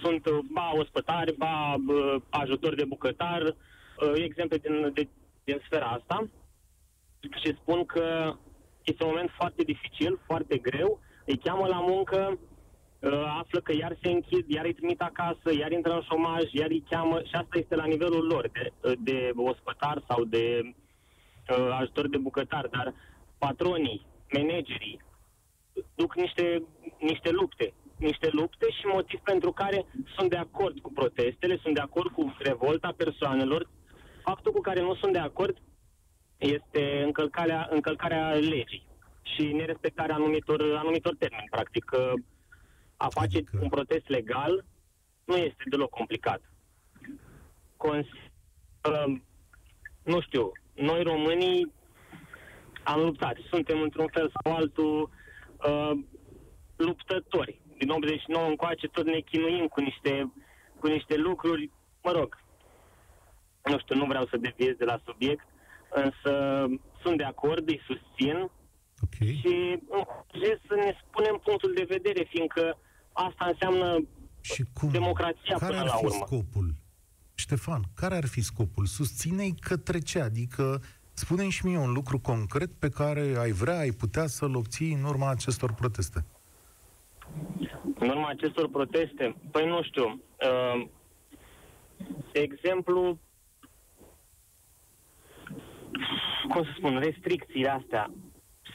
Sunt 0.02 0.26
uh, 0.26 0.40
ba 0.52 0.72
ospătari, 0.76 1.36
ba 1.38 1.76
uh, 1.88 2.16
ajutori 2.30 2.76
de 2.76 2.86
bucătar, 2.86 3.42
uh, 3.42 4.12
exemple 4.16 4.58
din, 4.58 4.92
de, 4.94 5.08
din 5.44 5.62
sfera 5.66 5.86
asta. 5.86 6.28
Și 7.42 7.58
spun 7.62 7.86
că 7.86 8.34
este 8.84 9.04
un 9.04 9.10
moment 9.10 9.30
foarte 9.36 9.64
dificil, 9.64 10.20
foarte 10.26 10.58
greu. 10.58 11.00
Îi 11.26 11.38
cheamă 11.38 11.68
la 11.68 11.80
muncă, 11.80 12.30
uh, 12.32 12.38
află 13.40 13.60
că 13.60 13.74
iar 13.76 13.98
se 14.02 14.10
închid, 14.10 14.50
iar 14.50 14.66
îi 14.66 14.74
trimit 14.74 15.02
acasă, 15.02 15.54
iar 15.60 15.72
intră 15.72 15.94
în 15.94 16.02
șomaj, 16.02 16.44
iar 16.52 16.70
îi 16.70 16.84
cheamă 16.90 17.20
și 17.20 17.32
asta 17.34 17.58
este 17.58 17.76
la 17.76 17.86
nivelul 17.86 18.26
lor 18.26 18.50
de, 18.54 18.96
de 19.00 19.32
ospătar 19.36 20.04
sau 20.08 20.24
de 20.24 20.62
uh, 20.64 21.78
ajutor 21.80 22.08
de 22.08 22.18
bucătar, 22.18 22.68
dar 22.68 22.94
patronii, 23.38 24.06
managerii 24.32 25.06
duc 25.96 26.16
niște, 26.16 26.64
niște 27.00 27.32
lupte, 27.32 27.74
niște 27.98 28.30
lupte 28.32 28.68
și 28.70 28.86
motiv 28.86 29.20
pentru 29.20 29.52
care 29.52 29.86
sunt 30.16 30.30
de 30.30 30.38
acord 30.38 30.80
cu 30.80 30.92
protestele, 30.92 31.58
sunt 31.62 31.74
de 31.74 31.80
acord 31.80 32.12
cu 32.12 32.36
revolta 32.40 32.94
persoanelor. 32.98 33.70
Faptul 34.24 34.52
cu 34.52 34.62
care 34.62 34.82
nu 34.82 34.96
sunt 34.96 35.14
de 35.14 35.20
acord 35.20 35.58
este 36.38 37.02
încălcarea, 37.04 37.68
încălcarea 37.72 38.34
legii 38.34 38.86
și 39.22 39.44
nerespectarea 39.44 40.16
anumitor, 40.16 40.76
anumitor 40.78 41.16
termeni. 41.20 41.48
Practic, 41.50 41.92
uh, 41.94 42.14
a 42.98 43.08
face 43.10 43.38
adică... 43.38 43.60
un 43.62 43.70
protest 43.70 44.08
legal 44.08 44.66
nu 45.24 45.36
este 45.36 45.64
deloc 45.66 45.90
complicat. 45.90 46.42
Cons- 47.78 48.32
uh, 48.90 49.20
nu 50.04 50.22
știu, 50.22 50.52
noi 50.74 51.04
românii 51.04 51.72
am 52.84 53.02
luptat. 53.02 53.38
Suntem 53.50 53.82
într-un 53.82 54.08
fel 54.12 54.32
sau 54.34 54.56
altul 54.56 55.10
uh, 55.68 55.92
luptători. 56.76 57.60
Din 57.78 57.90
89 57.90 58.48
încoace 58.48 58.88
tot 58.88 59.06
ne 59.06 59.20
chinuim 59.20 59.68
cu 59.68 59.82
niște, 59.82 60.32
cu 60.80 60.88
niște 60.88 61.16
lucruri. 61.16 61.72
Mă 62.04 62.12
rog, 62.12 62.38
nu 63.64 63.80
știu, 63.80 63.96
nu 63.96 64.06
vreau 64.06 64.26
să 64.26 64.38
deviez 64.38 64.76
de 64.76 64.86
la 64.86 65.00
subiect, 65.06 65.46
însă 65.90 66.66
sunt 67.02 67.18
de 67.18 67.24
acord, 67.24 67.70
îi 67.70 67.82
susțin 67.86 68.50
okay. 69.04 69.40
și 69.42 69.80
încerc 70.34 70.62
să 70.68 70.76
ne 70.76 70.98
spunem 71.08 71.42
punctul 71.44 71.74
de 71.74 71.86
vedere, 71.88 72.24
fiindcă 72.24 72.78
asta 73.18 73.46
înseamnă 73.46 74.08
și 74.42 74.66
cum? 74.74 74.90
democrația 74.90 75.58
care 75.58 75.66
până 75.66 75.80
ar 75.80 75.86
la 75.86 75.96
fi 75.96 76.06
urmă. 76.06 76.26
scopul? 76.26 76.76
Ștefan, 77.36 77.82
care 77.96 78.16
ar 78.16 78.26
fi 78.26 78.42
scopul? 78.42 78.86
Susține-i 78.86 79.56
către 79.60 80.00
ce? 80.00 80.20
Adică 80.20 80.82
spune 81.14 81.50
și 81.50 81.66
mie 81.66 81.78
un 81.78 81.92
lucru 81.92 82.20
concret 82.20 82.72
pe 82.72 82.90
care 82.90 83.36
ai 83.38 83.52
vrea, 83.52 83.78
ai 83.78 83.92
putea 83.92 84.28
să-l 84.28 84.56
obții 84.56 84.94
în 84.94 85.04
urma 85.04 85.30
acestor 85.30 85.74
proteste. 85.74 86.26
În 88.00 88.10
urma 88.10 88.30
acestor 88.30 88.70
proteste? 88.70 89.36
Păi 89.52 89.68
nu 89.68 89.84
știu. 89.84 90.06
Uh, 90.06 90.88
de 92.32 92.40
exemplu, 92.40 93.20
cum 96.50 96.64
să 96.64 96.70
spun, 96.78 97.00
restricțiile 97.00 97.70
astea. 97.70 98.12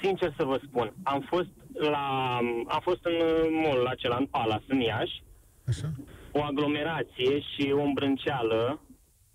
Sincer 0.03 0.35
să 0.37 0.45
vă 0.45 0.61
spun, 0.67 0.95
am 1.03 1.21
fost 1.29 1.51
la, 1.73 2.37
am 2.67 2.81
fost 2.83 3.05
în 3.05 3.15
mall 3.63 3.87
acela, 3.87 4.17
în 4.17 4.27
Palace, 4.27 4.65
în 4.69 4.81
Iași, 4.81 5.23
Așa. 5.69 5.93
o 6.33 6.43
aglomerație 6.43 7.41
și 7.41 7.73
o 7.73 7.81
îmbrânceală 7.81 8.81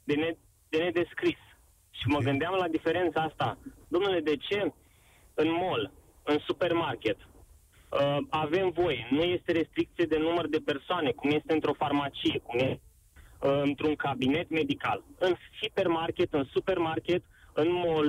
de, 0.03 0.13
ne, 0.13 0.35
de 0.69 0.77
nedescris. 0.77 1.38
Și 1.89 2.03
okay. 2.05 2.17
mă 2.17 2.29
gândeam 2.29 2.53
la 2.59 2.67
diferența 2.67 3.21
asta. 3.21 3.57
Domnule, 3.88 4.19
de 4.19 4.35
ce 4.35 4.71
în 5.33 5.51
mall, 5.51 5.91
în 6.23 6.38
supermarket, 6.45 7.17
uh, 7.19 8.17
avem 8.29 8.69
voie, 8.69 9.07
nu 9.09 9.23
este 9.23 9.51
restricție 9.51 10.05
de 10.05 10.17
număr 10.17 10.47
de 10.47 10.61
persoane, 10.65 11.11
cum 11.11 11.29
este 11.29 11.53
într-o 11.53 11.73
farmacie, 11.73 12.39
cum 12.39 12.59
este 12.59 12.81
uh, 13.41 13.61
într-un 13.63 13.95
cabinet 13.95 14.49
medical. 14.49 15.03
În 15.19 15.33
hipermarket, 15.61 16.33
în 16.33 16.45
supermarket, 16.51 17.23
în 17.53 17.71
mall 17.71 18.07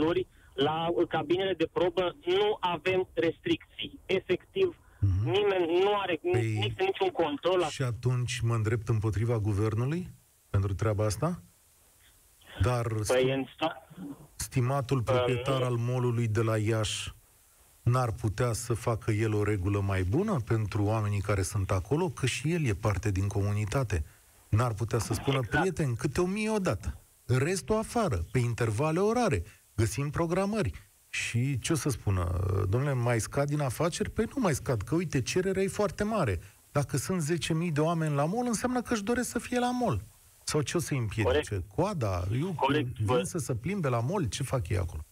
la 0.58 0.88
cabinele 1.08 1.54
de 1.54 1.68
probă 1.72 2.16
nu 2.24 2.56
avem 2.60 3.08
restricții. 3.14 4.00
Efectiv, 4.06 4.76
mm-hmm. 4.76 5.24
nimeni 5.24 5.82
nu 5.82 5.98
are 5.98 6.18
păi, 6.22 6.30
nu 6.32 6.38
există 6.38 6.82
niciun 6.82 7.08
control. 7.08 7.64
Și 7.68 7.82
atunci 7.82 8.40
mă 8.40 8.54
îndrept 8.54 8.88
împotriva 8.88 9.38
guvernului 9.38 10.08
pentru 10.50 10.74
treaba 10.74 11.04
asta? 11.04 11.42
Dar 12.62 12.86
păi, 13.06 13.32
în 13.32 13.44
sta... 13.54 13.88
stimatul 14.36 15.02
proprietar 15.02 15.60
uh, 15.60 15.66
al 15.66 15.74
molului 15.74 16.28
de 16.28 16.42
la 16.42 16.56
Iași 16.58 17.12
n-ar 17.82 18.12
putea 18.12 18.52
să 18.52 18.74
facă 18.74 19.10
el 19.10 19.34
o 19.34 19.42
regulă 19.42 19.80
mai 19.80 20.02
bună 20.02 20.40
pentru 20.44 20.84
oamenii 20.84 21.20
care 21.20 21.42
sunt 21.42 21.70
acolo, 21.70 22.08
că 22.08 22.26
și 22.26 22.52
el 22.52 22.64
e 22.64 22.74
parte 22.74 23.10
din 23.10 23.26
comunitate. 23.26 24.04
N-ar 24.48 24.74
putea 24.74 24.98
să 24.98 25.14
spună, 25.14 25.38
exact. 25.42 25.60
prieten, 25.60 25.94
câte 25.94 26.20
o 26.20 26.26
mie 26.26 26.50
odată. 26.50 27.00
Restul 27.26 27.76
afară, 27.76 28.24
pe 28.32 28.38
intervale 28.38 28.98
orare 28.98 29.42
găsim 29.78 30.10
programări. 30.10 30.70
Și 31.08 31.58
ce 31.58 31.72
o 31.72 31.76
să 31.76 31.88
spună? 31.88 32.40
Domnule, 32.68 32.92
mai 32.92 33.20
scad 33.20 33.48
din 33.48 33.60
afaceri? 33.60 34.10
Păi 34.10 34.24
nu 34.34 34.40
mai 34.42 34.54
scad, 34.54 34.82
că 34.82 34.94
uite, 34.94 35.22
cererea 35.22 35.62
e 35.62 35.68
foarte 35.68 36.04
mare. 36.04 36.40
Dacă 36.72 36.96
sunt 36.96 37.22
10.000 37.66 37.72
de 37.72 37.80
oameni 37.80 38.14
la 38.14 38.24
mol, 38.24 38.46
înseamnă 38.46 38.82
că 38.82 38.92
își 38.92 39.02
doresc 39.02 39.28
să 39.30 39.38
fie 39.38 39.58
la 39.58 39.70
mol. 39.70 40.04
Sau 40.44 40.60
ce 40.60 40.76
o 40.76 40.80
să 40.80 40.94
împiedice? 40.94 41.48
Corect. 41.48 41.70
Coada? 41.74 42.24
Eu 42.40 42.52
Corect. 42.56 42.98
vin 42.98 43.24
să 43.24 43.38
se 43.38 43.54
plimbe 43.54 43.88
la 43.88 44.00
mol? 44.00 44.24
Ce 44.24 44.42
fac 44.42 44.68
ei 44.68 44.78
acolo? 44.78 45.04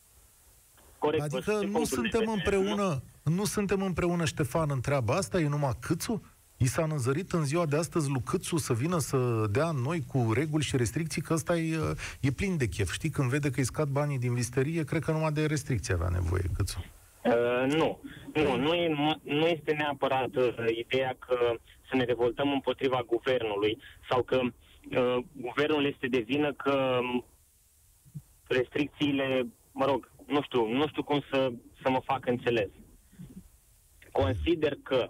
Corect. 0.99 1.23
Adică 1.23 1.53
nu 1.53 1.85
suntem 1.85 2.29
împreună, 2.29 3.03
nu 3.23 3.45
suntem 3.45 3.83
împreună, 3.83 4.25
Ștefan, 4.25 4.71
în 4.71 4.81
treaba 4.81 5.15
asta? 5.15 5.41
E 5.41 5.49
numai 5.49 5.77
câțu? 5.81 6.23
I 6.59 6.67
s-a 6.67 6.87
năzărit 6.87 7.33
în 7.33 7.45
ziua 7.45 7.67
de 7.67 7.77
astăzi 7.77 8.11
Lucâțu 8.11 8.57
să 8.57 8.73
vină 8.73 8.99
să 8.99 9.47
dea 9.51 9.71
noi 9.71 10.05
cu 10.13 10.33
reguli 10.33 10.65
și 10.65 10.77
restricții, 10.77 11.23
că 11.23 11.33
ăsta 11.33 11.57
e, 11.57 11.79
e 12.21 12.31
plin 12.31 12.57
de 12.57 12.67
chef. 12.67 12.93
Știi, 12.93 13.11
când 13.11 13.31
vede 13.31 13.51
că 13.51 13.61
îi 13.61 13.65
scad 13.65 13.89
banii 13.89 14.19
din 14.19 14.35
visterie, 14.35 14.85
cred 14.85 15.03
că 15.03 15.13
numai 15.13 15.33
de 15.33 15.47
restricții 15.47 15.95
avea 15.95 16.09
nevoie, 16.09 16.43
Câțu. 16.57 16.85
Uh, 17.25 17.73
nu, 17.73 18.01
nu, 18.35 18.57
nu, 18.57 18.75
e, 18.75 18.89
nu 19.23 19.47
este 19.47 19.73
neapărat 19.73 20.35
uh, 20.37 20.55
ideea 20.79 21.17
că 21.19 21.37
să 21.91 21.97
ne 21.97 22.05
revoltăm 22.05 22.53
împotriva 22.53 23.05
guvernului 23.07 23.79
sau 24.11 24.23
că 24.23 24.41
uh, 24.41 25.25
guvernul 25.33 25.87
este 25.87 26.07
de 26.07 26.19
vină 26.19 26.53
că 26.53 26.99
restricțiile, 28.47 29.47
mă 29.73 29.85
rog, 29.85 30.11
nu 30.27 30.43
știu, 30.43 30.69
nu 30.69 30.89
știu 30.89 31.03
cum 31.03 31.23
să, 31.31 31.53
să 31.83 31.91
mă 31.91 32.01
fac 32.05 32.27
înțeles. 32.27 32.69
Consider 34.13 34.79
că, 34.83 35.09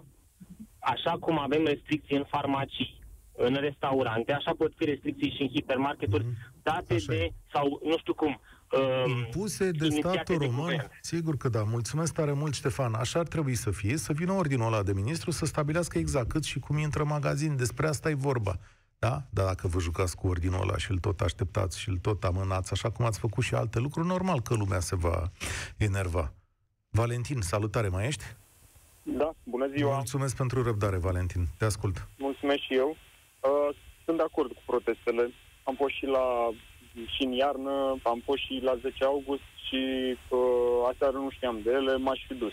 așa 0.93 1.16
cum 1.20 1.39
avem 1.39 1.64
restricții 1.64 2.16
în 2.16 2.24
farmacii, 2.28 3.01
în 3.37 3.55
restaurante, 3.55 4.32
așa 4.32 4.53
pot 4.59 4.72
fi 4.76 4.84
restricții 4.84 5.34
și 5.37 5.43
în 5.43 5.49
hipermarketuri, 5.49 6.24
mm-hmm. 6.24 6.62
date 6.62 6.95
Așa 6.95 7.05
de, 7.12 7.16
e. 7.16 7.32
sau 7.53 7.80
nu 7.84 7.99
știu 7.99 8.14
cum, 8.14 8.41
uh, 8.70 9.05
Impuse 9.07 9.70
de 9.70 9.84
inițiate 9.87 10.16
statul 10.16 10.39
de 10.39 10.45
român? 10.45 10.61
guvern. 10.61 10.91
Sigur 11.01 11.37
că 11.37 11.49
da. 11.49 11.62
Mulțumesc 11.62 12.12
tare 12.14 12.32
mult, 12.32 12.55
Ștefan. 12.55 12.95
Așa 12.95 13.18
ar 13.18 13.26
trebui 13.26 13.55
să 13.55 13.70
fie, 13.70 13.97
să 13.97 14.12
vină 14.12 14.32
ordinul 14.32 14.66
ăla 14.66 14.82
de 14.82 14.93
ministru 14.93 15.30
să 15.30 15.45
stabilească 15.45 15.99
exact 15.99 16.28
cât 16.28 16.45
și 16.45 16.59
cum 16.59 16.78
intră 16.78 17.03
în 17.03 17.09
magazin. 17.09 17.57
Despre 17.57 17.87
asta 17.87 18.11
e 18.11 18.14
vorba. 18.14 18.59
Da? 18.99 19.22
Dar 19.30 19.45
dacă 19.47 19.68
vă 19.68 19.80
jucați 19.80 20.16
cu 20.16 20.26
ordinul 20.26 20.61
ăla 20.61 20.76
și 20.76 20.91
îl 20.91 20.99
tot 20.99 21.20
așteptați 21.20 21.80
și 21.80 21.89
îl 21.89 21.97
tot 21.99 22.24
amânați, 22.24 22.72
așa 22.72 22.91
cum 22.91 23.05
ați 23.05 23.18
făcut 23.18 23.45
și 23.45 23.55
alte 23.55 23.78
lucruri, 23.78 24.07
normal 24.07 24.41
că 24.41 24.55
lumea 24.55 24.80
se 24.80 24.97
va 24.97 25.30
enerva. 25.76 26.32
Valentin, 26.91 27.41
salutare, 27.41 27.89
mai 27.89 28.07
ești? 28.07 28.24
Da, 29.09 29.30
bună 29.44 29.66
ziua. 29.76 29.94
Mulțumesc 29.94 30.36
pentru 30.36 30.62
răbdare, 30.62 30.96
Valentin. 30.96 31.42
Te 31.59 31.64
ascult. 31.64 32.09
Mulțumesc 32.18 32.61
și 32.61 32.74
eu. 32.74 32.96
Uh, 33.40 33.76
sunt 34.04 34.16
de 34.16 34.22
acord 34.22 34.52
cu 34.52 34.62
protestele. 34.66 35.30
Am 35.62 35.74
fost 35.74 35.94
și 35.94 36.07
la 36.07 36.50
și 37.14 37.22
în 37.22 37.32
iarnă, 37.32 37.96
am 38.02 38.22
fost 38.24 38.42
și 38.42 38.61
la 38.62 38.74
10 38.76 39.04
august 39.04 39.42
și 39.66 39.80
uh, 40.28 40.92
aseară 40.92 41.16
nu 41.16 41.30
știam 41.30 41.61
de 41.64 41.70
ele, 41.70 41.96
m-aș 41.96 42.20
fi 42.26 42.34
dus. 42.34 42.52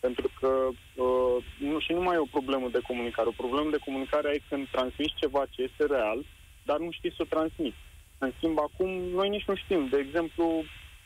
Pentru 0.00 0.30
că 0.40 0.68
uh, 1.04 1.36
nu, 1.58 1.78
și 1.78 1.92
nu 1.92 2.02
mai 2.02 2.14
e 2.14 2.26
o 2.26 2.36
problemă 2.36 2.68
de 2.68 2.86
comunicare. 2.86 3.28
O 3.28 3.40
problemă 3.42 3.70
de 3.70 3.84
comunicare 3.84 4.28
ai 4.28 4.42
când 4.48 4.68
transmiți 4.70 5.20
ceva 5.22 5.42
ce 5.50 5.62
este 5.62 5.84
real, 5.94 6.24
dar 6.64 6.78
nu 6.78 6.90
știi 6.90 7.14
să 7.16 7.22
o 7.22 7.32
transmiți. 7.34 7.80
În 8.18 8.32
schimb, 8.36 8.58
acum, 8.58 8.90
noi 8.90 9.28
nici 9.28 9.48
nu 9.50 9.54
știm. 9.54 9.88
De 9.88 9.98
exemplu, 9.98 10.44
bă, 10.54 10.64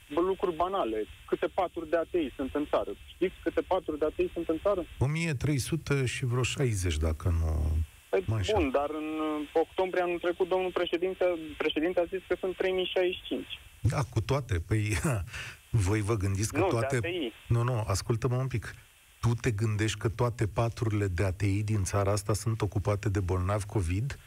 lucruri 0.08 0.56
banale. 0.56 1.06
Câte 1.26 1.46
paturi 1.46 1.90
de 1.90 1.96
atei 1.96 2.32
sunt 2.36 2.54
în 2.54 2.66
țară? 2.70 2.90
Știți 3.06 3.34
câte 3.42 3.60
paturi 3.60 3.98
de 3.98 4.04
atei 4.04 4.30
sunt 4.32 4.48
în 4.48 4.58
țară? 4.62 4.84
1300 4.98 6.06
și 6.06 6.24
vreo 6.24 6.42
60, 6.42 6.96
dacă 6.96 7.28
nu... 7.40 7.76
Păi, 8.08 8.24
Mai 8.26 8.40
așa. 8.40 8.52
bun, 8.58 8.70
dar 8.70 8.90
în 8.90 9.08
uh, 9.20 9.48
octombrie 9.52 10.02
anul 10.02 10.18
trecut 10.18 10.48
domnul 10.48 10.70
președinte, 10.70 11.24
președinte 11.58 12.00
a 12.00 12.04
zis 12.04 12.20
că 12.28 12.36
sunt 12.40 12.56
3065. 12.56 13.44
Da, 13.80 14.02
cu 14.10 14.20
toate. 14.20 14.60
Păi, 14.66 14.96
voi 15.86 16.00
vă 16.00 16.14
gândiți 16.14 16.52
că 16.52 16.58
Nu, 16.58 16.64
de 16.64 16.70
toate... 16.70 16.96
ATI. 16.96 17.32
Nu, 17.48 17.62
nu, 17.62 17.84
ascultă-mă 17.86 18.36
un 18.36 18.46
pic. 18.46 18.74
Tu 19.20 19.34
te 19.40 19.50
gândești 19.50 19.98
că 19.98 20.08
toate 20.08 20.46
paturile 20.46 21.06
de 21.06 21.24
ATI 21.24 21.62
din 21.62 21.84
țara 21.84 22.10
asta 22.12 22.32
sunt 22.32 22.60
ocupate 22.60 23.08
de 23.08 23.20
bolnavi 23.20 23.66
COVID? 23.66 24.18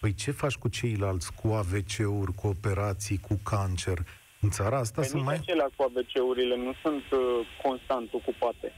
Păi 0.00 0.14
ce 0.14 0.30
faci 0.30 0.54
cu 0.54 0.68
ceilalți, 0.68 1.32
cu 1.32 1.48
AVC-uri, 1.48 2.34
cu 2.34 2.46
operații, 2.46 3.18
cu 3.18 3.40
cancer? 3.42 3.98
În 4.40 4.50
țara 4.50 4.78
asta 4.78 5.00
Păi 5.00 5.10
sunt 5.10 5.20
nici 5.20 5.30
mai... 5.30 5.38
acelea 5.38 5.70
cu 5.76 5.82
AVC-urile 5.82 6.56
nu 6.56 6.72
sunt 6.82 7.02
uh, 7.10 7.46
constant 7.62 8.12
ocupate. 8.12 8.72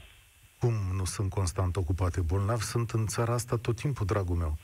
Cum 0.59 0.73
nu 0.95 1.05
sunt 1.05 1.29
constant 1.29 1.75
ocupate? 1.75 2.21
Bolnavi 2.21 2.63
sunt 2.63 2.91
în 2.91 3.07
țara 3.07 3.33
asta 3.33 3.57
tot 3.57 3.75
timpul, 3.75 4.05
dragul 4.05 4.35
meu. 4.35 4.57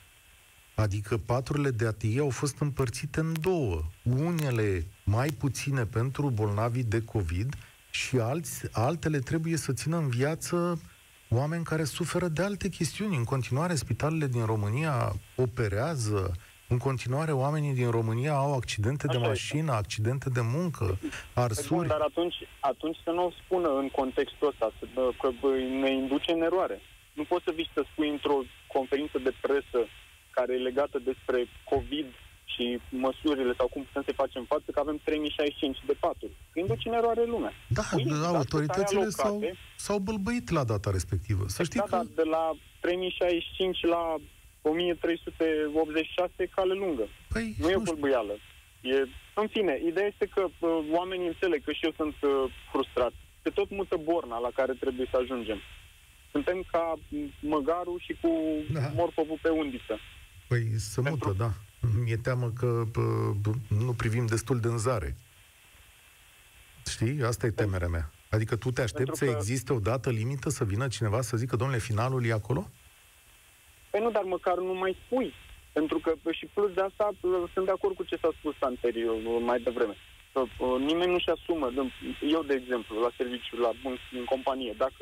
Adică 0.75 1.17
paturile 1.17 1.69
de 1.71 1.87
ATI 1.87 2.19
au 2.19 2.29
fost 2.29 2.59
împărțite 2.59 3.19
în 3.19 3.33
două. 3.41 3.83
Unele 4.03 4.87
mai 5.03 5.27
puține 5.29 5.85
pentru 5.85 6.29
bolnavii 6.29 6.83
de 6.83 7.01
COVID 7.03 7.55
și 7.89 8.19
alți, 8.19 8.67
altele 8.71 9.19
trebuie 9.19 9.57
să 9.57 9.73
țină 9.73 9.97
în 9.97 10.09
viață 10.09 10.81
oameni 11.29 11.63
care 11.63 11.83
suferă 11.83 12.27
de 12.27 12.41
alte 12.41 12.69
chestiuni. 12.69 13.15
În 13.15 13.23
continuare, 13.23 13.75
spitalele 13.75 14.27
din 14.27 14.45
România 14.45 15.15
operează, 15.35 16.35
în 16.67 16.77
continuare, 16.77 17.31
oamenii 17.31 17.73
din 17.73 17.89
România 17.89 18.33
au 18.33 18.53
accidente 18.55 19.07
de 19.07 19.17
Așa 19.17 19.27
mașină, 19.27 19.71
accidente 19.71 20.29
de 20.29 20.41
muncă, 20.41 20.85
Păi 20.85 20.97
bun, 21.01 21.43
arsuri. 21.43 21.87
dar 21.87 22.01
atunci, 22.01 22.35
atunci 22.59 22.97
să 23.03 23.11
nu 23.11 23.25
o 23.25 23.31
spună 23.43 23.69
în 23.77 23.89
contextul 23.89 24.47
ăsta, 24.47 24.71
să, 24.79 24.87
bă, 24.93 25.09
că 25.21 25.29
bă, 25.41 25.49
ne 25.81 25.91
induce 25.91 26.31
în 26.31 26.41
eroare. 26.41 26.81
Nu 27.13 27.23
poți 27.23 27.43
să 27.43 27.51
vii 27.55 27.69
să 27.73 27.85
spui 27.91 28.09
într-o 28.09 28.37
conferință 28.67 29.17
de 29.23 29.33
presă 29.41 29.79
care 30.37 30.53
e 30.53 30.57
legată 30.69 30.97
despre 30.99 31.39
COVID 31.71 32.05
și 32.53 32.79
măsurile 32.89 33.53
sau 33.57 33.67
cum 33.67 33.81
putem 33.83 34.03
să 34.05 34.13
facem 34.23 34.43
față, 34.53 34.67
că 34.71 34.79
avem 34.79 34.97
3065 35.03 35.77
de 35.85 35.95
paturi. 35.99 36.31
Induce 36.53 36.89
în 36.89 36.93
eroare 36.95 37.25
lumea. 37.25 37.53
Da, 37.67 37.81
Păi, 37.91 38.03
dacă 38.03 38.35
autoritățile 38.41 39.01
stai 39.09 39.11
s-au, 39.11 39.35
alocate- 39.35 39.57
s-au 39.85 39.97
bălbăit 39.99 40.49
la 40.49 40.63
data 40.63 40.89
respectivă. 40.91 41.43
Să 41.47 41.63
știi 41.63 41.79
da, 41.79 41.85
că... 41.85 41.95
dar 41.95 42.05
de 42.15 42.23
la 42.35 42.43
3065 42.79 43.83
la 43.95 44.15
1386 44.69 46.31
e 46.35 46.45
cale 46.45 46.73
lungă. 46.73 47.05
Păi, 47.33 47.55
Nu 47.59 47.69
e 47.69 47.75
o 47.75 47.77
nu 47.77 47.85
știu. 47.85 47.91
bâlbâială. 47.93 48.33
E... 48.81 48.95
În 49.41 49.47
fine, 49.47 49.79
ideea 49.87 50.05
este 50.07 50.25
că 50.25 50.41
uh, 50.59 50.69
oamenii 50.91 51.27
înțeleg 51.27 51.63
că 51.63 51.71
și 51.71 51.85
eu 51.85 51.93
sunt 51.95 52.15
uh, 52.21 52.51
frustrat. 52.71 53.13
Se 53.43 53.49
tot 53.49 53.69
mută 53.69 53.95
borna 54.03 54.37
la 54.37 54.49
care 54.55 54.73
trebuie 54.79 55.07
să 55.11 55.17
ajungem. 55.21 55.57
Suntem 56.31 56.63
ca 56.71 56.93
m, 57.09 57.17
măgarul 57.39 57.99
și 58.05 58.17
cu 58.21 58.29
Da. 58.73 58.79
da. 58.79 58.87
morfovul 58.95 59.39
pe 59.41 59.49
undiță. 59.49 59.99
Păi 60.47 60.63
să 60.77 61.01
mută, 61.01 61.35
da. 61.37 61.51
Mi-e 62.03 62.17
teamă 62.17 62.51
că 62.59 62.83
bă, 62.91 63.31
bă, 63.41 63.51
nu 63.85 63.93
privim 63.93 64.25
destul 64.25 64.59
de 64.59 64.67
în 64.67 64.77
zare. 64.77 65.15
Știi? 66.89 67.23
Asta 67.23 67.45
e 67.45 67.49
temerea 67.49 67.87
mea. 67.87 68.11
Adică 68.29 68.55
tu 68.55 68.71
te 68.71 68.81
aștepți 68.81 69.05
Pentru 69.05 69.25
să 69.25 69.31
că- 69.31 69.37
existe 69.37 69.73
o 69.73 69.79
dată 69.79 70.09
limită, 70.09 70.49
să 70.49 70.63
vină 70.63 70.87
cineva 70.87 71.21
să 71.21 71.37
zică, 71.37 71.55
domnule, 71.55 71.79
finalul 71.79 72.25
e 72.25 72.31
acolo? 72.31 72.69
Păi 73.97 74.05
nu, 74.05 74.11
dar 74.11 74.23
măcar 74.23 74.57
nu 74.57 74.73
mai 74.73 74.97
spui. 75.05 75.33
Pentru 75.73 75.97
că 75.99 76.11
bă, 76.23 76.31
și 76.31 76.45
plus 76.45 76.71
de 76.73 76.81
asta 76.81 77.09
uh, 77.21 77.43
sunt 77.53 77.65
de 77.65 77.71
acord 77.71 77.95
cu 77.95 78.03
ce 78.03 78.17
s-a 78.21 78.29
spus 78.39 78.55
anterior, 78.59 79.15
uh, 79.15 79.37
mai 79.49 79.59
devreme. 79.59 79.95
Că, 80.33 80.39
uh, 80.41 80.79
nimeni 80.89 81.11
nu-și 81.11 81.29
asumă. 81.29 81.69
De- 81.75 81.91
Eu, 82.35 82.43
de 82.43 82.53
exemplu, 82.53 82.99
la 82.99 83.11
serviciu, 83.17 83.55
la 83.65 83.71
în, 83.83 83.95
în 84.19 84.23
companie, 84.25 84.73
dacă 84.77 85.01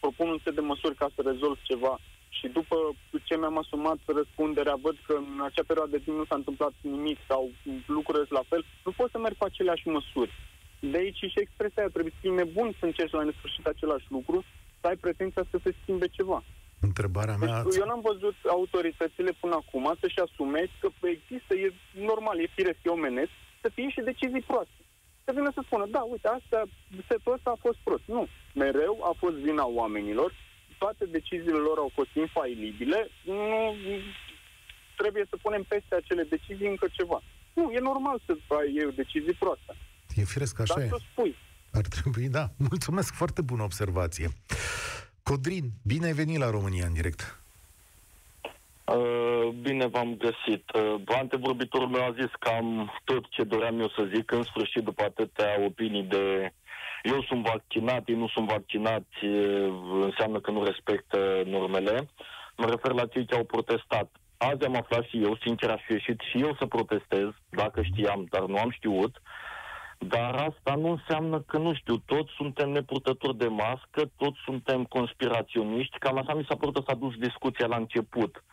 propun 0.00 0.28
un 0.28 0.38
set 0.44 0.54
de 0.54 0.60
măsuri 0.60 0.94
ca 0.94 1.08
să 1.14 1.20
rezolv 1.30 1.58
ceva 1.62 1.98
și 2.28 2.46
după 2.48 2.76
ce 3.24 3.36
mi-am 3.36 3.58
asumat 3.58 3.98
răspunderea, 4.06 4.74
văd 4.86 4.96
că 5.06 5.12
în 5.14 5.40
acea 5.48 5.64
perioadă 5.66 5.90
de 5.90 6.02
timp 6.04 6.16
nu 6.16 6.24
s-a 6.24 6.34
întâmplat 6.34 6.72
nimic 6.80 7.18
sau 7.28 7.50
lucrurile 7.86 8.24
sunt 8.26 8.38
la 8.40 8.44
fel, 8.48 8.64
nu 8.84 8.92
pot 8.92 9.10
să 9.10 9.18
merg 9.18 9.36
cu 9.36 9.44
aceleași 9.44 9.88
măsuri. 9.88 10.32
De 10.80 10.96
aici 10.98 11.16
și 11.32 11.40
expresia 11.44 11.82
aia, 11.82 11.90
trebuie 11.94 12.12
să 12.14 12.20
fii 12.20 12.38
nebun 12.40 12.68
să 12.78 12.84
încerci 12.84 13.12
la 13.18 13.22
nesfârșit 13.22 13.66
același 13.66 14.06
lucru, 14.08 14.44
să 14.80 14.86
ai 14.86 14.96
pretenția 14.96 15.42
să 15.50 15.58
se 15.62 15.74
schimbe 15.82 16.06
ceva. 16.08 16.44
Întrebarea 16.80 17.36
mea... 17.36 17.62
Deci, 17.62 17.76
eu 17.76 17.86
n-am 17.86 18.00
văzut 18.10 18.36
autoritățile 18.48 19.32
până 19.40 19.54
acum 19.54 19.96
să-și 20.00 20.20
asume 20.26 20.70
că 20.80 21.06
există, 21.16 21.54
e 21.54 21.72
normal, 22.10 22.40
e 22.40 22.56
firesc, 22.58 22.78
e 22.82 22.88
omenesc, 22.88 23.30
să 23.62 23.68
fie 23.74 23.88
și 23.90 24.00
decizii 24.00 24.48
proaste. 24.50 24.80
Să 25.24 25.30
vină 25.34 25.50
să 25.54 25.60
spună, 25.64 25.86
da, 25.90 26.00
uite, 26.00 26.28
asta, 26.28 26.62
setul 27.08 27.32
ăsta 27.32 27.50
a 27.50 27.62
fost 27.66 27.78
prost. 27.86 28.02
Nu, 28.06 28.28
mereu 28.54 28.94
a 29.10 29.12
fost 29.18 29.36
vina 29.36 29.66
oamenilor, 29.66 30.32
toate 30.78 31.04
deciziile 31.04 31.60
lor 31.68 31.78
au 31.78 31.90
fost 31.94 32.12
infailibile, 32.14 33.10
nu 33.24 33.74
trebuie 34.96 35.24
să 35.30 35.36
punem 35.42 35.62
peste 35.62 35.94
acele 35.94 36.22
decizii 36.22 36.66
încă 36.66 36.86
ceva. 36.92 37.22
Nu, 37.52 37.70
e 37.70 37.78
normal 37.78 38.20
să 38.26 38.32
ai 38.48 38.84
o 38.86 38.90
decizie 38.90 39.34
proastă. 39.38 39.76
E 40.14 40.24
firesc, 40.24 40.60
așa 40.60 40.74
dar 40.74 40.84
e. 40.84 40.88
să 40.88 40.94
o 40.94 41.04
spui. 41.10 41.36
Ar 41.72 41.86
trebui, 41.86 42.28
da. 42.28 42.48
Mulțumesc, 42.56 43.14
foarte 43.14 43.42
bună 43.42 43.62
observație. 43.62 44.28
Codrin, 45.28 45.70
bine 45.86 46.06
ai 46.06 46.12
venit 46.12 46.38
la 46.38 46.50
România 46.50 46.86
în 46.86 46.92
direct. 46.92 47.40
Uh, 48.84 49.48
bine 49.62 49.86
v-am 49.86 50.16
găsit. 50.16 50.64
Uh, 50.74 50.94
antevorbitorul 51.06 51.88
meu 51.88 52.04
a 52.04 52.14
zis 52.20 52.30
cam 52.38 52.92
tot 53.04 53.24
ce 53.28 53.42
doream 53.42 53.80
eu 53.80 53.88
să 53.88 54.08
zic, 54.14 54.30
în 54.30 54.42
sfârșit, 54.42 54.82
după 54.82 55.02
atâtea 55.02 55.60
opinii 55.64 56.02
de 56.02 56.52
eu 57.02 57.22
sunt 57.22 57.42
vaccinat, 57.46 58.08
ei 58.08 58.14
nu 58.14 58.28
sunt 58.28 58.48
vaccinați, 58.48 59.24
uh, 59.24 59.72
înseamnă 60.02 60.40
că 60.40 60.50
nu 60.50 60.64
respectă 60.64 61.42
normele. 61.46 62.08
Mă 62.56 62.66
refer 62.66 62.92
la 62.92 63.06
cei 63.06 63.26
ce 63.26 63.34
au 63.34 63.44
protestat. 63.44 64.08
Azi 64.36 64.64
am 64.64 64.76
aflat 64.76 65.04
și 65.04 65.22
eu, 65.22 65.36
sincer, 65.36 65.70
aș 65.70 65.82
fi 65.86 65.92
ieșit 65.92 66.20
și 66.30 66.40
eu 66.40 66.54
să 66.58 66.66
protestez, 66.66 67.28
dacă 67.50 67.82
știam, 67.82 68.26
dar 68.30 68.44
nu 68.46 68.56
am 68.58 68.70
știut. 68.70 69.22
Dar 69.98 70.34
asta 70.34 70.74
nu 70.74 70.90
înseamnă 70.90 71.40
că, 71.40 71.58
nu 71.58 71.74
știu, 71.74 71.96
toți 71.96 72.30
suntem 72.36 72.68
nepurtători 72.70 73.36
de 73.38 73.46
mască, 73.46 74.10
toți 74.16 74.38
suntem 74.44 74.84
conspiraționiști. 74.84 75.98
Cam 75.98 76.18
așa 76.18 76.34
mi 76.34 76.44
s-a 76.48 76.56
părut 76.56 76.74
că 76.74 76.82
s-a 76.86 76.94
dus 76.94 77.14
discuția 77.14 77.66
la 77.66 77.76
început. 77.76 78.44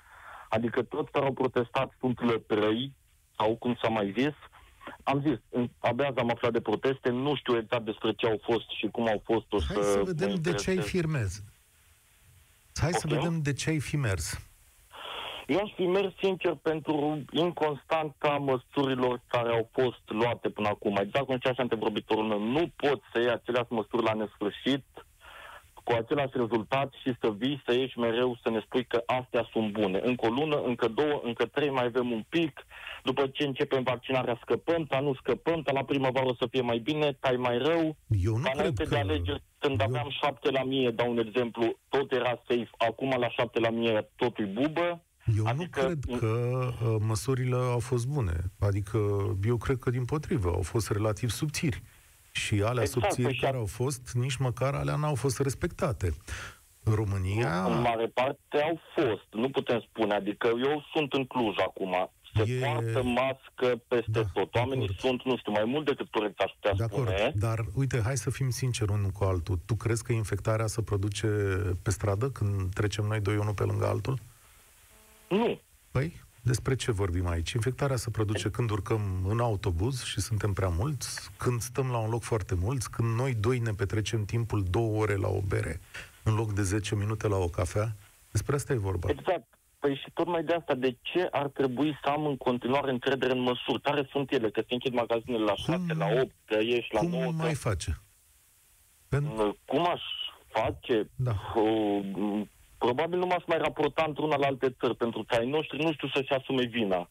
Adică 0.50 0.84
toți 0.84 1.12
care 1.12 1.26
au 1.26 1.34
protestat 1.34 1.94
sunt 2.00 2.22
lătrăi, 2.22 2.96
sau 3.38 3.56
cum 3.56 3.78
s-a 3.82 3.88
mai 3.90 4.14
zis. 4.18 4.34
Am 5.04 5.22
zis, 5.28 5.38
în- 5.50 5.70
abia 5.80 6.08
azi 6.08 6.18
am 6.20 6.30
aflat 6.30 6.52
de 6.52 6.62
proteste, 6.62 7.10
nu 7.10 7.36
știu 7.36 7.58
exact 7.58 7.86
despre 7.86 8.14
ce 8.14 8.26
au 8.28 8.40
fost 8.44 8.70
și 8.80 8.88
cum 8.88 9.08
au 9.08 9.22
fost. 9.26 9.46
O 9.54 9.58
Hai 9.68 9.84
să 9.84 10.02
vedem 10.06 10.30
mă 10.30 10.36
de 10.36 10.54
ce 10.54 10.70
ai 10.70 10.76
interesez. 10.76 11.02
fi 11.02 11.08
mers. 11.08 11.44
Hai 12.76 12.92
să 12.94 13.08
Poftim? 13.08 13.18
vedem 13.22 13.42
de 13.42 13.54
ce 13.54 13.70
ai 13.70 13.80
fi 13.80 13.96
mers. 13.98 14.40
Eu 15.48 15.60
aș 15.64 15.72
fi 15.76 15.86
mers 15.86 16.14
sincer 16.22 16.54
pentru 16.62 17.24
inconstanta 17.32 18.30
măsurilor 18.30 19.22
care 19.28 19.50
au 19.50 19.70
fost 19.72 20.02
luate 20.06 20.50
până 20.50 20.68
acum. 20.68 20.96
Exact 21.02 21.26
cum 21.26 21.36
zicea 21.36 21.54
și 21.54 21.60
antevorbitorul 21.60 22.24
meu, 22.24 22.40
nu 22.40 22.72
pot 22.76 23.02
să 23.14 23.20
iei 23.20 23.30
aceleași 23.30 23.72
măsuri 23.74 24.04
la 24.04 24.14
nesfârșit 24.14 24.86
cu 25.86 25.92
același 25.94 26.38
rezultat 26.44 26.94
și 27.02 27.12
să 27.22 27.28
vii 27.38 27.62
să 27.66 27.74
ieși 27.74 28.00
mereu 28.00 28.38
să 28.44 28.50
ne 28.50 28.60
spui 28.66 28.86
că 28.86 29.04
astea 29.06 29.50
sunt 29.52 29.72
bune. 29.72 30.00
Încă 30.04 30.26
o 30.26 30.30
lună, 30.30 30.62
încă 30.62 30.88
două, 30.88 31.22
încă 31.24 31.46
trei, 31.46 31.70
mai 31.70 31.86
avem 31.86 32.12
un 32.12 32.24
pic. 32.30 32.66
După 33.04 33.28
ce 33.28 33.44
începem 33.46 33.84
vaccinarea, 33.84 34.40
scăpăm, 34.42 34.84
ta 34.84 35.00
nu 35.00 35.14
scăpăm, 35.14 35.62
ta 35.62 35.72
la 35.72 35.84
primăvară 35.84 36.26
o 36.26 36.36
să 36.40 36.48
fie 36.50 36.62
mai 36.62 36.78
bine, 36.78 37.18
tai 37.20 37.36
mai 37.36 37.58
rău. 37.58 37.96
Eu 38.24 38.36
nu 38.36 38.44
Ca 38.44 38.50
cred 38.50 38.58
înainte 38.58 38.84
că... 38.84 38.90
de 38.90 38.98
alegeri, 38.98 39.44
când 39.60 39.82
aveam 39.82 40.10
7 40.10 40.52
la 40.52 40.64
mie, 40.64 40.90
dau 40.92 41.10
un 41.10 41.18
exemplu, 41.18 41.80
tot 41.90 42.12
era 42.12 42.42
safe, 42.48 42.70
acum 42.78 43.16
la 43.20 43.30
7 43.30 43.60
la 43.60 43.70
mie 43.70 44.10
totul 44.16 44.46
e 44.46 44.48
bubă. 44.48 45.04
Eu 45.38 45.46
adică... 45.46 45.82
nu 45.82 45.86
cred 45.88 46.20
că 46.20 46.28
uh, 46.84 46.96
măsurile 47.00 47.56
au 47.56 47.80
fost 47.80 48.08
bune. 48.08 48.44
Adică 48.60 48.98
eu 49.44 49.58
cred 49.58 49.78
că 49.78 49.90
din 49.90 50.06
potrivă 50.06 50.50
au 50.50 50.62
fost 50.62 50.90
relativ 50.90 51.30
subțiri. 51.30 51.82
Și 52.32 52.54
alea 52.54 52.84
Exact, 52.84 52.90
subțiri 52.90 53.24
păi 53.24 53.34
și- 53.34 53.42
care 53.42 53.58
au 53.58 53.66
fost, 53.66 54.12
nici 54.14 54.36
măcar 54.36 54.74
alea 54.74 54.96
n-au 54.96 55.16
fost 55.16 55.40
respectate. 55.40 56.14
România... 56.84 57.64
În 57.66 57.82
mare 57.82 58.08
parte 58.14 58.62
au 58.62 58.80
fost, 58.96 59.28
nu 59.32 59.50
putem 59.50 59.80
spune. 59.90 60.14
Adică 60.14 60.48
eu 60.64 60.86
sunt 60.94 61.14
în 61.14 61.26
Cluj 61.26 61.56
acum. 61.68 62.12
Se 62.36 62.52
E- 62.52 62.60
poartă 62.60 63.04
mască 63.04 63.82
peste 63.88 64.12
Da, 64.12 64.24
tot. 64.34 64.56
Oamenii 64.56 64.96
sunt, 65.00 65.24
nu 65.24 65.38
știu, 65.38 65.52
mai 65.52 65.64
mult 65.66 65.86
decât 65.86 66.08
corecți, 66.12 66.42
aș 66.44 66.52
putea 66.52 66.74
De 66.74 66.84
acord, 66.84 67.08
spune. 67.08 67.32
dar 67.36 67.66
uite, 67.76 68.02
hai 68.04 68.18
să 68.18 68.30
fim 68.30 68.50
sinceri 68.50 68.92
unul 68.92 69.10
cu 69.10 69.24
altul. 69.24 69.60
Tu 69.66 69.76
crezi 69.76 70.04
că 70.04 70.14
infectarea 70.14 70.68
se 70.68 70.82
produce 70.82 71.28
pe 71.84 71.90
stradă 71.90 72.30
când 72.30 72.74
trecem 72.74 73.06
noi 73.06 73.20
doi 73.20 73.38
unul 73.38 73.54
pe 73.54 73.64
lângă 73.64 73.86
altul? 73.88 74.20
Nu. 75.30 75.62
Păi, 75.92 76.24
despre 76.42 76.76
ce 76.76 76.92
vorbim 76.92 77.28
aici? 77.28 77.52
Infectarea 77.52 77.96
se 77.96 78.10
produce 78.10 78.50
când 78.50 78.70
urcăm 78.70 79.26
în 79.28 79.40
autobuz 79.40 80.04
și 80.04 80.20
suntem 80.22 80.54
prea 80.54 80.70
mulți, 80.70 81.30
când 81.38 81.62
stăm 81.62 81.90
la 81.92 81.98
un 81.98 82.10
loc 82.10 82.22
foarte 82.22 82.56
mulți, 82.56 82.92
când 82.92 83.16
noi 83.16 83.34
doi 83.34 83.60
ne 83.60 83.72
petrecem 83.72 84.26
timpul 84.26 84.64
două 84.70 85.02
ore 85.02 85.16
la 85.16 85.28
o 85.28 85.42
bere 85.42 85.80
în 86.24 86.36
loc 86.36 86.54
de 86.54 86.62
10 86.62 86.96
minute 86.96 87.28
la 87.28 87.36
o 87.38 87.48
cafea. 87.48 87.96
Despre 88.32 88.56
asta 88.56 88.74
e 88.74 88.78
vorba. 88.78 89.10
Exact. 89.10 89.48
Păi 89.80 89.96
și 89.96 90.12
tocmai 90.14 90.44
de 90.44 90.54
asta, 90.54 90.74
de 90.74 90.98
ce 91.02 91.28
ar 91.32 91.48
trebui 91.48 92.00
să 92.04 92.10
am 92.10 92.26
în 92.26 92.38
continuare 92.38 92.92
încredere 92.92 93.32
în 93.32 93.40
măsuri? 93.40 93.82
Care 93.82 94.08
sunt 94.12 94.32
ele? 94.32 94.50
Că 94.50 94.62
se 94.68 94.74
închid 94.74 94.94
magazinele 94.94 95.44
la 95.44 95.56
6, 95.56 95.80
la 95.94 96.08
8, 96.22 96.32
că 96.46 96.56
ești 96.56 96.94
la 96.94 97.00
Cum 97.00 97.10
9. 97.10 97.32
mai 97.32 97.54
face? 97.54 98.02
Că... 99.10 99.22
Cum 99.66 99.88
aș 99.88 100.02
face? 100.48 101.10
Da. 101.16 101.36
Uh, 101.56 102.42
probabil 102.86 103.20
nu 103.20 103.26
m-aș 103.26 103.44
mai 103.48 103.58
raporta 103.58 104.04
într-una 104.08 104.36
la 104.38 104.46
alte 104.48 104.70
țări, 104.80 104.96
pentru 104.96 105.24
că 105.28 105.36
ai 105.36 105.48
noștri 105.50 105.84
nu 105.84 105.94
știu 105.94 106.08
să-și 106.16 106.34
asume 106.34 106.66
vina. 106.66 107.10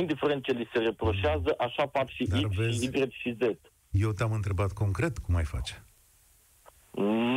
Indiferent 0.00 0.42
ce 0.44 0.52
li 0.52 0.68
se 0.72 0.78
reproșează, 0.78 1.50
așa 1.58 1.86
fac 1.96 2.08
și 2.08 2.24
Dar 2.24 2.40
X, 2.42 2.56
vezi- 2.56 2.82
și 2.84 2.90
Y 2.98 3.06
și 3.20 3.30
Z. 3.40 3.42
Eu 3.90 4.10
te-am 4.12 4.32
întrebat 4.32 4.72
concret 4.72 5.18
cum 5.18 5.34
ai 5.34 5.44
face. 5.44 5.84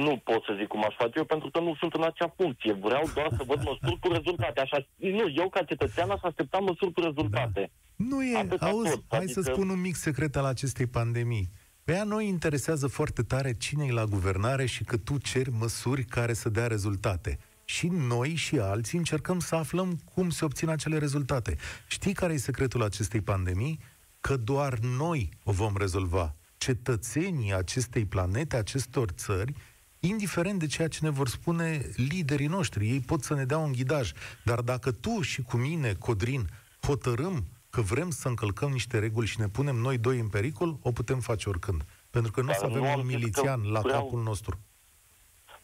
Nu 0.06 0.18
pot 0.24 0.42
să 0.48 0.56
zic 0.60 0.68
cum 0.68 0.84
aș 0.88 0.96
face 0.98 1.14
eu, 1.16 1.26
pentru 1.26 1.50
că 1.50 1.60
nu 1.60 1.76
sunt 1.80 1.94
în 1.94 2.04
acea 2.04 2.34
funcție. 2.40 2.74
Vreau 2.74 3.04
doar 3.14 3.30
să 3.38 3.44
văd 3.48 3.58
măsuri 3.64 4.00
cu 4.00 4.12
rezultate. 4.12 4.60
Așa, 4.62 4.78
nu, 4.96 5.26
eu 5.36 5.50
ca 5.50 5.64
cetățean 5.64 6.10
aș 6.10 6.22
aștepta 6.24 6.58
măsuri 6.58 6.94
cu 6.94 7.02
rezultate. 7.02 7.72
Nu 7.96 8.24
e, 8.24 8.38
Atâta 8.38 8.66
auzi, 8.66 8.90
tot, 8.92 9.04
hai 9.10 9.20
adică- 9.20 9.42
să 9.42 9.52
spun 9.52 9.70
un 9.70 9.82
mic 9.82 9.96
secret 9.96 10.36
al 10.36 10.46
acestei 10.46 10.88
pandemii. 10.88 11.50
Pe 11.84 11.94
ea 11.94 12.04
noi 12.04 12.28
interesează 12.28 12.88
foarte 12.88 13.22
tare 13.22 13.54
cine 13.54 13.86
e 13.86 13.92
la 13.92 14.04
guvernare 14.06 14.66
și 14.66 14.84
că 14.84 14.98
tu 14.98 15.18
ceri 15.18 15.50
măsuri 15.52 16.04
care 16.04 16.34
să 16.34 16.50
dea 16.50 16.68
rezultate. 16.68 17.40
Și 17.70 17.88
noi 17.88 18.36
și 18.36 18.60
alții 18.60 18.98
încercăm 18.98 19.40
să 19.40 19.56
aflăm 19.56 20.00
cum 20.14 20.30
se 20.30 20.46
obțin 20.46 20.70
acele 20.70 20.98
rezultate. 20.98 21.58
Știi 21.88 22.14
care 22.14 22.34
e 22.34 22.38
secretul 22.38 22.84
acestei 22.84 23.22
pandemii? 23.22 23.80
Că 24.22 24.38
doar 24.38 24.78
noi 24.80 25.30
o 25.44 25.52
vom 25.52 25.78
rezolva. 25.78 26.36
Cetățenii 26.58 27.54
acestei 27.54 28.06
planete, 28.06 28.56
acestor 28.56 29.10
țări, 29.12 29.54
indiferent 30.00 30.60
de 30.60 30.66
ceea 30.68 30.88
ce 30.88 31.00
ne 31.02 31.10
vor 31.10 31.28
spune 31.28 31.92
liderii 31.96 32.48
noștri, 32.48 32.90
ei 32.90 33.00
pot 33.00 33.24
să 33.24 33.34
ne 33.34 33.46
dea 33.46 33.58
un 33.58 33.72
ghidaj. 33.72 34.12
Dar 34.44 34.62
dacă 34.62 34.92
tu 34.92 35.22
și 35.22 35.42
cu 35.42 35.58
mine, 35.58 35.94
Codrin, 35.94 36.50
hotărâm 36.82 37.46
că 37.70 37.82
vrem 37.82 38.10
să 38.10 38.28
încălcăm 38.28 38.72
niște 38.72 39.00
reguli 39.00 39.28
și 39.28 39.40
ne 39.40 39.48
punem 39.48 39.76
noi 39.76 39.98
doi 39.98 40.20
în 40.20 40.28
pericol, 40.28 40.78
o 40.82 40.92
putem 40.92 41.20
face 41.20 41.50
oricând. 41.50 41.86
Pentru 42.10 42.32
că 42.32 42.42
nu 42.42 42.50
o 42.50 42.54
să 42.54 42.60
Dar 42.62 42.70
avem 42.70 42.82
nu 42.82 42.88
am 42.90 43.00
un 43.00 43.06
zis 43.06 43.12
că 43.14 43.18
milițian 43.20 43.62
la 43.72 43.80
vreau- 43.80 44.04
capul 44.04 44.24
nostru. 44.24 44.60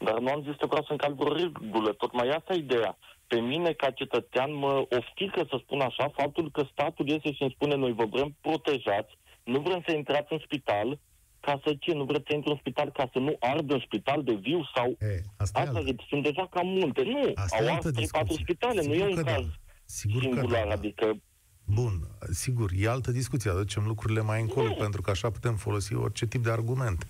Dar 0.03 0.19
nu 0.19 0.29
am 0.31 0.41
zis 0.47 0.55
că 0.59 0.65
vreau 0.65 0.83
să 0.83 0.91
încalc 0.91 1.15
vreo 1.15 1.33
regulă. 1.33 1.89
Tocmai 1.93 2.29
asta 2.29 2.53
e 2.53 2.57
ideea. 2.57 2.97
Pe 3.27 3.39
mine, 3.39 3.71
ca 3.71 3.89
cetățean, 3.91 4.53
mă 4.55 4.73
oftică, 4.99 5.45
să 5.49 5.57
spun 5.63 5.79
așa, 5.81 6.11
faptul 6.17 6.51
că 6.51 6.63
statul 6.71 7.07
iese 7.07 7.31
și 7.33 7.41
îmi 7.41 7.51
spune 7.55 7.75
noi 7.75 7.93
vă 7.93 8.05
vrem 8.05 8.35
protejați, 8.41 9.17
nu 9.43 9.59
vrem 9.59 9.83
să 9.87 9.95
intrați 9.95 10.33
în 10.33 10.39
spital, 10.43 10.99
ca 11.39 11.59
să 11.63 11.75
ce? 11.79 11.93
Nu 11.93 12.03
vreți 12.03 12.25
să 12.27 12.33
intru 12.35 12.51
în 12.51 12.57
spital 12.57 12.91
ca 12.91 13.09
să 13.13 13.19
nu 13.19 13.35
ardă 13.39 13.73
în 13.73 13.79
spital 13.85 14.23
de 14.23 14.33
viu 14.33 14.61
sau... 14.75 14.87
E, 14.99 15.05
asta 15.37 15.59
e 15.59 15.63
Asta 15.63 15.77
altă. 15.77 15.81
zic, 15.89 15.99
sunt 16.09 16.23
deja 16.23 16.47
cam 16.51 16.67
multe. 16.67 17.03
Nu, 17.03 17.31
Asta 17.35 17.63
e 17.63 17.67
au 17.67 17.73
altă 17.73 17.87
ars 17.87 17.95
3-4 17.95 17.99
discuție. 17.99 18.35
spitale, 18.43 18.81
nu 18.85 18.93
Sigur 18.93 19.05
e 19.07 19.09
un 19.09 19.15
că 19.15 19.21
da. 19.21 19.31
caz 19.33 19.45
Sigur 19.85 20.21
că 20.21 20.27
singular, 20.29 20.67
da. 20.67 20.73
adică 20.73 21.15
Bun, 21.65 21.93
sigur, 22.31 22.69
e 22.77 22.89
altă 22.89 23.11
discuție, 23.11 23.49
aducem 23.51 23.83
lucrurile 23.85 24.21
mai 24.21 24.41
încolo, 24.41 24.67
Nu. 24.67 24.73
pentru 24.73 25.01
că 25.01 25.09
așa 25.09 25.29
putem 25.31 25.55
folosi 25.55 25.95
orice 25.95 26.25
tip 26.25 26.43
de 26.43 26.51
argument. 26.51 27.07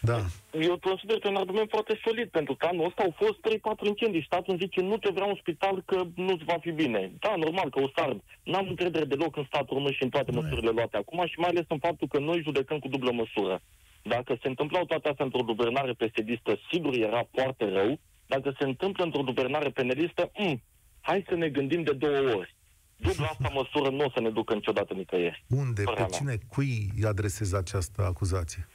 Da, 0.00 0.18
eu 0.60 0.78
consider 0.78 1.18
că 1.18 1.26
e 1.26 1.30
un 1.30 1.36
argument 1.44 1.68
foarte 1.70 2.00
solid, 2.04 2.28
pentru 2.28 2.54
că 2.54 2.66
anul 2.66 2.86
ăsta 2.86 3.02
au 3.02 3.14
fost 3.22 3.38
3-4 3.48 3.86
incendii. 3.86 4.24
Statul 4.30 4.52
îmi 4.52 4.58
zice, 4.64 4.80
nu 4.80 4.96
te 4.96 5.10
vreau 5.10 5.28
în 5.28 5.38
spital 5.40 5.82
că 5.86 6.02
nu-ți 6.14 6.44
va 6.44 6.56
fi 6.60 6.70
bine. 6.70 7.12
Da, 7.18 7.34
normal 7.36 7.70
că 7.70 7.80
o 7.80 7.88
să 7.94 8.00
ard. 8.06 8.20
N-am 8.42 8.66
încredere 8.68 9.04
deloc 9.04 9.36
în 9.36 9.44
statul 9.46 9.76
român 9.76 9.92
și 9.92 10.02
în 10.02 10.08
toate 10.08 10.30
Nu 10.30 10.38
e. 10.38 10.40
măsurile 10.42 10.70
luate 10.70 10.96
acum 10.96 11.26
și 11.26 11.38
mai 11.38 11.48
ales 11.48 11.64
în 11.68 11.78
faptul 11.78 12.08
că 12.08 12.18
noi 12.18 12.42
judecăm 12.42 12.78
cu 12.78 12.88
dublă 12.88 13.12
măsură. 13.12 13.60
Dacă 14.02 14.38
se 14.42 14.48
întâmplau 14.48 14.84
toate 14.84 15.08
astea 15.08 15.24
într-o 15.24 15.42
guvernare 15.42 15.92
PSD-istă, 15.92 16.58
sigur 16.72 16.94
era 16.94 17.28
foarte 17.32 17.64
rău. 17.70 17.98
Dacă 18.26 18.54
se 18.58 18.64
întâmplă 18.64 19.04
într-o 19.04 19.22
guvernare 19.22 19.68
penelistă, 19.70 20.30
mm, 20.38 20.62
hai 21.00 21.24
să 21.28 21.34
ne 21.34 21.48
gândim 21.48 21.82
de 21.82 21.92
două 21.92 22.34
ori. 22.34 22.54
Dubla 22.96 23.26
asta 23.32 23.50
măsură 23.54 23.90
nu 23.90 24.04
o 24.04 24.10
să 24.14 24.20
ne 24.20 24.30
ducă 24.30 24.54
niciodată 24.54 24.94
nicăieri. 24.94 25.44
unde, 25.48 25.82
pe 25.82 25.82
Părerea 25.84 26.06
mea. 26.10 26.18
cine, 26.18 26.36
cui 26.48 26.90
îi 26.96 27.04
adresezi 27.04 27.56
această 27.56 28.02
acuzație? 28.02 28.68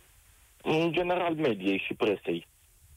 În 0.64 0.92
general 0.92 1.36
mediei 1.36 1.84
și 1.88 1.94
presei. 1.94 2.48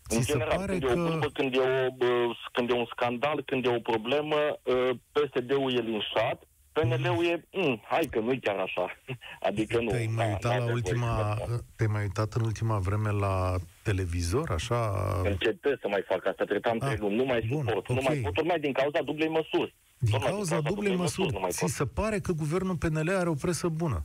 Ți 0.09 0.17
în 0.17 0.23
se 0.23 0.33
general, 0.33 0.57
pare 0.57 0.79
când, 0.79 0.83
e 0.83 0.87
o 0.87 0.95
că- 0.95 1.01
vorbă, 1.11 1.27
când, 1.33 1.55
e 1.55 1.59
o, 1.59 1.91
bă, 1.97 2.07
când 2.53 2.71
e 2.71 2.73
un 2.73 2.87
scandal, 2.91 3.43
când 3.47 3.65
e 3.67 3.69
o 3.75 3.81
problemă, 3.81 4.37
uh, 4.63 4.91
PSD-ul 5.13 5.73
e 5.77 5.81
linșat, 5.81 6.43
PNL-ul 6.73 7.25
e, 7.27 7.45
mm, 7.53 7.81
hai 7.85 8.07
că 8.11 8.19
nu-i 8.21 8.41
chiar 8.41 8.57
așa. 8.59 8.97
Adică 9.49 9.81
nu. 9.81 9.91
Te-ai 9.91 10.07
mai 10.07 10.27
da, 10.27 10.33
uitat, 10.33 10.43
n-are 10.51 10.59
la 10.59 10.65
voie 10.65 10.75
ultima, 10.75 11.07
să 11.07 11.39
facă. 11.39 11.65
te-ai 11.77 11.89
mai 11.93 12.03
uitat 12.03 12.33
în 12.33 12.43
ultima 12.45 12.79
vreme 12.79 13.11
la 13.11 13.55
televizor, 13.83 14.51
așa? 14.51 14.91
Încetez 15.25 15.73
să 15.81 15.89
mai 15.89 16.05
fac 16.09 16.27
asta, 16.27 16.45
tretam 16.45 16.79
Ah, 16.81 16.87
trei 16.87 16.97
luni, 17.01 17.15
nu 17.17 17.25
mai 17.25 17.41
bun, 17.49 17.65
suport, 17.67 17.89
nu 17.89 17.95
ok. 17.97 18.03
mai 18.09 18.17
pot, 18.17 18.33
tocmai 18.35 18.59
din 18.61 18.73
cauza 18.73 19.03
dublei 19.03 19.29
măsuri. 19.29 19.75
Din 19.99 20.11
Tocmai 20.11 20.31
cauza 20.31 20.61
dublei 20.61 20.97
măsuri, 20.97 21.33
nu 21.33 21.41
mai 21.41 21.51
ți 21.51 21.61
pot. 21.61 21.69
se 21.69 21.87
pare 21.87 22.19
că 22.19 22.33
guvernul 22.33 22.77
PNL 22.77 23.11
are 23.17 23.29
o 23.29 23.35
presă 23.35 23.69
bună? 23.69 24.03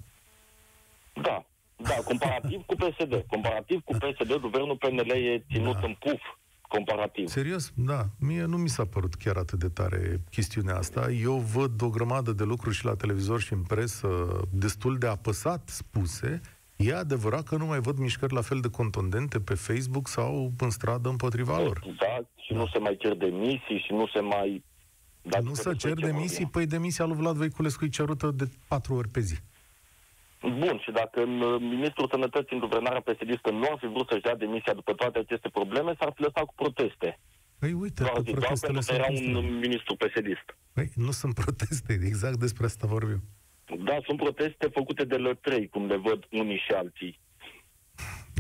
Da, 1.22 1.45
da, 1.84 1.93
comparativ 2.05 2.61
cu 2.65 2.75
PSD. 2.75 3.23
Comparativ 3.27 3.82
cu 3.84 3.93
PSD, 3.97 4.34
guvernul 4.41 4.77
PNL 4.77 5.09
e 5.09 5.45
ținut 5.51 5.73
Da. 5.80 5.88
în 5.88 5.95
puf, 5.99 6.21
comparativ. 6.67 7.27
Serios? 7.27 7.71
Da. 7.75 8.05
Mie 8.19 8.43
nu 8.45 8.57
mi 8.57 8.69
s-a 8.69 8.86
părut 8.86 9.13
chiar 9.15 9.36
atât 9.38 9.59
de 9.59 9.69
tare 9.69 10.21
chestiunea 10.32 10.75
asta. 10.75 11.11
Eu 11.11 11.34
văd 11.38 11.82
o 11.82 11.89
grămadă 11.89 12.32
de 12.32 12.43
lucruri 12.43 12.75
și 12.75 12.86
la 12.86 12.95
televizor 12.95 13.39
și 13.41 13.53
în 13.53 13.63
presă 13.63 14.07
destul 14.51 14.97
de 14.97 15.07
apăsat 15.07 15.69
spuse. 15.69 16.41
E 16.75 16.93
adevărat 16.95 17.43
că 17.47 17.55
nu 17.55 17.65
mai 17.65 17.80
văd 17.80 17.97
mișcări 17.97 18.34
la 18.34 18.41
fel 18.41 18.59
de 18.59 18.69
contundente 18.69 19.39
pe 19.39 19.53
Facebook 19.53 20.07
sau 20.07 20.51
în 20.57 20.69
stradă 20.69 21.09
împotriva 21.09 21.57
lor. 21.61 21.82
Exact, 21.88 22.27
și 22.36 22.53
nu 22.53 22.67
se 22.67 22.77
mai 22.80 22.97
cer 22.99 23.13
demisii 23.15 23.84
și 23.86 23.91
nu 23.91 24.07
se 24.07 24.19
mai... 24.19 24.63
Dar 25.21 25.41
nu 25.41 25.49
despre 25.49 25.71
să 25.71 25.77
cer 25.77 25.97
ce 25.97 26.05
demisii, 26.05 26.30
vorbim? 26.30 26.49
păi 26.49 26.65
demisia 26.65 27.05
lui 27.05 27.15
Vlad 27.15 27.36
Voiculescu 27.36 27.86
e 27.86 27.89
cerută 27.89 28.32
de 28.32 28.49
patru 28.67 28.93
ori 28.93 29.07
pe 29.07 29.19
zi. 29.19 29.36
Bun, 30.42 30.80
și 30.84 30.92
dacă 30.92 31.20
uh, 31.22 31.56
ministrul 31.60 32.08
sănătății 32.12 32.56
în 32.56 32.60
guvernarea 32.66 33.02
psd 33.02 33.50
nu 33.52 33.68
ar 33.72 33.78
fi 33.80 33.88
vrut 33.88 34.08
să-și 34.10 34.22
dea 34.22 34.36
demisia 34.36 34.74
după 34.74 34.94
toate 34.94 35.20
aceste 35.20 35.50
probleme, 35.50 35.96
s-ar 36.00 36.12
fi 36.16 36.22
lăsat 36.22 36.46
cu 36.46 36.54
proteste. 36.56 37.20
Păi 37.60 37.74
uite, 37.74 38.02
Doar, 38.04 38.14
că 38.14 38.22
zic, 38.22 38.30
doar 38.30 38.40
protestele 38.40 38.74
pentru 38.74 38.94
că 38.94 38.94
sunt 38.94 38.98
era 39.00 39.08
construite. 39.08 39.38
un 39.48 39.60
ministru 39.60 39.96
psd 39.96 40.28
Păi 40.74 40.90
nu 40.96 41.12
sunt 41.12 41.34
proteste, 41.34 41.94
exact 42.12 42.38
despre 42.40 42.66
asta 42.66 42.88
vorbim. 42.88 43.22
Da, 43.84 43.98
sunt 44.06 44.18
proteste 44.18 44.68
făcute 44.74 45.04
de 45.04 45.16
lătrei, 45.16 45.68
cum 45.68 45.86
le 45.88 45.96
văd 45.98 46.26
unii 46.32 46.62
și 46.66 46.72
alții. 46.72 47.20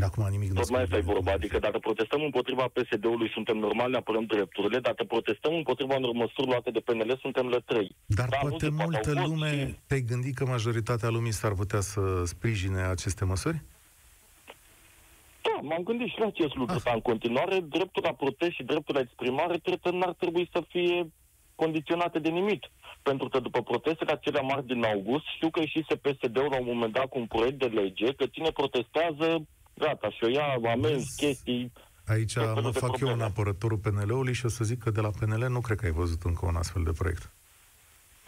Acum 0.01 0.27
nimic 0.29 0.49
nu 0.49 0.53
Tot 0.59 0.69
mai 0.69 0.83
spune. 0.83 0.83
asta 0.83 0.97
e 0.97 1.13
vorba. 1.13 1.31
Adică 1.31 1.59
dacă 1.59 1.77
protestăm 1.79 2.21
împotriva 2.21 2.65
PSD-ului, 2.73 3.29
suntem 3.33 3.57
normali, 3.57 3.91
ne 3.91 3.97
apărăm 3.97 4.25
drepturile. 4.25 4.79
Dacă 4.79 5.03
protestăm 5.03 5.53
împotriva 5.53 5.95
unor 5.95 6.11
măsuri 6.11 6.47
luate 6.47 6.71
de 6.71 6.79
PNL, 6.79 7.17
suntem 7.21 7.47
lătrăi. 7.47 7.95
Dar 8.05 8.27
Da, 8.29 8.37
nu 8.41 8.49
poate 8.49 8.65
zic, 8.65 8.75
poate 8.75 8.91
multă 8.91 9.09
au 9.09 9.15
fost 9.15 9.27
lume, 9.33 9.67
și- 9.67 9.75
te-ai 9.87 10.01
gândit 10.01 10.35
că 10.35 10.45
majoritatea 10.45 11.09
lumii 11.09 11.31
s-ar 11.31 11.53
putea 11.53 11.79
să 11.79 12.01
sprijine 12.25 12.81
aceste 12.81 13.25
măsuri? 13.25 13.61
Da, 15.41 15.59
m-am 15.61 15.83
gândit 15.83 16.07
și 16.07 16.19
la 16.19 16.25
acest 16.25 16.55
lucru, 16.55 16.75
Ah. 16.75 16.81
dar 16.83 16.93
în 16.93 17.01
continuare 17.01 17.59
dreptul 17.59 18.03
la 18.05 18.13
protest 18.13 18.51
și 18.51 18.63
dreptul 18.63 18.95
la 18.95 19.01
exprimare 19.01 19.57
cred 19.63 19.79
că 19.83 19.89
n-ar 19.91 20.13
trebui 20.13 20.49
să 20.53 20.63
fie 20.69 21.11
condiționate 21.55 22.19
de 22.19 22.29
nimic. 22.29 22.63
Pentru 23.01 23.27
că 23.29 23.39
după 23.39 23.61
protestele 23.61 24.11
acelea 24.11 24.41
mari 24.41 24.65
din 24.65 24.83
august, 24.83 25.25
știu 25.35 25.49
că 25.49 25.59
ieșise 25.59 25.95
PSD-ul 25.95 26.47
la 26.51 26.59
un 26.59 26.65
moment 26.65 26.93
dat 26.93 27.05
cu 27.05 27.19
un 27.19 27.25
proiect 27.25 27.59
de 27.59 27.65
lege 27.65 28.13
că 28.13 28.25
cine 28.25 28.49
protestează, 28.51 29.47
gata, 29.79 30.09
și 30.09 30.23
o 30.23 30.27
ia 30.27 30.45
amenzi, 30.71 30.89
Vezi? 30.89 31.15
chestii. 31.17 31.71
Aici 32.05 32.33
Tot 32.33 32.43
felul 32.43 32.61
mă 32.61 32.71
de 32.71 32.79
fac 32.79 32.89
eu 32.89 32.95
probleme. 32.95 33.21
un 33.23 33.27
apărătorul 33.29 33.77
PNL-ului 33.77 34.33
și 34.33 34.45
o 34.45 34.49
să 34.49 34.63
zic 34.63 34.79
că 34.83 34.89
de 34.91 35.01
la 35.01 35.09
PNL 35.09 35.45
nu 35.49 35.61
cred 35.61 35.77
că 35.79 35.85
ai 35.85 35.91
văzut 35.91 36.21
încă 36.23 36.45
un 36.45 36.55
astfel 36.55 36.83
de 36.83 36.91
proiect. 36.91 37.31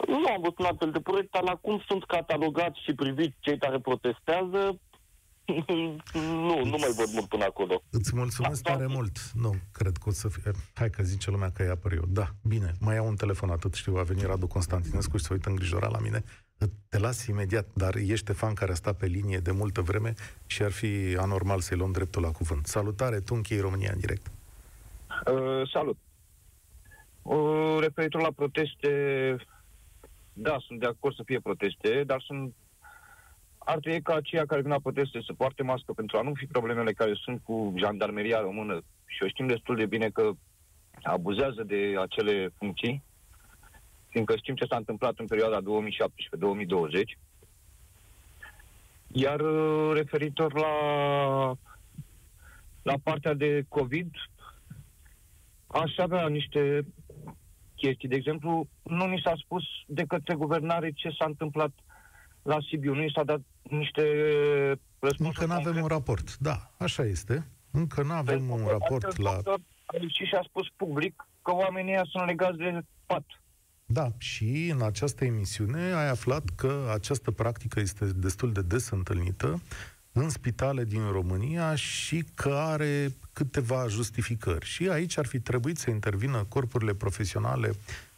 Nu 0.06 0.14
am 0.34 0.40
văzut 0.40 0.58
un 0.58 0.64
astfel 0.64 0.90
de 0.90 1.00
proiect, 1.00 1.30
dar 1.30 1.42
la 1.42 1.54
cum 1.56 1.82
sunt 1.88 2.04
catalogați 2.04 2.82
și 2.84 2.94
priviți 2.94 3.36
cei 3.40 3.58
care 3.58 3.78
protestează, 3.80 4.78
nu, 6.48 6.56
nu 6.64 6.76
mai 6.80 6.92
văd 6.96 7.08
mult 7.12 7.28
până 7.28 7.44
acolo. 7.44 7.82
Îți 7.90 8.16
mulțumesc 8.16 8.62
tare 8.62 8.86
mult. 8.86 9.18
Nu, 9.34 9.54
cred 9.72 9.96
că 9.96 10.08
o 10.08 10.12
să 10.12 10.28
fie... 10.28 10.50
Hai 10.74 10.90
că 10.90 11.02
zice 11.02 11.30
lumea 11.30 11.50
că 11.50 11.62
e 11.62 11.70
apăr 11.70 11.92
eu. 11.92 12.04
Da, 12.08 12.28
bine, 12.42 12.72
mai 12.80 12.94
iau 12.94 13.06
un 13.06 13.16
telefon, 13.16 13.50
atât 13.50 13.74
știu. 13.74 13.96
A 13.96 14.02
venit 14.02 14.24
Radu 14.24 14.46
Constantinescu 14.46 15.16
și 15.16 15.24
se 15.24 15.32
uită 15.32 15.48
îngrijorat 15.48 15.90
la 15.90 15.98
mine. 15.98 16.24
Te 16.88 16.98
las 16.98 17.26
imediat, 17.26 17.66
dar 17.72 17.94
ești 17.94 18.14
Ștefan 18.14 18.54
care 18.54 18.72
a 18.72 18.74
stat 18.74 18.96
pe 18.96 19.06
linie 19.06 19.38
de 19.38 19.50
multă 19.50 19.80
vreme 19.80 20.14
și 20.46 20.62
ar 20.62 20.70
fi 20.70 21.16
anormal 21.18 21.60
să-i 21.60 21.76
luăm 21.76 21.92
dreptul 21.92 22.22
la 22.22 22.30
cuvânt. 22.30 22.66
Salutare, 22.66 23.20
tu 23.20 23.34
închei 23.34 23.60
România 23.60 23.90
în 23.92 24.00
direct. 24.00 24.30
Uh, 25.26 25.70
salut. 25.72 25.96
Uh, 27.22 27.76
referitor 27.80 28.20
la 28.20 28.30
proteste, 28.36 28.90
da, 30.32 30.56
sunt 30.66 30.80
de 30.80 30.86
acord 30.86 31.14
să 31.14 31.22
fie 31.24 31.40
proteste, 31.40 32.02
dar 32.06 32.20
sunt 32.26 32.54
ar 33.64 33.78
trebui 33.78 34.02
ca 34.02 34.14
aceia 34.14 34.46
care 34.46 34.60
vin 34.60 34.70
la 34.70 34.80
proteste 34.80 35.20
să 35.26 35.32
poarte 35.32 35.62
mască 35.62 35.92
pentru 35.92 36.18
a 36.18 36.22
nu 36.22 36.32
fi 36.34 36.46
problemele 36.46 36.92
care 36.92 37.12
sunt 37.14 37.40
cu 37.42 37.72
jandarmeria 37.76 38.40
română 38.40 38.82
și 39.06 39.22
o 39.22 39.28
știm 39.28 39.46
destul 39.46 39.76
de 39.76 39.86
bine 39.86 40.08
că 40.08 40.30
abuzează 41.02 41.62
de 41.62 41.94
acele 41.98 42.52
funcții, 42.58 43.02
fiindcă 44.12 44.36
știm 44.36 44.54
ce 44.54 44.66
s-a 44.68 44.76
întâmplat 44.76 45.14
în 45.18 45.26
perioada 45.26 45.60
2017-2020. 45.60 45.64
Iar 49.06 49.40
uh, 49.40 49.90
referitor 49.94 50.52
la, 50.54 50.74
la 52.82 52.94
partea 53.02 53.34
de 53.34 53.64
COVID, 53.68 54.10
aș 55.66 55.96
avea 55.96 56.28
niște 56.28 56.86
chestii. 57.74 58.08
De 58.08 58.16
exemplu, 58.16 58.66
nu 58.82 59.06
ni 59.06 59.20
s-a 59.24 59.32
spus 59.36 59.62
de 59.86 60.04
către 60.08 60.34
guvernare 60.34 60.90
ce 60.90 61.08
s-a 61.18 61.24
întâmplat 61.24 61.72
la 62.42 62.58
Sibiu. 62.68 62.94
Nu 62.94 63.00
ni 63.00 63.12
s-a 63.14 63.24
dat 63.24 63.40
niște 63.62 64.02
răspunsuri. 64.98 65.40
Încă 65.40 65.54
nu 65.54 65.60
avem 65.60 65.82
un 65.82 65.88
raport. 65.88 66.36
Da, 66.38 66.70
așa 66.78 67.02
este. 67.04 67.46
Încă 67.70 68.02
nu 68.02 68.12
avem 68.12 68.50
un 68.50 68.66
raport 68.66 69.16
la... 69.16 69.40
Și 70.06 70.24
și-a 70.24 70.42
spus 70.48 70.66
public 70.76 71.26
că 71.42 71.54
oamenii 71.54 71.92
ăia 71.92 72.04
sunt 72.10 72.26
legați 72.26 72.56
de 72.56 72.80
pat. 73.06 73.24
Da, 73.92 74.12
și 74.18 74.68
în 74.74 74.82
această 74.82 75.24
emisiune 75.24 75.92
ai 75.92 76.08
aflat 76.08 76.42
că 76.56 76.90
această 76.94 77.30
practică 77.30 77.80
este 77.80 78.04
destul 78.04 78.52
de 78.52 78.62
des 78.62 78.90
întâlnită 78.90 79.60
în 80.12 80.28
spitale 80.28 80.84
din 80.84 81.10
România 81.10 81.74
și 81.74 82.24
că 82.34 82.48
are 82.48 83.12
câteva 83.32 83.86
justificări. 83.88 84.66
Și 84.66 84.88
aici 84.88 85.18
ar 85.18 85.26
fi 85.26 85.40
trebuit 85.40 85.78
să 85.78 85.90
intervină 85.90 86.44
corpurile 86.48 86.94
profesionale 86.94 87.72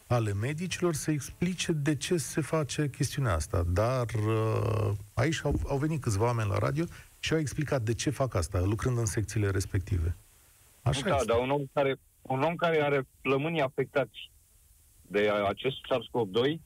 ale 0.07 0.33
medicilor 0.33 0.93
să 0.93 1.11
explice 1.11 1.71
de 1.71 1.95
ce 1.95 2.17
se 2.17 2.41
face 2.41 2.89
chestiunea 2.89 3.33
asta. 3.33 3.63
Dar 3.67 4.05
uh, 4.05 4.91
aici 5.13 5.41
au, 5.43 5.59
au 5.67 5.77
venit 5.77 6.01
câțiva 6.01 6.23
oameni 6.23 6.49
la 6.49 6.57
radio 6.57 6.85
și 7.19 7.33
au 7.33 7.39
explicat 7.39 7.81
de 7.81 7.93
ce 7.93 8.09
fac 8.09 8.35
asta, 8.35 8.59
lucrând 8.59 8.97
în 8.97 9.05
secțiile 9.05 9.49
respective. 9.49 10.15
Așa 10.81 11.09
da, 11.09 11.15
este. 11.15 11.25
dar 11.25 11.39
un 11.39 11.49
om 11.49 11.61
care, 11.73 11.95
un 12.21 12.41
om 12.41 12.55
care 12.55 12.81
are 12.81 13.07
plămânii 13.21 13.61
afectați 13.61 14.29
de 15.07 15.29
acest 15.47 15.75
SARS-CoV-2, 15.89 16.59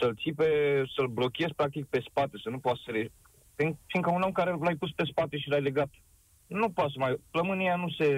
să-l 0.00 0.16
ții 0.20 0.32
pe, 0.32 0.82
să-l 0.94 1.06
blochezi 1.06 1.54
practic 1.54 1.86
pe 1.86 2.04
spate, 2.08 2.36
să 2.42 2.48
nu 2.48 2.58
poată 2.58 2.78
să... 2.84 2.90
Re... 2.90 3.10
Fiind- 3.56 3.78
Fiindcă 3.86 4.10
un 4.10 4.22
om 4.22 4.32
care 4.32 4.56
l-ai 4.60 4.76
pus 4.76 4.90
pe 4.90 5.04
spate 5.04 5.38
și 5.38 5.48
l-ai 5.48 5.62
legat, 5.62 5.90
nu 6.46 6.70
poate 6.70 6.90
să 6.92 6.98
mai... 6.98 7.20
Plămânia 7.30 7.66
aia 7.66 7.76
nu 7.76 7.88
se... 7.88 8.08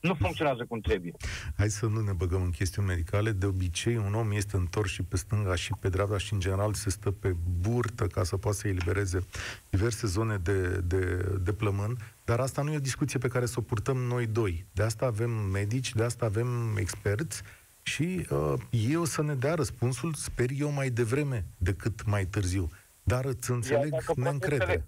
nu 0.00 0.14
funcționează 0.14 0.64
cum 0.64 0.80
trebuie. 0.80 1.12
Hai 1.56 1.68
să 1.68 1.86
nu 1.86 2.00
ne 2.00 2.12
băgăm 2.12 2.42
în 2.42 2.50
chestiuni 2.50 2.88
medicale. 2.88 3.30
De 3.30 3.46
obicei, 3.46 3.96
un 3.96 4.14
om 4.14 4.30
este 4.30 4.56
întors 4.56 4.90
și 4.90 5.02
pe 5.02 5.16
stânga 5.16 5.54
și 5.54 5.72
pe 5.80 5.88
dreapta 5.88 6.18
și, 6.18 6.32
în 6.32 6.40
general, 6.40 6.74
se 6.74 6.90
stă 6.90 7.10
pe 7.10 7.36
burtă 7.60 8.06
ca 8.06 8.22
să 8.22 8.36
poată 8.36 8.56
să 8.56 8.68
elibereze 8.68 9.26
diverse 9.70 10.06
zone 10.06 10.36
de, 10.36 10.80
de, 10.80 11.16
de 11.42 11.52
plămân. 11.52 11.96
Dar 12.24 12.40
asta 12.40 12.62
nu 12.62 12.72
e 12.72 12.76
o 12.76 12.80
discuție 12.80 13.18
pe 13.18 13.28
care 13.28 13.46
să 13.46 13.54
o 13.58 13.62
purtăm 13.62 13.96
noi 13.96 14.26
doi. 14.26 14.66
De 14.72 14.82
asta 14.82 15.06
avem 15.06 15.30
medici, 15.30 15.94
de 15.94 16.02
asta 16.02 16.24
avem 16.24 16.76
experți 16.76 17.42
și 17.86 18.26
uh, 18.30 18.54
ei 18.70 18.96
o 18.96 19.04
să 19.04 19.22
ne 19.22 19.34
dea 19.34 19.54
răspunsul, 19.54 20.14
sper 20.14 20.46
eu, 20.58 20.70
mai 20.70 20.88
devreme 20.90 21.44
decât 21.58 22.06
mai 22.06 22.24
târziu. 22.24 22.70
Dar 23.02 23.24
îți 23.24 23.50
înțeleg 23.50 23.90
dacă 23.90 24.12
neîncredere. 24.16 24.86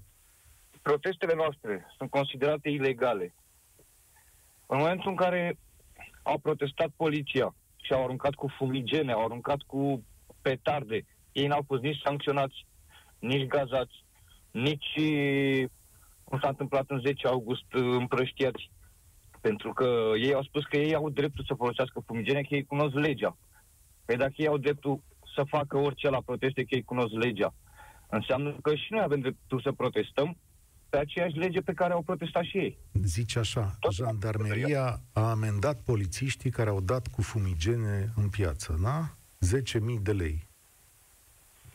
Protestele 0.83 1.35
noastre 1.35 1.87
sunt 1.97 2.11
considerate 2.11 2.69
ilegale. 2.69 3.35
În 4.67 4.79
momentul 4.79 5.11
în 5.11 5.17
care 5.17 5.59
au 6.23 6.39
protestat 6.39 6.89
poliția 6.97 7.55
și 7.83 7.93
au 7.93 8.03
aruncat 8.05 8.35
cu 8.35 8.49
fumigene, 8.57 9.13
au 9.13 9.25
aruncat 9.25 9.61
cu 9.67 10.05
petarde, 10.43 11.05
ei 11.33 11.47
n-au 11.47 11.65
fost 11.67 11.83
nici 11.83 12.01
sancționați, 12.05 12.67
nici 13.19 13.47
gazați, 13.47 14.05
nici, 14.51 14.95
cum 16.25 16.39
s-a 16.41 16.49
întâmplat 16.49 16.85
în 16.91 17.01
10 17.01 17.27
august, 17.27 17.65
împrăștiați. 17.71 18.71
Pentru 19.49 19.73
că 19.73 20.13
ei 20.19 20.35
au 20.35 20.43
spus 20.43 20.65
că 20.65 20.77
ei 20.77 20.95
au 20.95 21.11
dreptul 21.11 21.45
să 21.47 21.55
folosească 21.55 22.03
fumigene, 22.07 22.41
că 22.41 22.55
ei 22.55 22.65
cunosc 22.65 22.95
legea. 22.95 23.37
Păi 24.05 24.17
dacă 24.17 24.33
ei 24.37 24.47
au 24.47 24.59
dreptul 24.59 25.03
să 25.35 25.43
facă 25.49 25.77
orice 25.77 26.09
la 26.09 26.21
proteste, 26.21 26.63
că 26.63 26.75
ei 26.75 26.83
cunosc 26.83 27.13
legea, 27.13 27.55
înseamnă 28.11 28.57
că 28.63 28.75
și 28.75 28.87
noi 28.93 29.03
avem 29.03 29.21
dreptul 29.21 29.61
să 29.61 29.73
protestăm 29.73 30.37
pe 30.89 30.99
aceeași 30.99 31.37
lege 31.37 31.61
pe 31.61 31.73
care 31.73 31.93
au 31.93 32.03
protestat 32.03 32.43
și 32.43 32.57
ei. 32.57 32.79
Zice 32.93 33.39
așa, 33.39 33.79
jandarmeria 33.93 35.01
a 35.13 35.31
amendat 35.31 35.81
polițiștii 35.81 36.51
care 36.51 36.71
au 36.71 36.81
dat 36.81 37.07
cu 37.07 37.23
fumigene 37.23 38.13
în 38.17 38.29
piață, 38.29 38.79
da? 38.83 39.11
10.000 39.97 40.03
de 40.03 40.13
lei. 40.13 40.49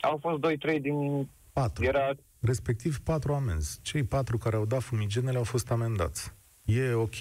Au 0.01 0.17
fost 0.21 0.39
2-3 0.77 0.81
din... 0.81 1.29
4. 1.53 1.83
Era... 1.83 2.09
Respectiv 2.39 2.99
4 2.99 3.33
amenzi. 3.33 3.79
Cei 3.81 4.03
4 4.03 4.37
care 4.37 4.55
au 4.55 4.65
dat 4.65 4.81
fumigenele 4.81 5.37
au 5.37 5.43
fost 5.43 5.71
amendați. 5.71 6.33
E 6.65 6.93
ok? 6.93 7.19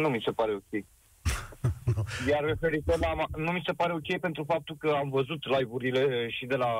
Nu 0.00 0.08
mi 0.08 0.22
se 0.24 0.30
pare 0.30 0.52
ok. 0.54 0.84
Iar 2.28 2.44
referitor 2.44 2.98
la... 2.98 3.14
ma- 3.14 3.36
Nu 3.36 3.52
mi 3.52 3.62
se 3.66 3.72
pare 3.72 3.92
ok 3.92 4.18
pentru 4.20 4.44
faptul 4.44 4.76
că 4.76 4.88
am 4.90 5.08
văzut 5.08 5.44
live-urile 5.58 6.28
și 6.30 6.46
de 6.46 6.56
la 6.56 6.72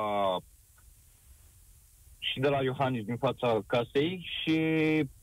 și 2.19 2.41
de 2.41 2.49
la 2.49 2.63
Iohannis 2.63 3.05
din 3.05 3.17
fața 3.17 3.61
casei 3.67 4.27
și 4.41 4.57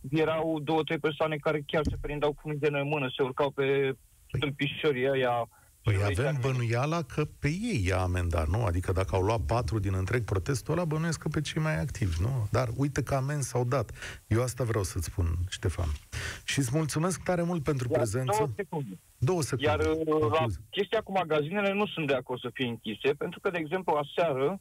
erau 0.09 0.59
două, 0.59 0.83
trei 0.83 0.99
persoane 0.99 1.35
care 1.35 1.63
chiar 1.65 1.83
se 1.89 1.97
prindeau 2.01 2.33
cu 2.33 2.39
fumigene 2.41 2.79
în 2.79 2.87
mână, 2.87 3.11
se 3.15 3.23
urcau 3.23 3.51
pe 3.51 3.95
stâlpișorii 4.33 5.09
ăia. 5.09 5.49
Păi 5.85 6.03
avem 6.03 6.37
bănuiala 6.41 7.01
că 7.01 7.25
pe 7.39 7.47
ei 7.47 7.85
i-a 7.87 7.99
amendat, 7.99 8.47
nu? 8.47 8.63
Adică 8.65 8.91
dacă 8.91 9.15
au 9.15 9.21
luat 9.21 9.39
patru 9.39 9.79
din 9.79 9.93
întreg 9.93 10.23
protestul 10.23 10.73
ăla, 10.73 10.85
bănuiesc 10.85 11.19
că 11.19 11.27
pe 11.27 11.41
cei 11.41 11.61
mai 11.61 11.79
activi, 11.79 12.21
nu? 12.21 12.47
Dar 12.51 12.67
uite 12.75 13.03
că 13.03 13.15
amenzi 13.15 13.49
s-au 13.49 13.63
dat. 13.63 13.91
Eu 14.27 14.41
asta 14.41 14.63
vreau 14.63 14.83
să-ți 14.83 15.05
spun, 15.05 15.27
Ștefan. 15.49 15.89
Și 16.43 16.59
îți 16.59 16.69
mulțumesc 16.73 17.23
tare 17.23 17.41
mult 17.43 17.63
pentru 17.63 17.87
Iar 17.89 17.97
prezență. 17.97 18.35
două 18.37 18.49
secunde. 18.55 18.99
Două 19.17 19.41
secunde. 19.41 19.69
Iar 19.69 19.79
uh, 19.79 20.31
la 20.39 20.45
chestia 20.69 21.01
cu 21.01 21.11
magazinele 21.11 21.73
nu 21.73 21.85
sunt 21.87 22.07
de 22.07 22.13
acord 22.13 22.39
să 22.39 22.49
fie 22.53 22.67
închise, 22.67 23.13
pentru 23.13 23.39
că, 23.39 23.49
de 23.49 23.57
exemplu, 23.57 23.93
aseară 23.93 24.59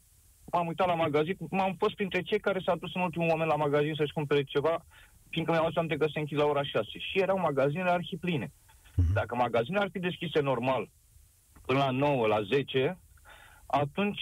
m-am 0.51 0.67
uitat 0.67 0.87
la 0.87 0.95
magazin, 0.95 1.35
m-am 1.49 1.75
fost 1.77 1.95
printre 1.95 2.21
cei 2.21 2.39
care 2.39 2.61
s-au 2.65 2.77
dus 2.77 2.95
în 2.95 3.01
ultimul 3.01 3.27
moment 3.27 3.49
la 3.49 3.55
magazin 3.55 3.93
să-și 3.97 4.13
cumpere 4.13 4.43
ceva, 4.43 4.85
fiindcă 5.29 5.51
mi-au 5.51 5.65
adus 5.65 5.77
aminte 5.77 5.97
că 5.97 6.07
se 6.13 6.19
închid 6.19 6.37
la 6.37 6.45
ora 6.45 6.63
6. 6.63 6.85
Și 6.91 7.19
erau 7.19 7.39
magazinele 7.39 7.89
arhipline. 7.89 8.51
Dacă 9.13 9.35
magazinele 9.35 9.83
ar 9.83 9.89
fi 9.91 9.99
deschise 9.99 10.39
normal 10.39 10.89
până 11.65 11.79
la 11.79 11.89
9, 11.89 12.27
la 12.27 12.41
10, 12.41 12.99
atunci 13.65 14.21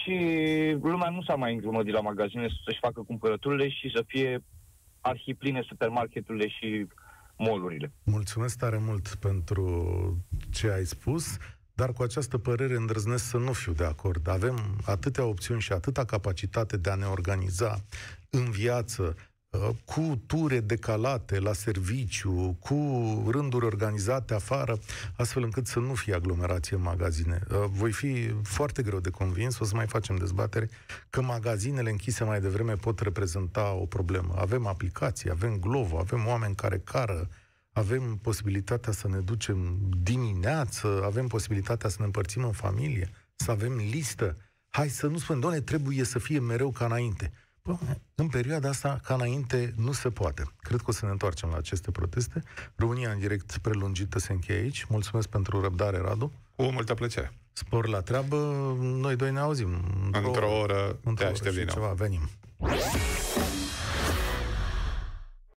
lumea 0.82 1.10
nu 1.10 1.22
s-a 1.22 1.34
mai 1.34 1.52
îngrumădit 1.52 1.92
la 1.92 2.00
magazine 2.00 2.48
să-și 2.64 2.78
facă 2.80 3.02
cumpărăturile 3.02 3.68
și 3.68 3.92
să 3.94 4.04
fie 4.06 4.44
arhipline 5.00 5.62
supermarketurile 5.68 6.48
și 6.48 6.86
molurile. 7.36 7.92
Mulțumesc 8.04 8.58
tare 8.58 8.78
mult 8.80 9.14
pentru 9.14 9.64
ce 10.52 10.70
ai 10.70 10.84
spus, 10.84 11.36
dar 11.74 11.92
cu 11.92 12.02
această 12.02 12.38
părere 12.38 12.74
îndrăznesc 12.74 13.24
să 13.24 13.36
nu 13.36 13.52
fiu 13.52 13.72
de 13.72 13.84
acord. 13.84 14.28
Avem 14.28 14.56
atâtea 14.86 15.24
opțiuni 15.24 15.60
și 15.60 15.72
atâta 15.72 16.04
capacitate 16.04 16.76
de 16.76 16.90
a 16.90 16.94
ne 16.94 17.04
organiza 17.04 17.76
în 18.30 18.50
viață, 18.50 19.02
uh, 19.02 19.33
cu 19.84 20.20
ture 20.26 20.60
decalate 20.60 21.38
la 21.38 21.52
serviciu, 21.52 22.56
cu 22.60 22.76
rânduri 23.30 23.64
organizate 23.64 24.34
afară, 24.34 24.78
astfel 25.16 25.42
încât 25.42 25.66
să 25.66 25.78
nu 25.78 25.94
fie 25.94 26.14
aglomerație 26.14 26.76
în 26.76 26.82
magazine. 26.82 27.40
Uh, 27.50 27.64
Voi 27.70 27.92
fi 27.92 28.34
foarte 28.42 28.82
greu 28.82 29.00
de 29.00 29.10
convins, 29.10 29.58
o 29.58 29.64
să 29.64 29.74
mai 29.74 29.86
facem 29.86 30.16
dezbatere, 30.16 30.68
că 31.10 31.22
magazinele 31.22 31.90
închise 31.90 32.24
mai 32.24 32.40
devreme 32.40 32.74
pot 32.74 33.00
reprezenta 33.00 33.72
o 33.72 33.86
problemă. 33.86 34.34
Avem 34.38 34.66
aplicații, 34.66 35.30
avem 35.30 35.58
Glovo, 35.58 35.98
avem 35.98 36.26
oameni 36.26 36.54
care 36.54 36.78
cară, 36.84 37.28
avem 37.72 38.18
posibilitatea 38.22 38.92
să 38.92 39.08
ne 39.08 39.18
ducem 39.18 39.78
dimineață, 40.02 41.02
avem 41.04 41.26
posibilitatea 41.26 41.88
să 41.88 41.96
ne 41.98 42.04
împărțim 42.04 42.44
în 42.44 42.52
familie, 42.52 43.10
să 43.34 43.50
avem 43.50 43.76
listă. 43.76 44.36
Hai 44.68 44.88
să 44.88 45.06
nu 45.06 45.18
spunem, 45.18 45.40
doamne, 45.40 45.60
trebuie 45.60 46.04
să 46.04 46.18
fie 46.18 46.38
mereu 46.38 46.70
ca 46.70 46.84
înainte. 46.84 47.32
Bă, 47.68 47.76
în 48.14 48.28
perioada 48.28 48.68
asta, 48.68 49.00
ca 49.04 49.14
înainte, 49.14 49.74
nu 49.76 49.92
se 49.92 50.10
poate. 50.10 50.44
Cred 50.60 50.78
că 50.78 50.84
o 50.86 50.92
să 50.92 51.04
ne 51.04 51.10
întoarcem 51.10 51.48
la 51.48 51.56
aceste 51.56 51.90
proteste. 51.90 52.42
România 52.76 53.10
în 53.10 53.18
direct 53.18 53.58
prelungită 53.58 54.18
se 54.18 54.32
încheie 54.32 54.58
aici. 54.60 54.84
Mulțumesc 54.88 55.28
pentru 55.28 55.60
răbdare, 55.60 55.98
Radu. 55.98 56.32
Cu 56.56 56.62
multă 56.62 56.94
plăcere. 56.94 57.32
Spor 57.52 57.88
la 57.88 58.00
treabă, 58.00 58.36
noi 58.80 59.16
doi 59.16 59.32
ne 59.32 59.38
auzim. 59.38 59.68
Într-o 60.12 60.58
oră 60.58 60.98
într-o 61.04 61.12
te 61.14 61.22
oră 61.22 61.32
aștept 61.32 61.50
și 61.52 61.56
din 61.58 61.66
nou. 61.66 61.74
ceva, 61.74 61.92
venim. 61.92 62.28